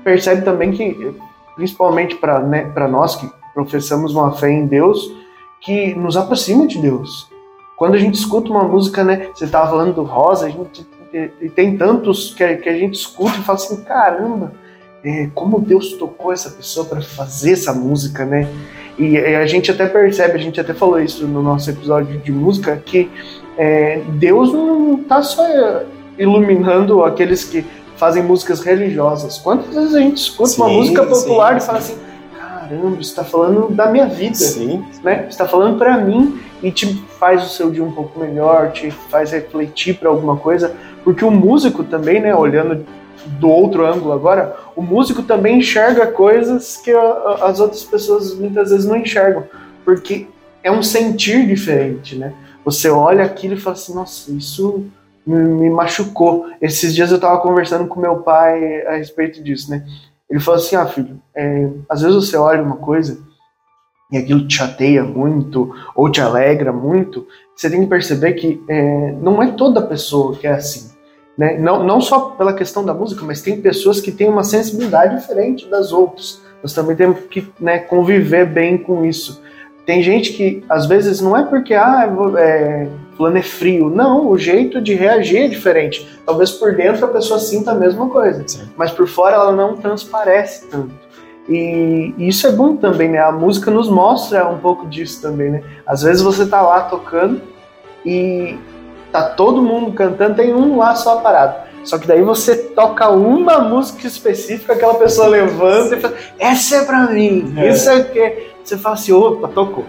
percebe 0.03 0.41
também 0.41 0.71
que, 0.71 1.15
principalmente 1.55 2.15
para 2.15 2.39
né, 2.39 2.69
nós 2.89 3.15
que 3.15 3.29
professamos 3.57 4.13
uma 4.13 4.31
fé 4.33 4.51
em 4.51 4.67
Deus 4.67 5.11
que 5.59 5.95
nos 5.95 6.15
aproxima 6.15 6.67
de 6.67 6.77
Deus. 6.77 7.27
Quando 7.75 7.95
a 7.95 7.97
gente 7.97 8.13
escuta 8.13 8.51
uma 8.51 8.63
música, 8.63 9.03
né? 9.03 9.29
Você 9.33 9.45
estava 9.45 9.67
falando 9.67 9.95
do 9.95 10.03
Rosa, 10.03 10.45
a 10.45 10.49
gente 10.49 10.85
e 11.41 11.49
tem 11.49 11.75
tantos 11.75 12.35
que 12.35 12.43
a, 12.43 12.77
gente 12.77 12.93
escuta 12.93 13.39
e 13.39 13.41
fala 13.41 13.57
assim, 13.57 13.77
caramba, 13.77 14.51
é, 15.03 15.29
como 15.33 15.59
Deus 15.59 15.93
tocou 15.93 16.31
essa 16.31 16.51
pessoa 16.51 16.85
para 16.85 17.01
fazer 17.01 17.53
essa 17.53 17.73
música, 17.73 18.25
né? 18.25 18.47
E, 18.99 19.13
e, 19.13 19.35
a 19.35 19.47
gente 19.47 19.71
até 19.71 19.87
percebe, 19.87 20.35
a 20.35 20.37
gente 20.37 20.61
até 20.61 20.75
falou 20.75 20.99
isso 20.99 21.25
no 21.25 21.41
nosso 21.41 21.71
episódio 21.71 22.19
de 22.19 22.31
música, 22.31 22.75
que 22.85 23.09
é, 23.57 24.01
Deus 24.19 24.53
não 24.53 24.99
está 25.01 25.23
só 25.23 25.43
iluminando 26.19 27.03
aqueles 27.03 27.43
que 27.43 27.65
fazem 27.95 28.21
músicas 28.21 28.59
religiosas. 28.59 29.39
Quantas 29.39 29.73
vezes 29.73 29.95
a 29.95 29.99
gente 29.99 30.17
escuta 30.17 30.49
sim, 30.49 30.61
uma 30.61 30.69
música 30.69 31.03
popular 31.03 31.53
sim, 31.53 31.63
e 31.63 31.65
fala 31.65 31.79
assim, 31.79 32.06
caramba, 32.67 33.01
está 33.01 33.23
falando 33.23 33.73
da 33.73 33.87
minha 33.87 34.07
vida, 34.07 34.35
Sim. 34.35 34.85
né? 35.03 35.25
Está 35.29 35.47
falando 35.47 35.77
para 35.77 35.97
mim 35.97 36.39
e 36.61 36.71
te 36.71 36.93
faz 37.19 37.45
o 37.45 37.49
seu 37.49 37.71
dia 37.71 37.83
um 37.83 37.91
pouco 37.91 38.19
melhor, 38.19 38.71
te 38.71 38.91
faz 38.91 39.31
refletir 39.31 39.97
para 39.97 40.09
alguma 40.09 40.37
coisa, 40.37 40.75
porque 41.03 41.23
o 41.23 41.31
músico 41.31 41.83
também, 41.83 42.19
né, 42.19 42.35
olhando 42.35 42.85
do 43.39 43.49
outro 43.49 43.85
ângulo 43.85 44.13
agora, 44.13 44.55
o 44.75 44.81
músico 44.81 45.23
também 45.23 45.59
enxerga 45.59 46.07
coisas 46.07 46.77
que 46.77 46.91
as 46.91 47.59
outras 47.59 47.83
pessoas 47.83 48.33
muitas 48.33 48.69
vezes 48.69 48.85
não 48.85 48.95
enxergam, 48.95 49.43
porque 49.83 50.27
é 50.63 50.71
um 50.71 50.83
sentir 50.83 51.45
diferente, 51.47 52.15
né? 52.15 52.33
Você 52.63 52.89
olha 52.89 53.23
aquilo 53.23 53.53
e 53.53 53.59
fala 53.59 53.75
assim, 53.75 53.93
nossa, 53.93 54.31
isso 54.31 54.85
me 55.25 55.69
machucou. 55.69 56.45
Esses 56.61 56.93
dias 56.93 57.11
eu 57.11 57.17
estava 57.17 57.39
conversando 57.39 57.87
com 57.87 57.99
meu 57.99 58.17
pai 58.17 58.85
a 58.87 58.95
respeito 58.95 59.43
disso, 59.43 59.69
né? 59.69 59.85
Ele 60.29 60.39
falou 60.39 60.59
assim: 60.59 60.75
ah, 60.75 60.85
filho, 60.85 61.21
é, 61.35 61.69
às 61.89 62.01
vezes 62.01 62.15
você 62.15 62.37
olha 62.37 62.61
uma 62.61 62.77
coisa 62.77 63.19
e 64.11 64.17
aquilo 64.17 64.47
te 64.47 64.55
chateia 64.55 65.03
muito 65.03 65.73
ou 65.95 66.09
te 66.09 66.21
alegra 66.21 66.71
muito, 66.71 67.27
você 67.55 67.69
tem 67.69 67.81
que 67.81 67.87
perceber 67.87 68.33
que 68.33 68.63
é, 68.69 69.11
não 69.21 69.41
é 69.41 69.51
toda 69.51 69.81
pessoa 69.81 70.35
que 70.35 70.47
é 70.47 70.53
assim. 70.53 70.95
Né? 71.37 71.57
Não, 71.57 71.83
não 71.83 72.01
só 72.01 72.31
pela 72.31 72.53
questão 72.53 72.83
da 72.83 72.93
música, 72.93 73.23
mas 73.23 73.41
tem 73.41 73.61
pessoas 73.61 73.99
que 74.01 74.11
têm 74.11 74.29
uma 74.29 74.43
sensibilidade 74.43 75.15
diferente 75.15 75.67
das 75.67 75.91
outras. 75.91 76.41
Nós 76.63 76.73
também 76.73 76.95
temos 76.95 77.19
que 77.29 77.47
né, 77.59 77.79
conviver 77.79 78.45
bem 78.45 78.77
com 78.77 79.05
isso. 79.05 79.41
Tem 79.87 80.03
gente 80.03 80.33
que, 80.33 80.65
às 80.67 80.85
vezes, 80.85 81.21
não 81.21 81.35
é 81.37 81.45
porque 81.45 81.73
ah, 81.73 82.13
é, 82.37 82.89
fulano 83.15 83.37
é 83.37 83.41
frio. 83.41 83.89
Não, 83.89 84.27
o 84.27 84.37
jeito 84.37 84.81
de 84.81 84.93
reagir 84.93 85.43
é 85.43 85.47
diferente. 85.47 86.05
Talvez 86.25 86.51
por 86.51 86.75
dentro 86.75 87.05
a 87.05 87.07
pessoa 87.07 87.39
sinta 87.39 87.71
a 87.71 87.73
mesma 87.73 88.09
coisa, 88.09 88.43
Sim. 88.45 88.69
mas 88.75 88.91
por 88.91 89.07
fora 89.07 89.35
ela 89.35 89.53
não 89.53 89.77
transparece 89.77 90.67
tanto. 90.67 90.91
E, 91.47 92.13
isso 92.17 92.45
é 92.45 92.51
bom 92.51 92.75
também, 92.75 93.07
né? 93.07 93.19
A 93.19 93.31
música 93.31 93.71
nos 93.71 93.89
mostra 93.89 94.45
um 94.49 94.57
pouco 94.57 94.85
disso 94.87 95.21
também, 95.21 95.51
né? 95.51 95.63
Às 95.85 96.01
vezes 96.01 96.21
você 96.21 96.45
tá 96.45 96.61
lá 96.61 96.81
tocando 96.81 97.41
e 98.05 98.59
tá 99.09 99.23
todo 99.29 99.61
mundo 99.61 99.93
cantando, 99.93 100.35
tem 100.35 100.53
um 100.53 100.75
lá 100.75 100.95
só 100.95 101.21
parado. 101.21 101.65
Só 101.85 101.97
que 101.97 102.05
daí 102.05 102.21
você 102.21 102.57
toca 102.57 103.07
uma 103.09 103.59
música 103.59 104.05
específica, 104.05 104.73
aquela 104.73 104.95
pessoa 104.95 105.29
levanta 105.29 105.95
e 105.95 106.01
fala, 106.01 106.15
essa 106.37 106.75
é 106.75 106.83
pra 106.83 107.07
mim, 107.07 107.53
é. 107.55 107.69
isso 107.69 107.89
é 107.89 107.95
o 107.95 108.03
que. 108.03 108.56
Você 108.67 108.77
fala 108.77 108.95
assim, 108.95 109.13
opa, 109.13 109.47
tocou. 109.47 109.85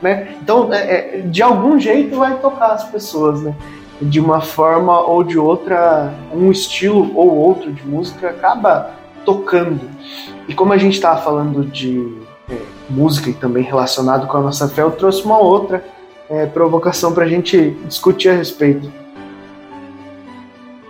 né? 0.00 0.36
Então, 0.40 0.72
é, 0.72 1.18
é, 1.18 1.20
de 1.20 1.42
algum 1.42 1.78
jeito 1.78 2.16
vai 2.16 2.38
tocar 2.38 2.72
as 2.72 2.84
pessoas, 2.84 3.42
né? 3.42 3.54
De 4.00 4.18
uma 4.18 4.40
forma 4.40 4.98
ou 5.00 5.22
de 5.22 5.38
outra, 5.38 6.14
um 6.34 6.50
estilo 6.50 7.14
ou 7.14 7.36
outro 7.36 7.70
de 7.70 7.86
música 7.86 8.30
acaba 8.30 8.92
tocando. 9.22 9.82
E 10.48 10.54
como 10.54 10.72
a 10.72 10.78
gente 10.78 10.94
estava 10.94 11.20
falando 11.20 11.62
de 11.66 12.16
é, 12.50 12.56
música 12.88 13.28
e 13.28 13.34
também 13.34 13.62
relacionado 13.62 14.26
com 14.26 14.38
a 14.38 14.40
nossa 14.40 14.66
fé, 14.66 14.80
eu 14.80 14.92
trouxe 14.92 15.22
uma 15.24 15.38
outra 15.38 15.84
é, 16.30 16.46
provocação 16.46 17.12
para 17.12 17.24
a 17.24 17.28
gente 17.28 17.76
discutir 17.84 18.30
a 18.30 18.32
respeito. 18.32 18.90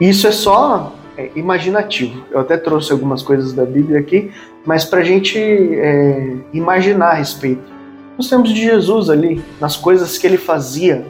Isso 0.00 0.28
é 0.28 0.32
só 0.32 0.92
imaginativo. 1.34 2.24
Eu 2.30 2.40
até 2.40 2.56
trouxe 2.56 2.92
algumas 2.92 3.22
coisas 3.22 3.52
da 3.52 3.64
Bíblia 3.64 4.00
aqui, 4.00 4.30
mas 4.64 4.84
para 4.84 5.00
a 5.00 5.04
gente 5.04 5.38
é, 5.38 6.36
imaginar 6.52 7.10
a 7.10 7.14
respeito. 7.14 7.72
Nos 8.16 8.28
tempos 8.28 8.52
de 8.52 8.62
Jesus 8.62 9.08
ali, 9.08 9.42
nas 9.60 9.76
coisas 9.76 10.18
que 10.18 10.26
ele 10.26 10.36
fazia, 10.36 11.04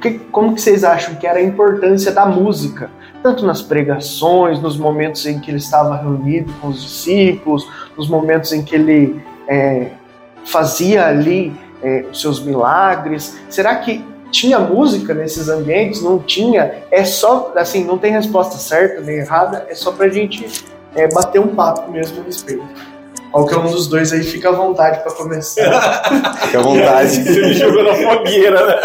que, 0.00 0.18
como 0.30 0.54
que 0.54 0.60
vocês 0.60 0.84
acham 0.84 1.14
que 1.14 1.26
era 1.26 1.38
a 1.38 1.42
importância 1.42 2.12
da 2.12 2.26
música? 2.26 2.90
Tanto 3.22 3.46
nas 3.46 3.62
pregações, 3.62 4.60
nos 4.60 4.76
momentos 4.76 5.24
em 5.24 5.38
que 5.40 5.50
ele 5.50 5.58
estava 5.58 5.96
reunido 5.96 6.52
com 6.60 6.68
os 6.68 6.82
discípulos, 6.82 7.66
nos 7.96 8.08
momentos 8.08 8.52
em 8.52 8.62
que 8.62 8.74
ele 8.74 9.22
é, 9.48 9.92
fazia 10.44 11.06
ali 11.06 11.54
é, 11.82 12.04
os 12.10 12.20
seus 12.20 12.42
milagres. 12.44 13.38
Será 13.48 13.76
que 13.76 14.04
tinha 14.34 14.58
música 14.58 15.14
nesses 15.14 15.48
ambientes? 15.48 16.02
Não 16.02 16.18
tinha? 16.18 16.82
É 16.90 17.04
só, 17.04 17.52
assim, 17.54 17.84
não 17.84 17.96
tem 17.96 18.10
resposta 18.10 18.58
certa 18.58 19.00
nem 19.00 19.18
errada, 19.18 19.64
é 19.68 19.74
só 19.76 19.92
pra 19.92 20.08
gente 20.08 20.64
é, 20.96 21.06
bater 21.08 21.40
um 21.40 21.54
papo 21.54 21.90
mesmo 21.92 22.20
a 22.20 22.24
respeito. 22.24 22.64
Qualquer 23.30 23.58
um 23.58 23.70
dos 23.70 23.86
dois 23.86 24.12
aí 24.12 24.22
fica 24.24 24.48
à 24.48 24.52
vontade 24.52 25.02
para 25.02 25.12
começar. 25.12 26.02
fica 26.46 26.58
à 26.58 26.62
vontade. 26.62 27.10
Você 27.10 27.40
me 27.40 27.54
jogou 27.54 27.84
na 27.84 27.94
fogueira, 27.94 28.66
né? 28.66 28.80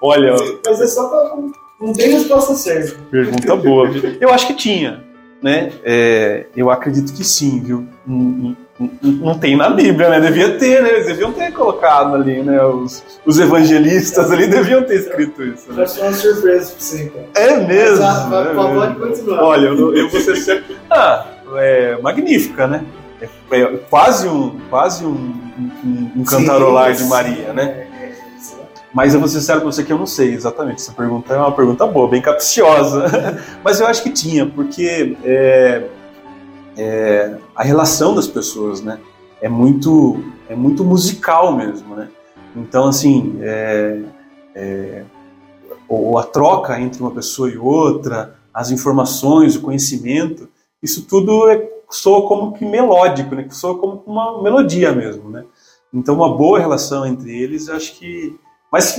Olha. 0.00 0.34
Mas 0.64 0.80
é 0.80 0.86
só 0.86 1.08
pra. 1.08 1.36
Não 1.80 1.92
tem 1.92 2.10
resposta 2.10 2.54
certa. 2.54 2.98
Pergunta 3.10 3.56
boa. 3.56 3.90
Eu 4.18 4.30
acho 4.30 4.46
que 4.46 4.54
tinha, 4.54 5.04
né? 5.42 5.70
É, 5.84 6.46
eu 6.56 6.70
acredito 6.70 7.12
que 7.12 7.22
sim, 7.22 7.60
viu? 7.60 7.86
Não, 8.06 8.16
não, 8.16 8.56
não, 8.78 9.38
tem 9.38 9.56
na 9.56 9.70
Bíblia, 9.70 10.10
né? 10.10 10.20
Devia 10.20 10.58
ter, 10.58 10.82
né? 10.82 10.90
Eles 10.90 11.06
deviam 11.06 11.32
ter 11.32 11.50
colocado 11.52 12.14
ali, 12.14 12.42
né? 12.42 12.62
Os, 12.62 13.02
os 13.24 13.38
evangelistas 13.38 14.30
ali 14.30 14.46
deviam 14.46 14.82
ter 14.82 14.96
escrito 14.96 15.42
isso. 15.42 15.72
Né? 15.72 15.86
Vai 15.86 16.02
uma 16.02 16.12
surpresa 16.12 16.72
pra 16.72 16.80
você, 16.80 17.02
então. 17.04 17.22
É 17.34 17.56
mesmo. 17.56 18.04
Mas, 18.04 18.46
é 18.46 18.54
pode 18.54 18.94
continuar. 18.96 19.42
Olha, 19.42 19.66
eu, 19.68 19.96
eu 19.96 20.10
vou 20.10 20.20
ser 20.20 20.36
sempre. 20.36 20.76
Ah, 20.90 21.26
é 21.54 21.98
magnífica, 22.02 22.66
né? 22.66 22.84
É, 23.20 23.28
é 23.58 23.66
quase 23.88 24.28
um, 24.28 24.60
quase 24.68 25.06
um, 25.06 25.34
um, 25.84 26.10
um 26.16 26.24
cantarolar 26.24 26.92
de 26.92 27.04
Maria, 27.04 27.54
né? 27.54 27.86
Mas 28.92 29.12
eu 29.12 29.20
vou 29.20 29.28
ser 29.28 29.40
sincero 29.40 29.60
com 29.60 29.70
você 29.70 29.84
que 29.84 29.92
eu 29.92 29.98
não 29.98 30.06
sei 30.06 30.32
exatamente. 30.32 30.76
Essa 30.80 30.92
pergunta 30.92 31.34
é 31.34 31.36
uma 31.36 31.52
pergunta 31.52 31.86
boa, 31.86 32.08
bem 32.08 32.22
capciosa. 32.22 33.04
Mas 33.62 33.78
eu 33.78 33.86
acho 33.86 34.02
que 34.02 34.10
tinha, 34.10 34.46
porque 34.46 35.16
é, 35.22 35.82
é, 36.76 37.36
a 37.54 37.62
relação 37.62 38.14
das 38.14 38.26
pessoas, 38.26 38.80
né? 38.80 39.00
É 39.40 39.48
muito, 39.48 40.22
é 40.48 40.54
muito 40.54 40.84
musical 40.84 41.52
mesmo, 41.52 41.94
né? 41.94 42.08
Então, 42.54 42.88
assim, 42.88 43.38
é, 43.40 44.02
é, 44.54 45.04
ou 45.88 46.18
a 46.18 46.22
troca 46.22 46.80
entre 46.80 47.00
uma 47.00 47.10
pessoa 47.10 47.50
e 47.50 47.58
outra, 47.58 48.36
as 48.52 48.70
informações, 48.70 49.56
o 49.56 49.60
conhecimento, 49.60 50.48
isso 50.82 51.06
tudo 51.06 51.48
é, 51.50 51.68
soa 51.90 52.26
como 52.26 52.52
que 52.52 52.64
melódico, 52.64 53.34
né? 53.34 53.46
Soa 53.50 53.78
como 53.78 54.02
uma 54.06 54.42
melodia 54.42 54.92
mesmo, 54.92 55.30
né? 55.30 55.44
Então, 55.92 56.14
uma 56.14 56.36
boa 56.36 56.58
relação 56.58 57.06
entre 57.06 57.30
eles, 57.36 57.68
acho 57.68 57.94
que 57.98 58.38
mas 58.70 58.96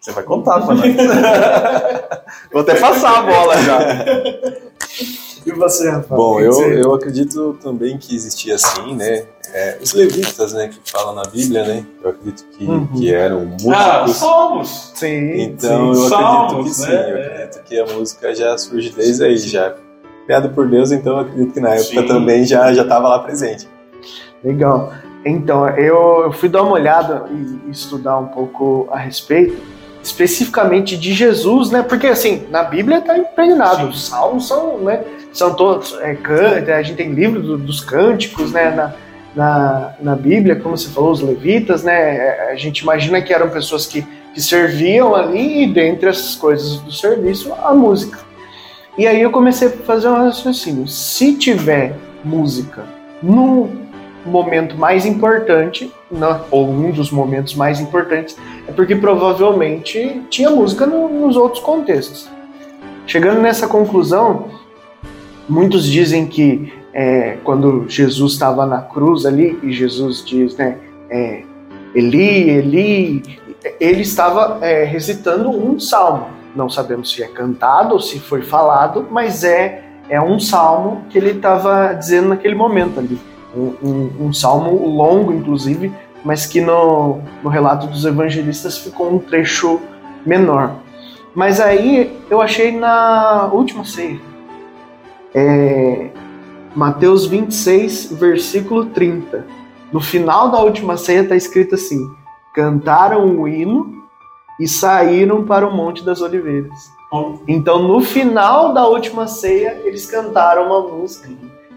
você 0.00 0.12
vai 0.12 0.24
contar 0.24 0.60
pra 0.60 0.74
nós. 0.74 0.84
Vou 2.52 2.62
até 2.62 2.74
passar 2.74 3.20
a 3.20 3.22
bola 3.22 3.56
já. 3.62 3.78
E 5.46 5.52
você, 5.52 5.90
Rafael? 5.90 6.20
Bom, 6.20 6.40
eu, 6.40 6.52
eu 6.72 6.94
acredito 6.94 7.56
também 7.62 7.98
que 7.98 8.14
existia 8.14 8.54
assim, 8.54 8.94
né? 8.94 9.26
É, 9.52 9.78
os 9.80 9.92
levitas, 9.92 10.52
né, 10.52 10.68
que 10.68 10.90
falam 10.90 11.14
na 11.14 11.22
Bíblia, 11.22 11.64
né? 11.64 11.86
Eu 12.02 12.10
acredito 12.10 12.44
que, 12.50 12.64
uhum. 12.64 12.86
que 12.88 13.14
eram 13.14 13.44
músicos. 13.44 13.72
Ah, 13.72 14.08
somos! 14.08 14.92
Sim. 14.94 15.40
Então 15.42 15.94
sim, 15.94 16.00
eu 16.00 16.16
acredito 16.16 16.64
que 16.64 16.70
sim. 16.74 16.88
Né? 16.88 17.10
Eu 17.10 17.26
acredito 17.26 17.62
que 17.62 17.78
a 17.78 17.86
música 17.86 18.34
já 18.34 18.58
surge 18.58 18.90
desde 18.90 19.24
aí, 19.24 19.36
já. 19.38 19.74
Criado 20.26 20.48
por 20.54 20.66
Deus, 20.68 20.90
então 20.90 21.12
eu 21.12 21.18
acredito 21.20 21.52
que 21.52 21.60
na 21.60 21.74
época 21.74 22.00
sim. 22.00 22.06
também 22.06 22.44
já 22.46 22.72
estava 22.72 23.08
lá 23.08 23.18
presente. 23.18 23.68
Legal. 24.42 24.92
Então, 25.24 25.68
eu, 25.70 26.24
eu 26.24 26.32
fui 26.32 26.48
dar 26.48 26.62
uma 26.62 26.72
olhada 26.72 27.24
e 27.30 27.70
estudar 27.70 28.18
um 28.18 28.28
pouco 28.28 28.88
a 28.90 28.98
respeito, 28.98 29.56
especificamente 30.04 30.96
de 30.96 31.14
Jesus, 31.14 31.70
né? 31.70 31.82
Porque, 31.82 32.06
assim, 32.06 32.46
na 32.50 32.62
Bíblia 32.62 32.98
está 32.98 33.16
impregnado. 33.16 33.88
Os 33.88 34.06
salmos 34.08 34.46
são, 34.46 34.78
né? 34.78 35.02
São 35.32 35.54
todos. 35.54 35.98
É, 36.00 36.74
a 36.74 36.82
gente 36.82 36.96
tem 36.96 37.12
livro 37.12 37.40
do, 37.40 37.56
dos 37.56 37.80
cânticos, 37.80 38.52
né? 38.52 38.70
Na, 38.70 38.94
na, 39.34 39.94
na 40.00 40.14
Bíblia, 40.14 40.56
como 40.56 40.76
você 40.76 40.90
falou, 40.90 41.10
os 41.10 41.20
levitas, 41.20 41.82
né? 41.82 42.16
É, 42.16 42.52
a 42.52 42.56
gente 42.56 42.80
imagina 42.80 43.20
que 43.22 43.32
eram 43.32 43.48
pessoas 43.48 43.86
que, 43.86 44.06
que 44.34 44.42
serviam 44.42 45.14
ali 45.14 45.64
e, 45.64 45.72
dentre 45.72 46.08
as 46.08 46.34
coisas 46.34 46.76
do 46.80 46.92
serviço, 46.92 47.52
a 47.54 47.72
música. 47.74 48.18
E 48.98 49.06
aí 49.06 49.22
eu 49.22 49.30
comecei 49.30 49.68
a 49.68 49.70
fazer 49.70 50.08
um 50.08 50.14
raciocínio. 50.14 50.86
Se 50.86 51.34
tiver 51.34 51.96
música 52.22 52.84
no 53.22 53.83
momento 54.26 54.76
mais 54.76 55.04
importante, 55.06 55.92
né, 56.10 56.40
ou 56.50 56.68
um 56.68 56.90
dos 56.90 57.10
momentos 57.10 57.54
mais 57.54 57.80
importantes, 57.80 58.36
é 58.66 58.72
porque 58.72 58.96
provavelmente 58.96 60.22
tinha 60.30 60.50
música 60.50 60.86
no, 60.86 61.08
nos 61.08 61.36
outros 61.36 61.62
contextos. 61.62 62.28
Chegando 63.06 63.40
nessa 63.40 63.68
conclusão, 63.68 64.48
muitos 65.48 65.84
dizem 65.84 66.26
que 66.26 66.72
é, 66.92 67.38
quando 67.44 67.88
Jesus 67.88 68.32
estava 68.32 68.64
na 68.64 68.80
cruz 68.80 69.26
ali, 69.26 69.58
e 69.62 69.72
Jesus 69.72 70.24
diz, 70.24 70.56
né, 70.56 70.78
é, 71.10 71.42
Eli, 71.94 72.50
Eli, 72.50 73.22
ele 73.78 74.02
estava 74.02 74.58
é, 74.62 74.84
recitando 74.84 75.50
um 75.50 75.78
salmo. 75.78 76.26
Não 76.56 76.68
sabemos 76.68 77.12
se 77.12 77.22
é 77.22 77.26
cantado 77.26 77.94
ou 77.94 78.00
se 78.00 78.18
foi 78.18 78.42
falado, 78.42 79.06
mas 79.10 79.44
é, 79.44 79.84
é 80.08 80.20
um 80.20 80.38
salmo 80.38 81.04
que 81.10 81.18
ele 81.18 81.30
estava 81.30 81.92
dizendo 81.92 82.28
naquele 82.28 82.54
momento 82.54 83.00
ali 83.00 83.18
um, 83.56 83.74
um, 83.82 84.26
um 84.26 84.32
salmo 84.32 84.86
longo, 84.88 85.32
inclusive, 85.32 85.92
mas 86.24 86.46
que 86.46 86.60
no, 86.60 87.20
no 87.42 87.50
relato 87.50 87.86
dos 87.86 88.04
evangelistas 88.04 88.78
ficou 88.78 89.12
um 89.12 89.18
trecho 89.18 89.80
menor. 90.24 90.76
Mas 91.34 91.60
aí 91.60 92.16
eu 92.30 92.40
achei 92.40 92.72
na 92.72 93.50
última 93.52 93.84
ceia. 93.84 94.20
É, 95.34 96.10
Mateus 96.74 97.26
26, 97.26 98.12
versículo 98.12 98.86
30. 98.86 99.44
No 99.92 100.00
final 100.00 100.50
da 100.50 100.60
última 100.60 100.96
ceia 100.96 101.20
está 101.20 101.36
escrito 101.36 101.74
assim: 101.74 102.00
cantaram 102.54 103.40
o 103.40 103.48
hino 103.48 104.04
e 104.58 104.68
saíram 104.68 105.44
para 105.44 105.66
o 105.66 105.76
Monte 105.76 106.04
das 106.04 106.20
Oliveiras. 106.20 106.92
Então, 107.46 107.80
no 107.80 108.00
final 108.00 108.72
da 108.72 108.86
última 108.86 109.28
ceia, 109.28 109.80
eles 109.84 110.06
cantaram 110.06 110.66
uma 110.66 110.80
música 110.80 111.28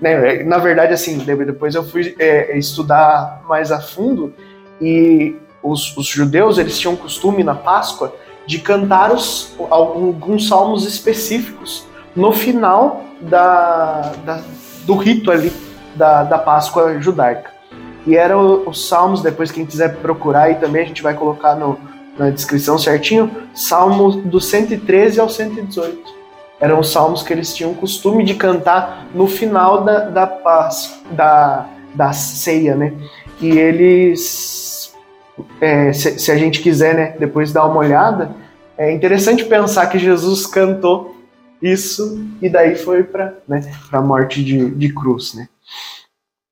né? 0.02 0.44
Na 0.44 0.58
verdade, 0.58 0.94
assim, 0.94 1.18
depois 1.20 1.76
eu 1.76 1.84
fui 1.84 2.16
é, 2.20 2.58
estudar 2.58 3.42
mais 3.48 3.72
a 3.72 3.80
fundo 3.80 4.34
e 4.80 5.36
os, 5.62 5.96
os, 5.98 6.08
judeus 6.08 6.58
eles 6.58 6.78
tinham 6.78 6.96
costume 6.96 7.44
na 7.44 7.56
Páscoa 7.56 8.14
de 8.46 8.60
cantar 8.60 9.12
os, 9.12 9.56
alguns 9.70 10.48
salmos 10.48 10.86
específicos 10.86 11.86
no 12.16 12.32
final 12.32 13.04
da, 13.22 14.14
da 14.24 14.42
do 14.86 14.96
rito 14.96 15.32
ali 15.32 15.52
da, 15.96 16.24
da 16.24 16.38
Páscoa 16.38 17.02
judaica. 17.02 17.52
E 18.06 18.16
eram 18.16 18.64
os 18.66 18.88
salmos, 18.88 19.22
depois 19.22 19.52
quem 19.52 19.66
quiser 19.66 19.98
procurar 19.98 20.44
aí 20.44 20.56
também, 20.56 20.84
a 20.84 20.86
gente 20.86 21.04
vai 21.04 21.14
colocar 21.14 21.56
no, 21.56 21.78
na 22.18 22.30
descrição 22.30 22.78
certinho, 22.78 23.30
salmos 23.54 24.16
do 24.16 24.40
113 24.40 25.20
ao 25.20 25.30
118 25.30 26.17
eram 26.60 26.80
os 26.80 26.92
salmos 26.92 27.24
que 27.24 27.32
eles 27.32 27.56
tinham 27.56 27.74
costume 27.74 28.24
de 28.24 28.36
cantar 28.36 29.08
no 29.14 29.28
final 29.28 29.84
da, 29.84 30.10
da 30.10 30.70
da, 31.12 31.70
da 31.94 32.14
ceia, 32.14 32.76
né? 32.76 32.94
E 33.40 33.50
eles, 33.50 34.94
é, 35.62 35.94
se, 35.94 36.18
se, 36.18 36.32
a 36.32 36.38
gente 36.38 36.62
quiser, 36.62 36.96
né, 36.96 37.16
depois 37.20 37.52
dar 37.52 37.66
uma 37.66 37.78
olhada, 37.78 38.32
é 38.78 38.92
interessante 38.92 39.46
pensar 39.46 39.88
que 39.88 40.00
Jesus 40.00 40.46
cantou 40.48 41.16
isso 41.62 42.28
e 42.42 42.50
daí 42.50 42.76
foi 42.76 43.04
para 43.04 43.36
né, 43.48 43.62
a 43.92 44.02
morte 44.02 44.44
de, 44.44 44.72
de 44.72 44.94
cruz, 44.94 45.34
né? 45.36 45.48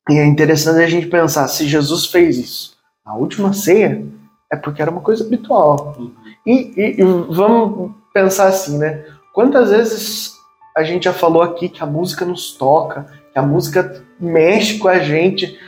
E 0.09 0.19
é 0.19 0.25
interessante 0.25 0.83
a 0.83 0.87
gente 0.87 1.07
pensar, 1.07 1.47
se 1.47 1.67
Jesus 1.67 2.05
fez 2.05 2.37
isso 2.37 2.75
na 3.03 3.15
última 3.15 3.53
ceia, 3.53 4.05
é 4.51 4.55
porque 4.55 4.81
era 4.81 4.91
uma 4.91 5.01
coisa 5.01 5.23
habitual. 5.23 5.97
E, 6.45 6.73
e, 6.77 7.01
e 7.01 7.03
vamos 7.03 7.91
pensar 8.13 8.47
assim, 8.47 8.77
né? 8.77 9.03
Quantas 9.35 9.69
vezes 9.69 10.37
a 10.73 10.81
gente 10.81 11.03
já 11.03 11.13
falou 11.13 11.41
aqui 11.41 11.67
que 11.67 11.83
a 11.83 11.85
música 11.85 12.23
nos 12.23 12.53
toca, 12.53 13.05
que 13.33 13.37
a 13.37 13.41
música 13.41 14.01
mexe 14.17 14.77
com 14.77 14.87
a 14.87 14.99
gente, 14.99 15.59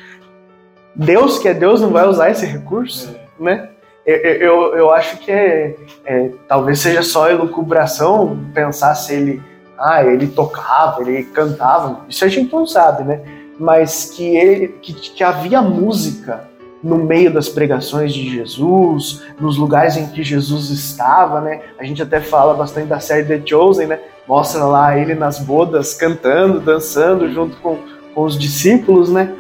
Deus, 0.96 1.38
que 1.38 1.50
é 1.50 1.54
Deus, 1.54 1.82
não 1.82 1.90
vai 1.90 2.08
usar 2.08 2.30
esse 2.30 2.46
recurso, 2.46 3.14
é. 3.14 3.44
né? 3.44 3.70
Eu, 4.06 4.16
eu, 4.16 4.76
eu, 4.78 4.92
acho 4.92 5.18
que 5.18 5.30
é, 5.30 5.76
é, 6.06 6.32
talvez 6.48 6.80
seja 6.80 7.04
só 7.04 7.30
elucubração 7.30 8.40
pensar 8.54 8.96
se 8.96 9.14
ele, 9.14 9.44
ah, 9.78 10.02
ele 10.02 10.28
tocava, 10.28 11.02
ele 11.02 11.26
cantava, 11.26 12.06
isso 12.08 12.24
a 12.24 12.30
gente 12.30 12.54
não 12.54 12.66
sabe, 12.66 13.04
né? 13.04 13.22
Mas 13.60 14.06
que, 14.06 14.24
ele, 14.38 14.70
que, 14.82 14.94
que 14.94 15.24
havia 15.26 15.62
música 15.62 16.48
no 16.84 16.98
meio 16.98 17.34
das 17.34 17.50
pregações 17.50 18.14
de 18.14 18.30
Jesus, 18.30 19.24
nos 19.40 19.58
lugares 19.58 19.98
em 19.98 20.08
que 20.08 20.24
Jesus 20.24 20.70
estava, 20.70 21.42
né? 21.42 21.62
A 21.80 21.84
gente 21.84 22.02
até 22.02 22.20
fala 22.20 22.54
bastante 22.54 22.88
da 22.88 23.00
série 23.00 23.26
The 23.26 23.42
Chosen, 23.46 23.88
né? 23.88 24.00
Mostra 24.28 24.64
lá 24.66 24.98
ele 24.98 25.16
nas 25.16 25.40
bodas 25.40 25.94
cantando, 25.94 26.60
dançando 26.60 27.32
junto 27.32 27.58
com, 27.58 27.78
com 28.14 28.24
os 28.24 28.38
discípulos, 28.38 29.12
né? 29.12 29.34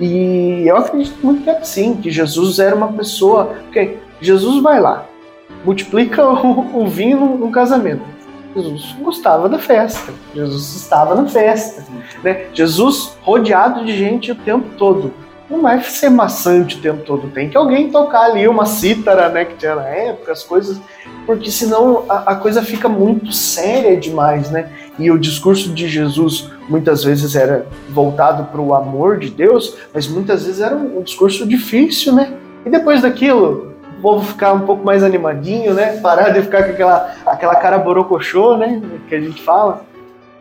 E 0.00 0.62
eu 0.66 0.76
acredito 0.76 1.18
muito 1.24 1.42
que 1.42 1.50
é 1.50 1.58
assim, 1.58 1.96
que 1.96 2.10
Jesus 2.10 2.58
era 2.58 2.74
uma 2.74 2.92
pessoa. 2.92 3.56
Porque 3.64 3.98
Jesus 4.20 4.62
vai 4.62 4.80
lá, 4.80 5.06
multiplica 5.64 6.24
o, 6.28 6.82
o 6.82 6.86
vinho 6.86 7.36
no, 7.36 7.50
casamento. 7.50 8.02
Jesus 8.54 8.96
gostava 9.00 9.48
da 9.48 9.58
festa, 9.58 10.12
Jesus 10.34 10.74
estava 10.76 11.14
na 11.14 11.28
festa. 11.28 11.84
Né? 12.22 12.46
Jesus 12.52 13.16
rodeado 13.22 13.84
de 13.84 13.96
gente 13.96 14.32
o 14.32 14.34
tempo 14.34 14.66
todo. 14.76 15.12
Não 15.50 15.62
vai 15.62 15.82
ser 15.82 16.10
maçante 16.10 16.76
o 16.76 16.80
tempo 16.80 17.02
todo, 17.04 17.28
tem 17.28 17.48
que 17.48 17.56
alguém 17.56 17.90
tocar 17.90 18.24
ali 18.26 18.46
uma 18.46 18.66
cítara, 18.66 19.30
né, 19.30 19.46
que 19.46 19.56
tinha 19.56 19.74
na 19.74 19.86
época, 19.86 20.32
as 20.32 20.42
coisas, 20.42 20.78
porque 21.24 21.50
senão 21.50 22.04
a, 22.08 22.32
a 22.32 22.36
coisa 22.36 22.62
fica 22.62 22.88
muito 22.88 23.32
séria 23.32 23.96
demais, 23.96 24.50
né? 24.50 24.70
E 24.98 25.10
o 25.10 25.18
discurso 25.18 25.72
de 25.72 25.88
Jesus 25.88 26.50
muitas 26.68 27.02
vezes 27.04 27.34
era 27.34 27.66
voltado 27.88 28.44
para 28.44 28.60
o 28.60 28.74
amor 28.74 29.18
de 29.18 29.30
Deus, 29.30 29.76
mas 29.94 30.06
muitas 30.06 30.44
vezes 30.44 30.60
era 30.60 30.76
um, 30.76 31.02
discurso 31.02 31.46
difícil, 31.46 32.12
né? 32.12 32.34
E 32.66 32.70
depois 32.70 33.02
daquilo, 33.02 33.74
o 33.98 34.02
povo 34.02 34.26
ficar 34.26 34.52
um 34.52 34.60
pouco 34.60 34.84
mais 34.84 35.02
animadinho, 35.02 35.72
né? 35.72 35.98
Parar 36.00 36.30
de 36.30 36.42
ficar 36.42 36.64
com 36.64 36.72
aquela, 36.72 37.14
aquela 37.24 37.54
cara 37.56 37.78
borocochô, 37.78 38.56
né? 38.56 38.82
Que 39.08 39.14
a 39.14 39.20
gente 39.20 39.40
fala. 39.42 39.84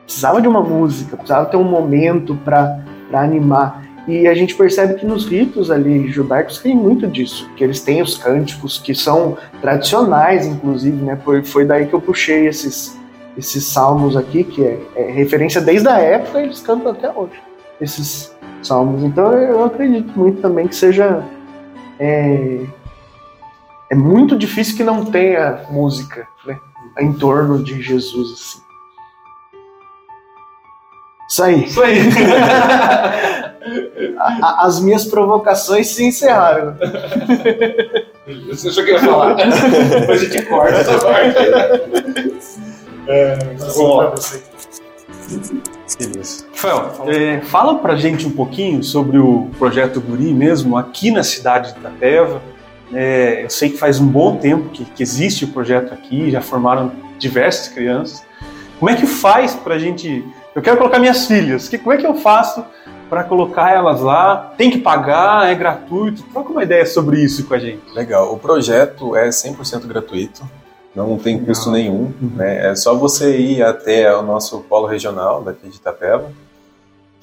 Precisava 0.05 0.41
de 0.41 0.47
uma 0.47 0.61
música, 0.61 1.17
precisava 1.17 1.45
ter 1.47 1.57
um 1.57 1.63
momento 1.63 2.35
para 2.45 2.79
animar. 3.13 3.86
E 4.07 4.25
a 4.25 4.33
gente 4.33 4.55
percebe 4.55 4.93
que 4.93 5.05
nos 5.05 5.25
ritos 5.25 5.69
ali 5.69 6.07
judaicos 6.07 6.59
tem 6.59 6.73
muito 6.73 7.05
disso, 7.07 7.49
que 7.57 7.63
eles 7.63 7.81
têm 7.81 8.01
os 8.01 8.17
cânticos 8.17 8.77
que 8.77 8.95
são 8.95 9.37
tradicionais, 9.59 10.45
inclusive, 10.45 10.95
né? 11.03 11.19
Foi, 11.25 11.43
foi 11.43 11.65
daí 11.65 11.87
que 11.87 11.93
eu 11.93 11.99
puxei 11.99 12.47
esses, 12.47 12.97
esses 13.37 13.65
salmos 13.65 14.15
aqui, 14.15 14.45
que 14.45 14.63
é, 14.63 14.79
é, 14.95 15.11
referência 15.11 15.59
desde 15.59 15.89
a 15.89 15.99
época, 15.99 16.41
eles 16.41 16.61
cantam 16.61 16.93
até 16.93 17.11
hoje, 17.11 17.33
esses 17.81 18.33
salmos. 18.63 19.03
Então 19.03 19.33
eu 19.33 19.65
acredito 19.65 20.17
muito 20.17 20.41
também 20.41 20.69
que 20.69 20.75
seja. 20.75 21.21
É, 21.99 22.61
é 23.89 23.95
muito 23.95 24.37
difícil 24.37 24.77
que 24.77 24.83
não 24.83 25.03
tenha 25.03 25.63
música 25.69 26.27
né, 26.45 26.57
em 26.99 27.11
torno 27.11 27.61
de 27.61 27.81
Jesus. 27.81 28.31
Assim. 28.31 28.61
Isso 31.29 31.43
aí. 31.43 31.63
Isso 31.65 31.81
aí. 31.81 31.97
As 34.41 34.79
minhas 34.79 35.05
provocações 35.05 35.87
se 35.87 36.03
encerraram. 36.03 36.75
Você 38.47 38.69
achou 38.69 38.83
que 38.83 38.91
ia 38.91 38.99
falar? 38.99 39.33
Depois 39.35 40.21
a 40.21 40.25
gente 40.25 40.45
corta 40.45 40.75
essa 40.75 40.99
parte. 40.99 41.37
É, 43.07 43.37
bom. 43.75 44.13
Beleza. 45.97 46.45
Rafael, 46.51 47.05
é, 47.07 47.41
fala 47.41 47.75
pra 47.75 47.95
gente 47.95 48.27
um 48.27 48.31
pouquinho 48.31 48.83
sobre 48.83 49.17
o 49.17 49.49
projeto 49.57 50.01
Guri 50.01 50.33
mesmo, 50.33 50.77
aqui 50.77 51.09
na 51.11 51.23
cidade 51.23 51.73
de 51.73 51.79
Itapeva. 51.79 52.41
É, 52.93 53.43
eu 53.43 53.49
sei 53.49 53.69
que 53.69 53.77
faz 53.77 53.99
um 53.99 54.07
bom 54.07 54.37
tempo 54.37 54.69
que, 54.69 54.85
que, 54.85 55.03
existe 55.03 55.45
o 55.45 55.49
projeto 55.49 55.93
aqui, 55.93 56.31
já 56.31 56.41
formaram 56.41 56.91
diversas 57.17 57.67
crianças. 57.69 58.23
Como 58.79 58.89
é 58.89 58.95
que 58.95 59.05
faz 59.05 59.55
pra 59.55 59.77
gente. 59.77 60.23
Eu 60.55 60.61
quero 60.61 60.77
colocar 60.77 60.99
minhas 60.99 61.25
filhas, 61.25 61.67
que, 61.67 61.77
como 61.77 61.93
é 61.93 61.97
que 61.97 62.05
eu 62.05 62.15
faço 62.15 62.63
para 63.09 63.23
colocar 63.23 63.71
elas 63.71 64.01
lá? 64.01 64.53
Tem 64.57 64.69
que 64.69 64.79
pagar? 64.79 65.49
É 65.49 65.55
gratuito? 65.55 66.23
Troca 66.31 66.51
uma 66.51 66.63
ideia 66.63 66.85
sobre 66.85 67.21
isso 67.23 67.45
com 67.45 67.53
a 67.53 67.59
gente. 67.59 67.93
Legal. 67.93 68.33
O 68.33 68.37
projeto 68.37 69.15
é 69.15 69.29
100% 69.29 69.85
gratuito 69.87 70.43
não 70.97 71.17
tem 71.17 71.43
custo 71.43 71.69
nenhum. 71.69 72.11
Uhum. 72.19 72.31
Né? 72.35 72.71
É 72.71 72.75
só 72.75 72.95
você 72.95 73.37
ir 73.37 73.61
até 73.61 74.13
o 74.15 74.23
nosso 74.23 74.59
polo 74.61 74.87
regional 74.87 75.43
daqui 75.43 75.69
de 75.69 75.77
Itapeva. 75.77 76.31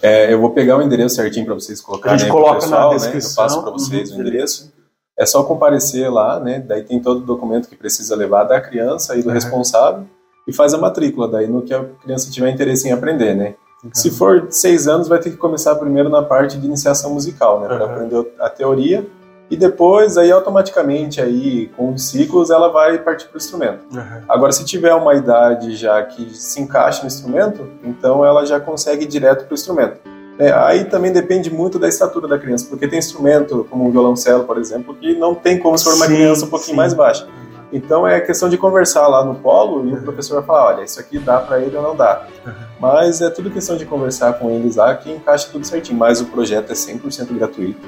É, 0.01 0.33
eu 0.33 0.41
vou 0.41 0.51
pegar 0.51 0.77
o 0.77 0.83
endereço 0.83 1.17
certinho 1.17 1.47
para 1.47 1.55
vocês 1.55 1.81
colocarem. 1.81 2.15
A 2.15 2.19
gente 2.19 2.31
coloca 2.31 2.61
pessoal, 2.61 2.91
na 2.91 2.97
descrição. 2.97 3.31
Né? 3.31 3.35
Eu 3.35 3.49
passo 3.49 3.63
para 3.63 3.73
vocês 3.73 4.11
uhum. 4.11 4.19
o 4.19 4.21
endereço. 4.21 4.73
É 5.19 5.27
só 5.27 5.43
comparecer 5.43 6.11
lá, 6.13 6.41
né? 6.41 6.59
Daí 6.59 6.83
tem 6.83 7.01
todo 7.01 7.19
o 7.19 7.25
documento 7.25 7.69
que 7.69 7.77
precisa 7.77 8.17
levar 8.17 8.45
da 8.45 8.61
criança 8.61 9.17
e 9.17 9.23
do 9.23 9.29
uhum. 9.29 9.35
responsável 9.35 10.07
e 10.47 10.53
faz 10.53 10.75
a 10.75 10.79
matrícula. 10.79 11.29
Daí 11.29 11.47
no 11.47 11.63
que 11.63 11.73
a 11.73 11.85
criança 12.03 12.31
tiver 12.31 12.51
interesse 12.51 12.89
em 12.89 12.93
aprender, 12.93 13.35
né? 13.35 13.55
Se 13.93 14.11
for 14.11 14.47
seis 14.51 14.89
anos, 14.89 15.09
vai 15.09 15.19
ter 15.19 15.31
que 15.31 15.37
começar 15.37 15.75
primeiro 15.77 16.09
na 16.09 16.23
parte 16.23 16.59
de 16.59 16.67
iniciação 16.67 17.13
musical, 17.13 17.61
né? 17.61 17.69
Para 17.69 17.85
aprender 17.85 18.27
a 18.41 18.49
teoria 18.49 19.07
e 19.51 19.57
depois 19.57 20.17
aí 20.17 20.33
automaticamente 20.33 21.21
aí 21.21 21.67
com 21.77 21.93
os 21.93 22.09
ciclos 22.09 22.51
ela 22.51 22.69
vai 22.69 22.99
partir 22.99 23.27
para 23.27 23.35
o 23.35 23.39
instrumento. 23.39 23.81
Uhum. 23.93 24.23
Agora 24.29 24.53
se 24.53 24.65
tiver 24.65 24.95
uma 24.95 25.15
idade 25.15 25.77
já 25.77 26.03
que 26.03 26.35
se 26.35 26.61
encaixa 26.61 27.03
no 27.03 27.07
instrumento, 27.07 27.69
então 27.85 28.25
ela 28.25 28.45
já 28.47 28.59
consegue 28.59 29.05
ir 29.05 29.09
direto 29.09 29.45
para 29.45 29.53
o 29.53 29.55
instrumento. 29.55 30.01
É, 30.39 30.51
aí 30.51 30.85
também 30.85 31.13
depende 31.13 31.49
muito 31.49 31.79
da 31.79 31.89
estatura 31.89 32.27
da 32.27 32.37
criança, 32.37 32.67
porque 32.69 32.89
tem 32.89 32.99
instrumento 32.99 33.67
como 33.71 33.87
o 33.87 33.93
violoncelo, 33.93 34.43
por 34.45 34.59
exemplo, 34.59 34.95
que 34.95 35.15
não 35.15 35.35
tem 35.35 35.61
como 35.61 35.79
se 35.79 35.85
for 35.85 35.95
uma 35.95 36.07
sim, 36.07 36.15
criança 36.15 36.47
um 36.47 36.49
pouquinho 36.49 36.73
sim. 36.73 36.77
mais 36.77 36.93
baixa. 36.93 37.29
Então 37.75 38.07
é 38.07 38.21
questão 38.21 38.49
de 38.49 38.57
conversar 38.57 39.09
lá 39.09 39.25
no 39.25 39.35
polo 39.35 39.85
e 39.89 39.93
uhum. 39.93 39.99
o 39.99 40.03
professor 40.03 40.37
vai 40.37 40.45
falar, 40.45 40.77
olha, 40.77 40.85
isso 40.85 41.01
aqui 41.01 41.19
dá 41.19 41.39
para 41.39 41.59
ele 41.61 41.77
ou 41.77 41.83
não 41.83 41.97
dá. 41.97 42.25
Uhum. 42.47 42.53
Mas 42.81 43.21
é 43.21 43.29
tudo 43.29 43.51
questão 43.51 43.77
de 43.77 43.85
conversar 43.85 44.35
com 44.35 44.49
eles 44.49 44.77
lá 44.77 44.95
que 44.95 45.11
encaixa 45.11 45.49
tudo 45.51 45.67
certinho. 45.67 45.99
Mas 45.99 46.21
o 46.21 46.27
projeto 46.27 46.71
é 46.71 46.75
100% 46.75 47.37
gratuito 47.37 47.81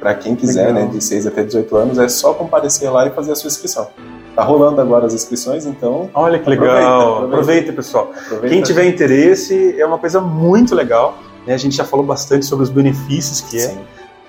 para 0.00 0.14
quem 0.14 0.34
quiser, 0.34 0.68
Legal. 0.68 0.86
né, 0.86 0.90
de 0.90 1.04
6 1.04 1.26
até 1.26 1.42
18 1.42 1.76
anos, 1.76 1.98
é 1.98 2.08
só 2.08 2.34
comparecer 2.34 2.90
lá 2.90 3.06
e 3.06 3.10
fazer 3.10 3.32
a 3.32 3.34
sua 3.34 3.48
inscrição. 3.48 3.88
Tá 4.34 4.42
rolando 4.42 4.80
agora 4.80 5.06
as 5.06 5.14
inscrições, 5.14 5.64
então. 5.64 6.10
Olha 6.12 6.38
que 6.38 6.48
legal. 6.48 6.66
Aproveita, 6.66 6.92
aproveita. 6.96 7.36
aproveita 7.36 7.72
pessoal. 7.72 8.10
Aproveita. 8.10 8.48
Quem 8.48 8.62
tiver 8.62 8.86
interesse, 8.86 9.80
é 9.80 9.86
uma 9.86 9.98
coisa 9.98 10.20
muito 10.20 10.74
legal. 10.74 11.16
Né? 11.46 11.54
A 11.54 11.56
gente 11.56 11.76
já 11.76 11.84
falou 11.84 12.04
bastante 12.04 12.44
sobre 12.44 12.64
os 12.64 12.70
benefícios 12.70 13.40
que 13.42 13.58
é. 13.58 13.68
Sim. 13.68 13.78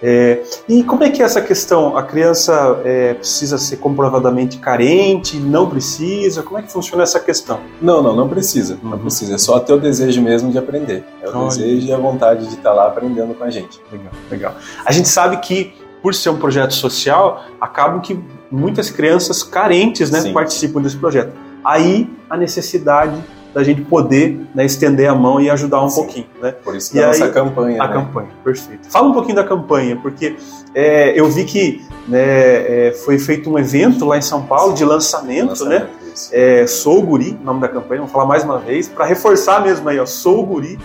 É, 0.02 0.43
e 0.68 0.84
como 0.84 1.04
é 1.04 1.10
que 1.10 1.22
é 1.22 1.26
essa 1.26 1.41
questão? 1.41 1.98
A 1.98 2.04
criança 2.04 2.82
é, 2.84 3.14
precisa 3.14 3.58
ser 3.58 3.78
comprovadamente 3.78 4.58
carente? 4.58 5.38
Não 5.38 5.70
precisa? 5.70 6.43
Como 6.43 6.58
é 6.60 6.62
que 6.62 6.72
funciona 6.72 7.04
essa 7.04 7.20
questão? 7.20 7.60
Não, 7.82 8.02
não, 8.02 8.16
não 8.16 8.28
precisa. 8.28 8.78
Não 8.84 8.93
uhum. 8.93 9.00
precisa. 9.00 9.36
É 9.36 9.38
só 9.38 9.60
ter 9.60 9.74
o 9.74 9.80
desejo 9.80 10.22
mesmo 10.22 10.52
de 10.52 10.58
aprender. 10.58 11.04
É 11.22 11.30
o 11.30 11.38
Olha. 11.38 11.48
desejo 11.48 11.88
e 11.88 11.93
a 11.93 11.98
vontade 11.98 12.48
de 12.48 12.56
estar 12.56 12.74
lá 12.74 12.88
aprendendo 12.88 13.34
com 13.34 13.43
a 13.43 13.50
gente. 13.50 13.80
Legal, 13.91 14.12
legal. 14.30 14.56
A 14.86 14.91
gente 14.91 15.08
sabe 15.08 15.38
que, 15.38 15.74
por 16.02 16.14
ser 16.14 16.30
um 16.30 16.38
projeto 16.38 16.74
social, 16.74 17.43
acabam 17.60 18.02
que 18.02 18.20
muitas 18.52 18.89
crianças 18.89 19.43
carentes 19.43 20.12
né, 20.12 20.32
participam 20.32 20.82
desse 20.82 20.98
projeto. 20.98 21.34
Aí 21.64 22.10
a 22.30 22.38
necessidade 22.38 23.16
da 23.56 23.64
gente 23.64 23.84
poder 23.84 24.38
né, 24.53 24.66
estender 24.66 25.10
a 25.10 25.16
mão 25.16 25.39
e 25.39 25.49
ajudar 25.49 25.82
um 25.82 25.88
Sim. 25.89 26.01
pouquinho. 26.01 26.28
Né? 26.41 26.51
Por 26.51 26.76
isso 26.76 26.91
que 26.91 26.99
a 27.01 27.08
nossa 27.08 27.30
campanha. 27.30 27.82
A 27.82 27.88
né? 27.88 27.93
campanha, 27.93 28.28
perfeito. 28.43 28.91
Fala 28.91 29.08
um 29.08 29.14
pouquinho 29.14 29.38
da 29.38 29.45
campanha, 29.45 29.95
porque 29.95 30.36
é, 30.74 31.18
eu 31.18 31.30
vi 31.30 31.45
que 31.45 31.82
né, 32.06 32.20
é, 32.89 32.91
foi 33.06 33.18
feito 33.18 33.49
um 33.49 33.58
evento 33.58 34.03
lá 34.03 34.18
em 34.18 34.22
São 34.22 34.45
Paulo 34.45 34.74
de 34.74 34.84
lançamento, 34.84 35.49
lançamento 35.49 35.84
né? 35.84 35.89
É, 36.34 36.68
Sou 36.68 37.01
Guri, 37.01 37.39
nome 37.41 37.62
da 37.62 37.70
campanha, 37.70 38.01
vamos 38.01 38.12
falar 38.12 38.26
mais 38.26 38.43
uma 38.43 38.60
vez, 38.60 38.89
para 38.89 39.06
reforçar 39.06 39.64
mesmo 39.64 39.88
aí, 39.88 39.99
ó, 39.99 40.06
Sou 40.06 40.45
Guri, 40.45 40.78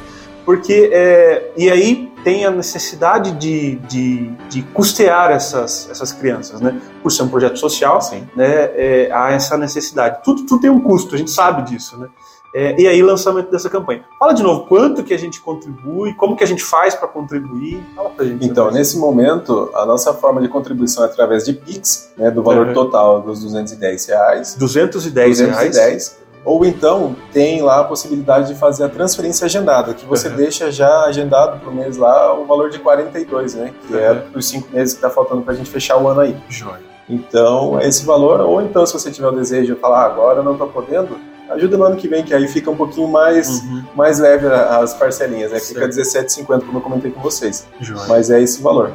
porque 0.45 0.91
é, 0.93 1.51
e 1.57 1.69
aí 1.69 2.09
tem 2.23 2.45
a 2.45 2.53
necessidade 2.53 3.33
de, 3.33 3.77
de, 3.89 4.29
de, 4.49 4.63
custear 4.63 5.33
essas, 5.33 5.89
essas 5.91 6.13
crianças, 6.13 6.61
né? 6.61 6.81
Por 7.03 7.11
ser 7.11 7.23
um 7.23 7.29
projeto 7.29 7.59
social, 7.59 8.01
Sim. 8.01 8.29
né? 8.37 8.71
É, 8.75 9.11
há 9.13 9.33
essa 9.33 9.57
necessidade. 9.57 10.23
Tudo, 10.23 10.45
tudo 10.45 10.61
tem 10.61 10.71
um 10.71 10.81
custo, 10.81 11.15
a 11.15 11.19
gente 11.19 11.31
sabe 11.31 11.63
disso, 11.63 11.99
né? 11.99 12.09
É, 12.55 12.81
e 12.81 12.87
aí 12.87 13.03
lançamento 13.03 13.51
dessa 13.51 13.71
campanha. 13.71 14.05
Fala 14.19 14.33
de 14.33 14.43
novo, 14.43 14.67
quanto 14.67 15.05
que 15.05 15.15
a 15.15 15.19
gente 15.19 15.41
contribui, 15.41 16.15
como 16.15 16.37
que 16.37 16.43
a 16.43 16.47
gente 16.47 16.63
faz 16.63 16.95
para 16.95 17.07
contribuir? 17.07 17.83
Fala 17.95 18.11
pra 18.11 18.25
gente. 18.25 18.45
Então, 18.45 18.71
nesse 18.71 18.99
momento, 18.99 19.71
a 19.75 19.87
nossa 19.87 20.13
forma 20.15 20.41
de 20.41 20.49
contribuição 20.49 21.05
é 21.05 21.07
através 21.07 21.45
de 21.45 21.53
Pix, 21.53 22.13
né, 22.17 22.31
do 22.31 22.43
valor 22.43 22.69
uhum. 22.69 22.75
total 22.75 23.21
dos 23.21 23.43
210 23.43 24.07
reais. 24.07 24.57
210, 24.57 25.39
210 25.39 25.77
reais. 25.77 26.21
Ou 26.45 26.65
então 26.65 27.15
tem 27.33 27.61
lá 27.61 27.81
a 27.81 27.85
possibilidade 27.85 28.49
de 28.49 28.59
fazer 28.59 28.85
a 28.85 28.89
transferência 28.89 29.45
agendada, 29.45 29.93
que 29.93 30.07
você 30.07 30.29
uhum. 30.29 30.37
deixa 30.37 30.73
já 30.73 31.05
agendado 31.05 31.61
para 31.61 31.69
o 31.69 31.75
mês 31.75 31.99
lá 31.99 32.35
o 32.35 32.47
valor 32.47 32.71
de 32.71 32.79
42, 32.79 33.55
né? 33.55 33.75
Que 33.87 33.93
uhum. 33.93 34.01
é 34.01 34.25
os 34.35 34.49
cinco 34.49 34.69
meses 34.73 34.95
que 34.95 34.99
está 34.99 35.11
faltando 35.11 35.43
para 35.43 35.53
a 35.53 35.57
gente 35.57 35.71
fechar 35.71 35.99
o 35.99 36.09
ano 36.09 36.21
aí. 36.21 36.37
Joia. 36.49 36.91
Então, 37.09 37.79
esse 37.81 38.07
valor, 38.07 38.41
ou 38.41 38.63
então 38.63 38.87
se 38.87 38.93
você 38.93 39.11
tiver 39.11 39.27
o 39.27 39.33
desejo 39.33 39.75
de 39.75 39.81
falar, 39.81 40.03
ah, 40.03 40.07
agora 40.07 40.39
eu 40.39 40.45
não 40.45 40.53
estou 40.53 40.69
podendo, 40.69 41.19
ajuda 41.51 41.77
no 41.77 41.85
ano 41.85 41.97
que 41.97 42.09
vem, 42.09 42.25
que 42.25 42.35
aí 42.35 42.47
fica 42.49 42.71
um 42.71 42.77
pouquinho 42.77 43.09
mais, 43.09 43.61
uhum. 43.63 43.85
mais 43.95 44.19
leve 44.19 44.47
as 44.47 44.95
parcelinhas, 44.95 45.53
né? 45.53 45.61
Fica 45.61 45.81
R$17,50, 45.81 46.65
como 46.65 46.79
eu 46.79 46.83
comentei 46.83 47.11
com 47.11 47.21
vocês. 47.21 47.67
Joia. 47.81 48.07
Mas 48.09 48.31
é 48.31 48.41
esse 48.41 48.63
valor. 48.63 48.93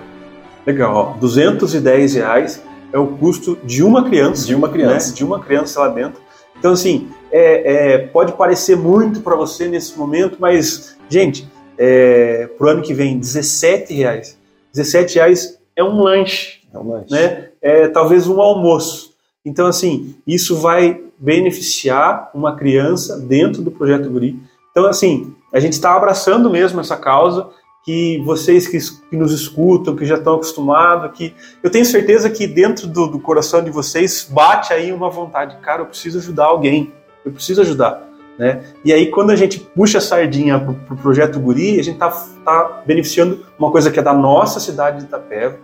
Legal, 0.66 0.96
ó, 0.96 1.20
210 1.20 2.16
reais 2.16 2.62
é 2.92 2.98
o 2.98 3.08
custo 3.08 3.58
de 3.64 3.84
uma 3.84 4.06
criança. 4.06 4.48
De 4.48 4.56
uma 4.56 4.70
criança. 4.70 5.10
Né? 5.10 5.16
De 5.16 5.24
uma 5.24 5.40
criança 5.40 5.80
lá 5.82 5.90
dentro. 5.90 6.22
Então, 6.58 6.72
assim, 6.72 7.10
é, 7.32 7.94
é, 7.94 7.98
pode 7.98 8.34
parecer 8.34 8.78
muito 8.78 9.20
para 9.22 9.36
você 9.36 9.68
nesse 9.68 9.98
momento, 9.98 10.38
mas, 10.40 10.96
gente, 11.10 11.48
é, 11.78 12.50
pro 12.58 12.70
ano 12.70 12.82
que 12.82 12.94
vem, 12.94 13.20
17 13.20 13.94
reais. 13.94 14.38
17 14.74 15.16
reais 15.16 15.60
é 15.76 15.84
um 15.84 16.02
lanche. 16.02 16.62
É 16.74 16.78
um 16.78 16.90
lanche. 16.90 17.12
Né? 17.12 17.50
É 17.62 17.88
talvez 17.90 18.28
um 18.28 18.42
almoço. 18.42 19.15
Então, 19.46 19.68
assim, 19.68 20.16
isso 20.26 20.58
vai 20.58 21.02
beneficiar 21.20 22.32
uma 22.34 22.56
criança 22.56 23.20
dentro 23.20 23.62
do 23.62 23.72
Projeto 23.72 24.10
Guri. 24.10 24.40
Então, 24.72 24.86
assim, 24.86 25.34
a 25.54 25.60
gente 25.60 25.74
está 25.74 25.96
abraçando 25.96 26.50
mesmo 26.50 26.82
essa 26.82 26.98
causa, 26.98 27.48
que 27.86 28.20
vocês 28.26 28.68
que, 28.68 28.80
que, 29.10 29.16
nos 29.16 29.32
escutam, 29.32 29.96
que 29.96 30.06
já 30.06 30.16
estão 30.16 30.36
acostumados, 30.36 31.16
que 31.16 31.34
eu 31.62 31.70
tenho 31.70 31.86
certeza 31.86 32.30
que 32.32 32.48
dentro 32.48 32.88
do, 32.88 33.06
do 33.06 33.20
coração 33.20 33.64
de 33.64 33.70
vocês 33.70 34.28
bate 34.30 34.74
aí 34.74 34.92
uma 34.92 35.10
vontade, 35.10 35.56
cara, 35.62 35.84
eu 35.84 35.86
preciso 35.86 36.18
ajudar 36.18 36.46
alguém, 36.46 36.92
eu 37.24 37.32
preciso 37.32 37.62
ajudar. 37.62 38.04
Né? 38.40 38.64
E 38.84 38.92
aí, 38.92 39.12
quando 39.12 39.30
a 39.30 39.36
gente 39.36 39.60
puxa 39.60 40.00
a 40.00 40.02
sardinha 40.02 40.60
para 40.60 40.72
o 40.72 40.76
pro 40.76 40.98
projeto 40.98 41.40
Guri, 41.40 41.80
a 41.80 41.84
gente 41.84 41.94
está 41.94 42.10
tá 42.44 42.84
beneficiando 42.86 43.46
uma 43.58 43.72
coisa 43.72 43.92
que 43.92 44.00
é 44.00 44.04
da 44.04 44.14
nossa 44.14 44.60
cidade 44.60 45.00
de 45.00 45.04
Itapeva, 45.06 45.58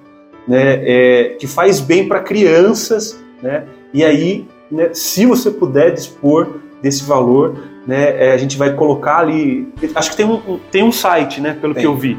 né? 0.47 0.79
É, 0.83 1.35
que 1.39 1.47
faz 1.47 1.79
bem 1.79 2.07
para 2.07 2.19
crianças. 2.21 3.21
Né? 3.41 3.65
E 3.93 4.03
aí, 4.03 4.45
né, 4.71 4.89
se 4.93 5.25
você 5.25 5.49
puder 5.49 5.93
dispor 5.93 6.59
desse 6.81 7.03
valor, 7.03 7.57
né, 7.85 8.27
é, 8.27 8.33
a 8.33 8.37
gente 8.37 8.57
vai 8.57 8.73
colocar 8.73 9.19
ali. 9.19 9.71
Acho 9.95 10.11
que 10.11 10.17
tem 10.17 10.25
um, 10.25 10.59
tem 10.71 10.83
um 10.83 10.91
site, 10.91 11.41
né, 11.41 11.57
pelo 11.59 11.73
tem. 11.73 11.81
que 11.81 11.87
eu 11.87 11.95
vi 11.95 12.17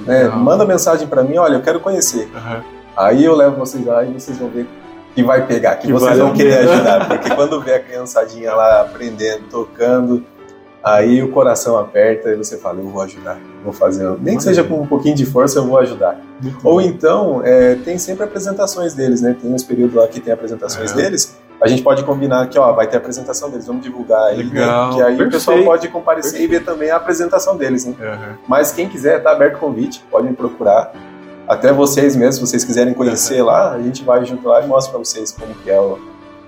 né, 0.00 0.24
manda 0.28 0.64
mensagem 0.64 1.06
para 1.06 1.22
mim, 1.22 1.36
olha, 1.36 1.54
eu 1.54 1.62
quero 1.62 1.80
conhecer. 1.80 2.28
Uhum. 2.34 2.62
Aí 2.96 3.24
eu 3.24 3.34
levo 3.34 3.56
vocês 3.56 3.84
lá 3.84 4.04
e 4.04 4.12
vocês 4.12 4.38
vão 4.38 4.48
ver 4.48 4.66
que 5.14 5.22
vai 5.22 5.46
pegar, 5.46 5.76
que, 5.76 5.86
que 5.86 5.92
vocês 5.92 6.18
vão 6.18 6.32
querer 6.32 6.68
ajudar. 6.68 7.08
Porque 7.08 7.34
quando 7.34 7.60
vê 7.60 7.74
a 7.74 7.80
criançadinha 7.80 8.54
lá 8.54 8.82
aprendendo, 8.82 9.44
tocando, 9.50 10.24
aí 10.82 11.22
o 11.22 11.30
coração 11.30 11.78
aperta 11.78 12.30
e 12.30 12.36
você 12.36 12.56
fala, 12.56 12.80
eu 12.80 12.88
vou 12.88 13.02
ajudar, 13.02 13.38
vou 13.62 13.72
fazer. 13.72 14.08
Nem 14.20 14.36
que 14.36 14.42
seja 14.42 14.64
com 14.64 14.80
um 14.80 14.86
pouquinho 14.86 15.14
de 15.14 15.26
força, 15.26 15.58
eu 15.58 15.66
vou 15.66 15.78
ajudar. 15.78 16.20
Muito 16.40 16.66
Ou 16.66 16.74
bom. 16.74 16.80
então, 16.80 17.42
é, 17.44 17.74
tem 17.76 17.98
sempre 17.98 18.24
apresentações 18.24 18.94
deles, 18.94 19.20
né? 19.20 19.36
Tem 19.40 19.52
uns 19.52 19.62
períodos 19.62 19.94
lá 19.94 20.06
que 20.08 20.20
tem 20.20 20.32
apresentações 20.32 20.92
é. 20.92 20.94
deles. 20.94 21.38
A 21.60 21.68
gente 21.68 21.82
pode 21.82 22.02
combinar 22.04 22.48
que, 22.48 22.58
ó, 22.58 22.72
vai 22.72 22.86
ter 22.86 22.96
a 22.96 23.00
apresentação 23.00 23.50
deles, 23.50 23.66
vamos 23.66 23.82
divulgar 23.82 24.28
aí, 24.28 24.38
né? 24.38 24.60
Legal, 24.60 24.88
né? 24.88 24.94
que 24.94 25.02
aí 25.02 25.08
perfeito. 25.08 25.28
o 25.28 25.32
pessoal 25.32 25.62
pode 25.64 25.88
comparecer 25.88 26.32
perfeito. 26.32 26.54
e 26.54 26.58
ver 26.58 26.64
também 26.64 26.90
a 26.90 26.96
apresentação 26.96 27.56
deles, 27.56 27.84
né? 27.84 27.94
Uhum. 28.00 28.36
Mas 28.48 28.72
quem 28.72 28.88
quiser, 28.88 29.22
tá 29.22 29.32
aberto 29.32 29.56
o 29.56 29.58
convite, 29.58 30.02
pode 30.10 30.26
me 30.26 30.34
procurar 30.34 30.92
até 31.50 31.72
vocês 31.72 32.14
mesmos, 32.14 32.36
se 32.36 32.40
vocês 32.42 32.64
quiserem 32.64 32.94
conhecer 32.94 33.42
lá, 33.42 33.72
a 33.72 33.82
gente 33.82 34.04
vai 34.04 34.24
junto 34.24 34.46
lá 34.46 34.62
e 34.62 34.68
mostra 34.68 34.92
para 34.92 35.00
vocês 35.00 35.32
como 35.32 35.52
que 35.52 35.68
é 35.68 35.80
o, 35.80 35.98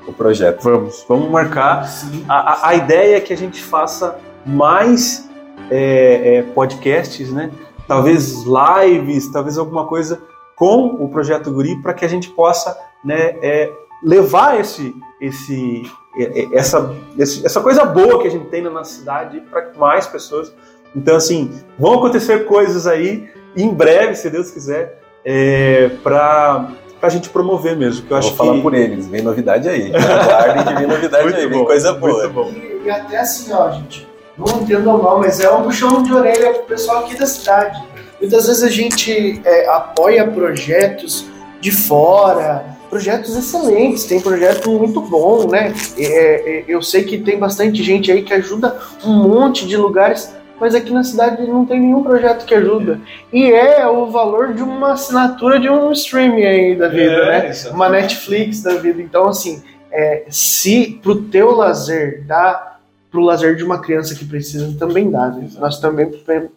o 0.07 0.13
projeto. 0.13 0.63
Vamos, 0.63 1.05
vamos 1.09 1.31
marcar. 1.31 1.89
A, 2.29 2.35
a, 2.35 2.69
a, 2.69 2.75
ideia 2.75 3.17
é 3.17 3.21
que 3.21 3.33
a 3.33 3.37
gente 3.37 3.63
faça 3.63 4.19
mais 4.45 5.29
é, 5.71 6.39
é, 6.39 6.43
podcasts, 6.43 7.33
né? 7.33 7.51
Talvez 7.87 8.45
lives, 8.45 9.31
talvez 9.31 9.59
alguma 9.59 9.87
coisa 9.87 10.21
com 10.57 10.87
o 10.87 11.09
projeto 11.09 11.51
Guri 11.51 11.81
para 11.83 11.95
que 11.95 12.05
a 12.05 12.09
gente 12.09 12.31
possa, 12.31 12.79
né, 13.05 13.37
é, 13.43 13.73
levar 14.03 14.61
esse, 14.61 14.95
esse, 15.21 15.83
é, 16.17 16.43
é, 16.43 16.49
essa, 16.53 16.95
essa 17.19 17.61
coisa 17.61 17.85
boa 17.85 18.21
que 18.21 18.29
a 18.29 18.31
gente 18.31 18.47
tem 18.47 18.63
na 18.63 18.71
nossa 18.71 18.99
cidade 18.99 19.41
para 19.41 19.73
mais 19.77 20.07
pessoas. 20.07 20.55
Então, 20.95 21.17
assim, 21.17 21.51
vão 21.79 21.95
acontecer 21.95 22.47
coisas 22.47 22.87
aí 22.87 23.29
em 23.57 23.73
breve, 23.73 24.15
se 24.15 24.31
Deus 24.31 24.51
quiser, 24.51 25.01
é, 25.25 25.89
para 26.03 26.71
a 27.07 27.11
gente 27.11 27.29
promover 27.29 27.77
mesmo. 27.77 28.07
Que 28.07 28.13
eu, 28.13 28.17
eu 28.17 28.23
vou 28.23 28.33
falar 28.33 28.55
que... 28.55 28.63
por 28.63 28.75
eles, 28.75 29.07
vem 29.07 29.23
novidade 29.23 29.69
aí. 29.69 29.93
Aguardem 29.95 30.65
que 30.65 30.75
vem 30.75 30.87
novidade 30.87 31.35
aí, 31.35 31.47
bom, 31.47 31.57
vem 31.57 31.65
coisa 31.65 31.93
boa. 31.93 32.31
E, 32.51 32.83
e, 32.85 32.91
até 32.91 33.19
assim, 33.19 33.53
ó, 33.53 33.71
gente, 33.71 34.07
não 34.37 34.63
entendam 34.63 35.03
mal, 35.03 35.19
mas 35.19 35.41
é 35.41 35.51
um 35.51 35.63
puxão 35.63 36.03
de 36.03 36.13
orelha 36.13 36.53
pro 36.53 36.63
pessoal 36.65 37.05
aqui 37.05 37.17
da 37.17 37.27
cidade. 37.27 37.83
Muitas 38.21 38.47
vezes 38.47 38.63
a 38.63 38.71
gente 38.71 39.41
é, 39.45 39.69
apoia 39.69 40.27
projetos 40.27 41.27
de 41.61 41.73
fora, 41.73 42.65
projetos 42.89 43.37
excelentes, 43.37 44.05
tem 44.05 44.21
projeto 44.21 44.71
muito 44.71 45.01
bom, 45.01 45.49
né? 45.49 45.73
É, 45.97 46.05
é, 46.05 46.65
eu 46.69 46.83
sei 46.83 47.05
que 47.05 47.19
tem 47.19 47.39
bastante 47.39 47.83
gente 47.83 48.13
aí 48.13 48.23
que 48.23 48.35
ajuda 48.35 48.77
um 49.05 49.15
monte 49.15 49.67
de 49.67 49.77
lugares 49.77 50.31
mas 50.63 50.77
aqui 50.77 50.93
na 50.93 51.03
cidade 51.03 51.45
não 51.45 51.67
tem 51.67 51.81
nenhum 51.81 52.05
projeto 52.05 52.47
que 52.47 52.55
ajuda. 52.55 53.01
E 53.33 53.51
é 53.51 53.85
o 53.89 54.07
valor 54.07 54.55
de 54.55 54.63
uma 54.63 54.93
assinatura 54.93 55.59
de 55.59 55.69
um 55.69 55.91
streaming 55.91 56.45
aí 56.45 56.77
da 56.77 56.87
vida, 56.87 57.03
é, 57.03 57.27
né? 57.27 57.49
Exatamente. 57.49 57.75
Uma 57.75 57.89
Netflix 57.89 58.63
da 58.63 58.75
vida. 58.77 59.03
Então, 59.03 59.27
assim, 59.27 59.61
é, 59.91 60.23
se 60.29 61.01
pro 61.03 61.21
teu 61.21 61.51
lazer 61.51 62.23
dá 62.29 62.77
pro 63.11 63.23
lazer 63.23 63.57
de 63.57 63.65
uma 63.65 63.81
criança 63.81 64.15
que 64.15 64.25
precisa, 64.25 64.73
também 64.79 65.11
dá. 65.11 65.31
Né? 65.31 65.49
Nós 65.59 65.81
também 65.81 66.13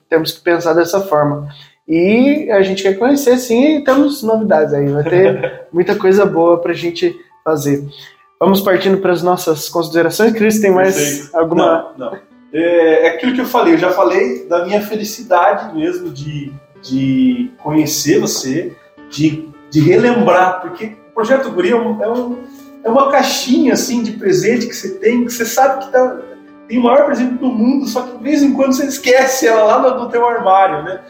temos 0.07 0.33
que 0.33 0.41
pensar 0.41 0.73
dessa 0.73 1.01
forma. 1.01 1.49
E 1.87 2.47
a 2.51 2.61
gente 2.61 2.83
quer 2.83 2.99
conhecer, 2.99 3.35
sim, 3.39 3.77
e 3.77 3.83
temos 3.83 4.21
novidades 4.21 4.71
aí. 4.71 4.85
Vai 4.87 5.03
ter 5.03 5.63
muita 5.73 5.95
coisa 5.95 6.27
boa 6.27 6.61
pra 6.61 6.73
gente 6.73 7.11
fazer. 7.43 7.83
Vamos 8.39 8.61
partindo 8.61 8.99
para 8.99 9.13
as 9.13 9.23
nossas 9.23 9.67
considerações. 9.67 10.31
Cris, 10.31 10.59
tem 10.59 10.69
mais 10.69 11.33
alguma. 11.33 11.91
Não, 11.97 12.11
não. 12.11 12.34
É, 12.55 13.07
é 13.07 13.09
aquilo 13.09 13.33
que 13.35 13.41
eu 13.41 13.45
falei, 13.45 13.73
eu 13.73 13.77
já 13.77 13.91
falei 13.91 14.45
da 14.45 14.63
minha 14.63 14.81
felicidade 14.81 15.75
mesmo 15.75 16.09
de, 16.09 16.53
de 16.81 17.51
conhecer 17.57 18.17
você, 18.17 18.73
de, 19.09 19.49
de 19.69 19.81
relembrar, 19.81 20.61
porque 20.61 20.95
o 21.09 21.13
Projeto 21.13 21.51
Guri 21.51 21.71
é, 21.71 21.75
um, 21.75 22.01
é, 22.01 22.09
um, 22.09 22.43
é 22.81 22.89
uma 22.89 23.11
caixinha 23.11 23.73
assim 23.73 24.01
de 24.01 24.13
presente 24.13 24.67
que 24.67 24.73
você 24.73 24.91
tem, 24.91 25.25
que 25.25 25.33
você 25.33 25.45
sabe 25.45 25.83
que 25.83 25.91
tá, 25.91 26.21
tem 26.65 26.79
o 26.79 26.83
maior 26.83 27.05
presente 27.05 27.33
do 27.33 27.47
mundo, 27.47 27.87
só 27.87 28.03
que 28.03 28.17
de 28.17 28.23
vez 28.23 28.41
em 28.41 28.53
quando 28.53 28.71
você 28.71 28.85
esquece 28.85 29.45
ela 29.45 29.63
lá 29.65 29.79
no, 29.81 30.05
no 30.05 30.09
teu 30.09 30.25
armário, 30.25 30.81
né? 30.83 31.01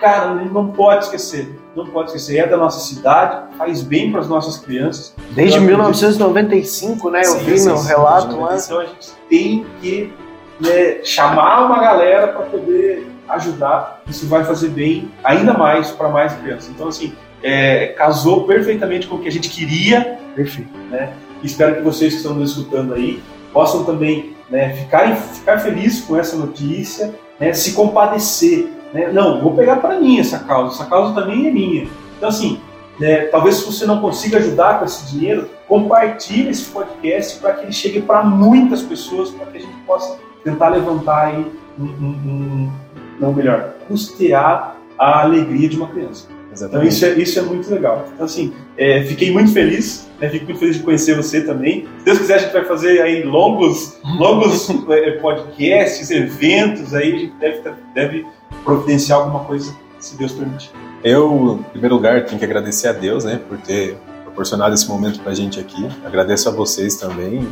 Cara, 0.00 0.34
não 0.34 0.68
pode 0.68 1.04
esquecer, 1.04 1.48
não 1.76 1.86
pode 1.86 2.10
esquecer. 2.10 2.38
É 2.38 2.46
da 2.46 2.56
nossa 2.56 2.78
cidade, 2.80 3.56
faz 3.56 3.82
bem 3.82 4.12
para 4.12 4.20
as 4.20 4.28
nossas 4.28 4.56
crianças. 4.56 5.12
Desde 5.30 5.58
1995, 5.58 7.10
né? 7.10 7.20
Eu 7.20 7.24
sim, 7.24 7.38
vi 7.44 7.58
sim, 7.58 7.68
no 7.68 7.80
relato 7.82 8.40
lá. 8.40 8.56
Então 8.56 8.78
a 8.78 8.84
gente 8.84 9.10
tem 9.28 9.66
que 9.80 10.12
né, 10.60 11.04
chamar 11.04 11.66
uma 11.66 11.78
galera 11.78 12.28
para 12.28 12.42
poder 12.42 13.06
ajudar, 13.28 14.02
isso 14.08 14.26
vai 14.26 14.44
fazer 14.44 14.68
bem 14.68 15.10
ainda 15.22 15.52
mais 15.52 15.90
para 15.90 16.08
mais 16.08 16.32
crianças. 16.34 16.70
Então, 16.70 16.88
assim, 16.88 17.14
é, 17.42 17.88
casou 17.88 18.44
perfeitamente 18.44 19.06
com 19.06 19.16
o 19.16 19.18
que 19.18 19.28
a 19.28 19.32
gente 19.32 19.48
queria. 19.48 20.18
Perfeito. 20.34 20.70
Né? 20.90 21.12
Espero 21.42 21.76
que 21.76 21.82
vocês 21.82 22.12
que 22.12 22.18
estão 22.18 22.34
nos 22.34 22.50
escutando 22.50 22.94
aí 22.94 23.22
possam 23.52 23.84
também 23.84 24.36
né, 24.50 24.70
ficar, 24.70 25.14
ficar 25.16 25.58
felizes 25.58 26.04
com 26.04 26.16
essa 26.16 26.36
notícia, 26.36 27.14
né, 27.38 27.52
se 27.52 27.72
compadecer. 27.72 28.68
Né? 28.92 29.10
Não, 29.12 29.40
vou 29.40 29.54
pegar 29.54 29.76
para 29.76 30.00
mim 30.00 30.18
essa 30.18 30.40
causa, 30.40 30.74
essa 30.74 30.86
causa 30.86 31.14
também 31.14 31.46
é 31.46 31.50
minha. 31.50 31.88
Então, 32.16 32.28
assim, 32.28 32.60
né, 32.98 33.26
talvez 33.26 33.56
se 33.56 33.66
você 33.66 33.86
não 33.86 34.00
consiga 34.00 34.38
ajudar 34.38 34.78
com 34.78 34.84
esse 34.84 35.06
dinheiro, 35.12 35.48
compartilhe 35.68 36.50
esse 36.50 36.64
podcast 36.64 37.38
para 37.38 37.52
que 37.52 37.64
ele 37.64 37.72
chegue 37.72 38.02
para 38.02 38.24
muitas 38.24 38.82
pessoas, 38.82 39.30
para 39.30 39.46
que 39.46 39.58
a 39.58 39.60
gente 39.60 39.76
possa 39.86 40.18
tentar 40.48 40.68
levantar 40.70 41.26
aí, 41.26 41.46
um, 41.78 41.84
um, 41.84 42.08
um, 42.08 42.72
não 43.20 43.32
melhor, 43.32 43.74
custear 43.86 44.76
a 44.98 45.22
alegria 45.22 45.68
de 45.68 45.76
uma 45.76 45.88
criança. 45.88 46.26
Exatamente. 46.52 46.76
Então 46.76 46.88
isso 46.88 47.04
é, 47.04 47.22
isso 47.22 47.38
é 47.38 47.42
muito 47.42 47.70
legal. 47.70 48.06
Então 48.12 48.24
assim, 48.24 48.52
é, 48.76 49.02
fiquei 49.02 49.30
muito 49.30 49.52
feliz, 49.52 50.08
né, 50.20 50.28
fico 50.28 50.46
muito 50.46 50.58
feliz 50.58 50.76
de 50.76 50.82
conhecer 50.82 51.14
você 51.14 51.42
também. 51.42 51.86
Se 51.98 52.04
Deus 52.04 52.18
quiser 52.18 52.34
a 52.34 52.38
gente 52.38 52.52
vai 52.52 52.64
fazer 52.64 53.00
aí 53.02 53.22
longos, 53.22 53.98
longos 54.18 54.68
é, 54.90 55.12
podcasts, 55.12 56.10
eventos 56.10 56.94
aí, 56.94 57.14
a 57.14 57.18
gente 57.18 57.34
deve, 57.38 57.70
deve 57.94 58.26
providenciar 58.64 59.20
alguma 59.20 59.44
coisa, 59.44 59.74
se 59.98 60.16
Deus 60.16 60.32
permitir. 60.32 60.70
Eu, 61.04 61.60
em 61.60 61.70
primeiro 61.70 61.94
lugar, 61.94 62.24
tenho 62.24 62.38
que 62.38 62.44
agradecer 62.44 62.88
a 62.88 62.92
Deus, 62.92 63.24
né, 63.24 63.40
por 63.48 63.58
ter 63.58 63.96
proporcionado 64.24 64.74
esse 64.74 64.88
momento 64.88 65.20
para 65.20 65.30
a 65.30 65.34
gente 65.34 65.60
aqui. 65.60 65.88
Agradeço 66.04 66.48
a 66.48 66.52
vocês 66.52 66.96
também 66.96 67.46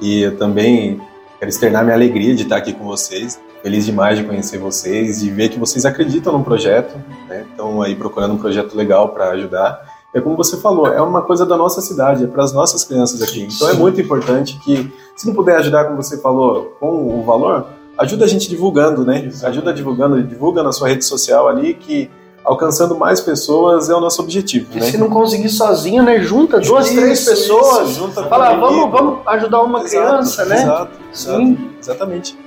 e 0.00 0.22
eu 0.22 0.36
também 0.36 1.00
Quero 1.40 1.48
externar 1.48 1.82
minha 1.82 1.96
alegria 1.96 2.34
de 2.34 2.42
estar 2.42 2.56
aqui 2.56 2.74
com 2.74 2.84
vocês. 2.84 3.40
Feliz 3.62 3.86
demais 3.86 4.18
de 4.18 4.24
conhecer 4.24 4.58
vocês, 4.58 5.20
de 5.20 5.30
ver 5.30 5.48
que 5.48 5.58
vocês 5.58 5.86
acreditam 5.86 6.34
no 6.34 6.44
projeto, 6.44 6.94
né? 7.26 7.46
Estão 7.50 7.80
aí 7.80 7.96
procurando 7.96 8.34
um 8.34 8.36
projeto 8.36 8.74
legal 8.74 9.08
para 9.08 9.30
ajudar. 9.30 9.82
é 10.12 10.20
como 10.20 10.36
você 10.36 10.58
falou, 10.58 10.88
é 10.88 11.00
uma 11.00 11.22
coisa 11.22 11.46
da 11.46 11.56
nossa 11.56 11.80
cidade, 11.80 12.24
é 12.24 12.26
para 12.26 12.44
as 12.44 12.52
nossas 12.52 12.84
crianças 12.84 13.22
aqui. 13.22 13.48
Então 13.50 13.70
é 13.70 13.72
muito 13.72 13.98
importante 13.98 14.60
que, 14.62 14.92
se 15.16 15.26
não 15.26 15.32
puder 15.32 15.56
ajudar, 15.56 15.84
como 15.84 15.96
você 15.96 16.20
falou, 16.20 16.76
com 16.78 17.18
o 17.18 17.24
valor, 17.24 17.68
ajuda 17.96 18.26
a 18.26 18.28
gente 18.28 18.46
divulgando, 18.46 19.02
né? 19.02 19.30
Ajuda 19.42 19.72
divulgando, 19.72 20.22
divulga 20.22 20.62
na 20.62 20.72
sua 20.72 20.88
rede 20.88 21.06
social 21.06 21.48
ali 21.48 21.72
que 21.72 22.10
alcançando 22.44 22.96
mais 22.96 23.20
pessoas 23.20 23.88
é 23.90 23.94
o 23.94 24.00
nosso 24.00 24.22
objetivo. 24.22 24.68
E 24.72 24.80
né? 24.80 24.82
se 24.82 24.96
não 24.98 25.08
conseguir 25.08 25.48
sozinho, 25.48 26.02
né? 26.02 26.20
Junta 26.20 26.58
duas, 26.60 26.86
Isso, 26.86 26.96
três 26.96 27.24
pessoas. 27.24 27.90
isso, 27.90 28.00
junta 28.00 28.24
Fala, 28.24 28.56
vamos, 28.56 28.90
vamos 28.90 29.26
ajudar 29.26 29.62
uma 29.62 29.82
Exato, 29.82 30.06
criança, 30.06 30.44
né? 30.44 30.56
Exato, 30.56 30.92
exato, 31.12 31.38
Sim. 31.38 31.70
exatamente. 31.80 32.38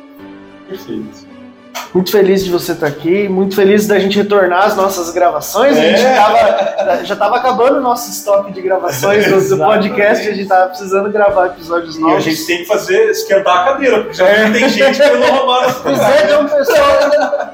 Perfeito. 0.67 1.32
Muito 1.93 2.11
feliz 2.11 2.43
de 2.43 2.49
você 2.51 2.71
estar 2.71 2.87
aqui, 2.87 3.29
muito 3.29 3.55
feliz 3.55 3.85
da 3.87 3.99
gente 3.99 4.17
retornar 4.17 4.65
às 4.65 4.75
nossas 4.75 5.11
gravações. 5.11 5.77
A 5.77 5.81
gente 5.81 6.01
É. 6.01 6.15
tava, 6.15 7.03
já 7.05 7.13
estava 7.13 7.37
acabando 7.37 7.77
o 7.77 7.81
nosso 7.81 8.09
estoque 8.09 8.51
de 8.51 8.61
gravações 8.61 9.27
do, 9.49 9.57
podcast, 9.63 10.27
a 10.27 10.33
gente 10.33 10.47
tava 10.47 10.69
precisando 10.69 11.11
gravar 11.11 11.47
episódios 11.47 11.95
E 11.95 11.99
novos. 12.01 12.17
a 12.17 12.19
gente 12.19 12.45
tem 12.47 12.57
que 12.59 12.65
fazer, 12.65 13.09
esquentar 13.11 13.57
a 13.59 13.65
cadeira, 13.73 13.99
porque 14.01 14.13
já 14.15 14.25
tem 14.51 14.69
gente 14.69 14.99
que 14.99 15.09
não 15.09 15.31
roubaram 15.37 15.69
as 15.69 15.85
é, 15.85 16.27
tem 16.27 16.37
um 16.37 16.47
pessoal 16.47 16.87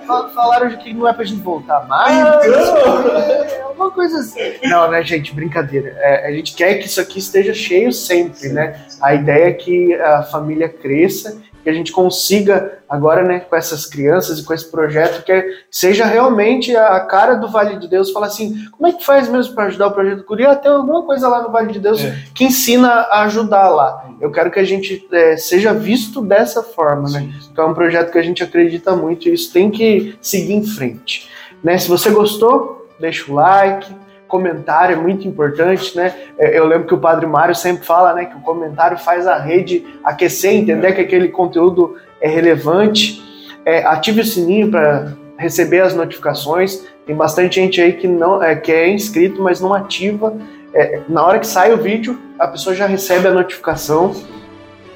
fa- 0.07 0.30
falaram 0.34 0.70
que 0.78 0.93
não 0.93 1.07
é 1.07 1.13
pra 1.13 1.26
gente 1.26 1.41
voltar 1.41 1.86
mais. 1.88 2.17
Então. 2.45 3.09
é, 3.20 3.61
Alguma 3.63 3.91
coisa 3.91 4.20
assim. 4.20 4.39
Não, 4.63 4.89
né, 4.89 5.03
gente? 5.03 5.34
Brincadeira. 5.34 5.95
É, 5.99 6.28
a 6.28 6.32
gente 6.32 6.53
quer 6.53 6.76
que 6.76 6.86
isso 6.88 6.99
aqui 6.99 7.20
esteja 7.20 7.53
cheio 7.53 7.91
sempre, 7.93 8.49
né? 8.49 8.82
A 9.01 9.13
ideia 9.15 9.47
é 9.49 9.53
que 9.53 9.93
a 9.95 10.24
família 10.24 10.67
cresça, 10.70 11.38
que 11.70 11.76
a 11.76 11.78
gente 11.78 11.91
consiga 11.91 12.80
agora, 12.89 13.22
né, 13.24 13.39
com 13.41 13.55
essas 13.55 13.86
crianças 13.86 14.39
e 14.39 14.43
com 14.43 14.51
esse 14.53 14.65
projeto, 14.72 15.24
que 15.24 15.45
seja 15.70 16.05
realmente 16.05 16.76
a 16.76 16.99
cara 17.01 17.36
do 17.36 17.47
Vale 17.47 17.78
de 17.78 17.88
Deus, 17.88 18.09
falar 18.11 18.26
assim, 18.28 18.55
como 18.72 18.88
é 18.88 18.93
que 18.93 19.05
faz 19.05 19.30
mesmo 19.30 19.53
para 19.53 19.65
ajudar 19.65 19.88
o 19.88 19.91
projeto 19.91 20.24
Curi? 20.24 20.45
Ah, 20.45 20.55
tem 20.55 20.72
alguma 20.72 21.03
coisa 21.03 21.28
lá 21.28 21.43
no 21.43 21.51
Vale 21.51 21.72
de 21.72 21.80
Deus 21.80 22.01
É. 22.03 22.17
que 22.34 22.45
ensina 22.45 22.89
a 22.89 23.22
ajudar 23.24 23.70
lá. 23.70 24.09
Eu 24.20 24.32
quero 24.32 24.49
que 24.49 24.59
a 24.59 24.63
gente 24.63 25.07
é, 25.11 25.38
seja 25.38 25.72
visto 25.74 26.22
dessa 26.22 26.63
forma, 26.63 27.09
né? 27.09 27.30
Então 27.51 27.65
é 27.65 27.67
um 27.67 27.74
projeto 27.76 28.11
que 28.11 28.17
a 28.17 28.24
gente 28.24 28.43
acredita 28.43 28.95
muito 28.95 29.30
e 29.30 29.34
isso 29.34 29.53
tem 29.53 29.70
que 29.70 30.17
seguir 30.20 30.53
em 30.53 30.65
frente. 30.65 31.30
Né? 31.63 31.78
Se 31.78 31.88
você 31.88 32.09
gostou, 32.09 32.88
deixa 32.99 33.32
o 33.32 33.36
like, 33.36 33.93
comentário 34.30 34.93
é 34.93 34.95
muito 34.95 35.27
importante, 35.27 35.97
né? 35.97 36.13
É, 36.38 36.57
Eu 36.57 36.65
lembro 36.65 36.88
que 36.88 36.93
o 36.93 36.97
Padre 36.97 37.25
Mário 37.25 37.53
sempre 37.53 37.86
fala, 37.86 38.13
né, 38.13 38.25
que 38.25 38.38
o 38.38 38.41
comentário 38.41 38.97
faz 38.97 39.27
a 39.27 39.38
rede 39.38 39.86
aquecer, 40.03 40.53
entender 40.53 40.93
que 40.93 41.01
aquele 41.01 41.27
conteúdo 41.27 41.97
é 42.21 42.30
relevante. 42.30 43.21
É, 43.65 43.84
ative 43.86 44.21
o 44.21 44.25
sininho 44.25 44.71
para 44.71 45.13
receber 45.38 45.82
as 45.82 45.93
notificações. 45.93 46.86
Tem 47.05 47.15
bastante 47.15 47.55
gente 47.55 47.82
aí 47.82 47.93
que 47.93 48.07
não 48.07 48.41
é, 48.41 48.55
que 48.55 48.71
é 48.71 48.89
inscrito, 48.89 49.41
mas 49.41 49.59
não 49.59 49.73
ativa. 49.73 50.34
É, 50.73 51.01
na 51.09 51.25
hora 51.25 51.39
que 51.39 51.47
sai 51.47 51.73
o 51.73 51.77
vídeo, 51.77 52.19
a 52.38 52.47
pessoa 52.47 52.75
já 52.75 52.86
recebe 52.86 53.27
a 53.27 53.32
notificação. 53.32 54.15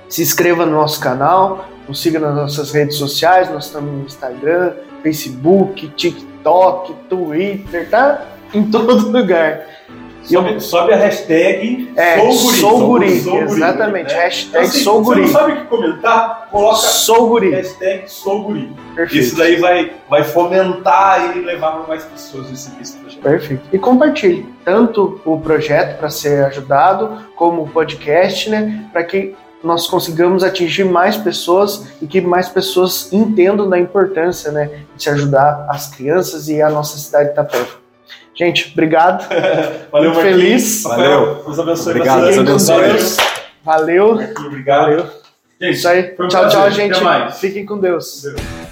Se 0.08 0.22
inscreva 0.22 0.66
no 0.66 0.74
nosso 0.74 1.00
canal, 1.00 1.66
nos 1.88 2.02
siga 2.02 2.20
nas 2.20 2.36
nossas 2.36 2.72
redes 2.72 2.98
sociais, 2.98 3.50
nós 3.50 3.66
estamos 3.66 3.92
no 3.92 4.06
Instagram, 4.06 4.74
Facebook, 5.02 5.90
TikTok, 5.90 6.94
Twitter, 7.10 7.90
tá? 7.90 8.33
Em 8.58 8.64
todo 8.70 9.10
lugar. 9.12 9.62
Sobe, 10.24 10.58
sobe 10.62 10.94
a 10.94 10.96
hashtag 10.96 11.92
É, 11.98 12.16
SouGuri. 12.18 12.58
sou 12.58 12.88
guri, 12.88 13.20
Sou 13.22 13.34
guri, 13.34 13.44
exatamente. 13.52 14.14
né? 14.14 14.20
Hashtag 14.24 14.66
Assim, 14.66 14.80
sou 14.80 15.04
Você 15.04 15.06
guri. 15.06 15.22
não 15.22 15.28
sabe 15.28 15.52
o 15.52 15.56
que 15.58 15.66
comentar? 15.68 16.48
Coloca 16.50 16.76
Sou 16.78 17.28
guri. 17.28 17.50
hashtag 17.52 18.04
SouGuri. 18.10 18.72
Perfeito. 18.96 19.22
Isso 19.22 19.36
daí 19.36 19.58
vai, 19.58 19.92
vai 20.10 20.24
fomentar 20.24 21.36
e 21.36 21.42
levar 21.42 21.72
para 21.74 21.88
mais 21.88 22.06
pessoas 22.06 22.50
esse, 22.50 22.72
esse 22.82 22.96
projeto. 23.00 23.22
Perfeito. 23.22 23.64
E 23.74 23.78
compartilhe 23.78 24.46
tanto 24.64 25.20
o 25.26 25.38
projeto 25.42 25.98
para 26.00 26.10
ser 26.10 26.46
ajudado, 26.46 27.18
como 27.36 27.64
o 27.64 27.68
podcast, 27.68 28.50
né? 28.50 28.86
Para 28.94 29.04
que 29.04 29.36
nós 29.62 29.88
consigamos 29.88 30.42
atingir 30.42 30.86
mais 30.86 31.18
pessoas 31.18 31.88
e 32.02 32.08
que 32.08 32.22
mais 32.22 32.48
pessoas 32.48 33.12
entendam 33.12 33.70
da 33.70 33.78
importância, 33.78 34.54
né? 34.54 34.70
De 34.96 35.04
se 35.04 35.10
ajudar 35.10 35.66
as 35.70 35.88
crianças 35.94 36.48
e 36.48 36.62
a 36.62 36.70
nossa 36.70 36.98
cidade 36.98 37.26
de 37.26 37.32
Itapeva. 37.34 37.83
Gente, 38.36 38.72
obrigado. 38.72 39.28
Valeu, 39.92 40.12
Muito 40.14 40.24
Marquinhos. 40.24 40.42
feliz. 40.42 40.84
Valeu. 40.84 41.44
Deus 41.46 41.60
abençoe 41.60 41.94
Obrigado. 41.94 42.22
Deus 42.22 42.38
abençoe. 42.70 42.78
Valeu. 43.64 44.16
Valeu. 44.16 44.34
Obrigado. 44.46 45.12
Gente, 45.62 45.74
Isso 45.76 45.88
aí. 45.88 46.16
foi 46.16 46.26
um 46.26 46.30
tchau, 46.30 46.42
prazer. 46.42 46.60
tchau, 46.60 46.68
Até 46.68 46.76
gente. 46.76 47.04
mais. 47.04 47.40
Fiquem 47.40 47.66
com 47.66 47.80
Deus. 47.80 48.24
Deus. 48.24 48.63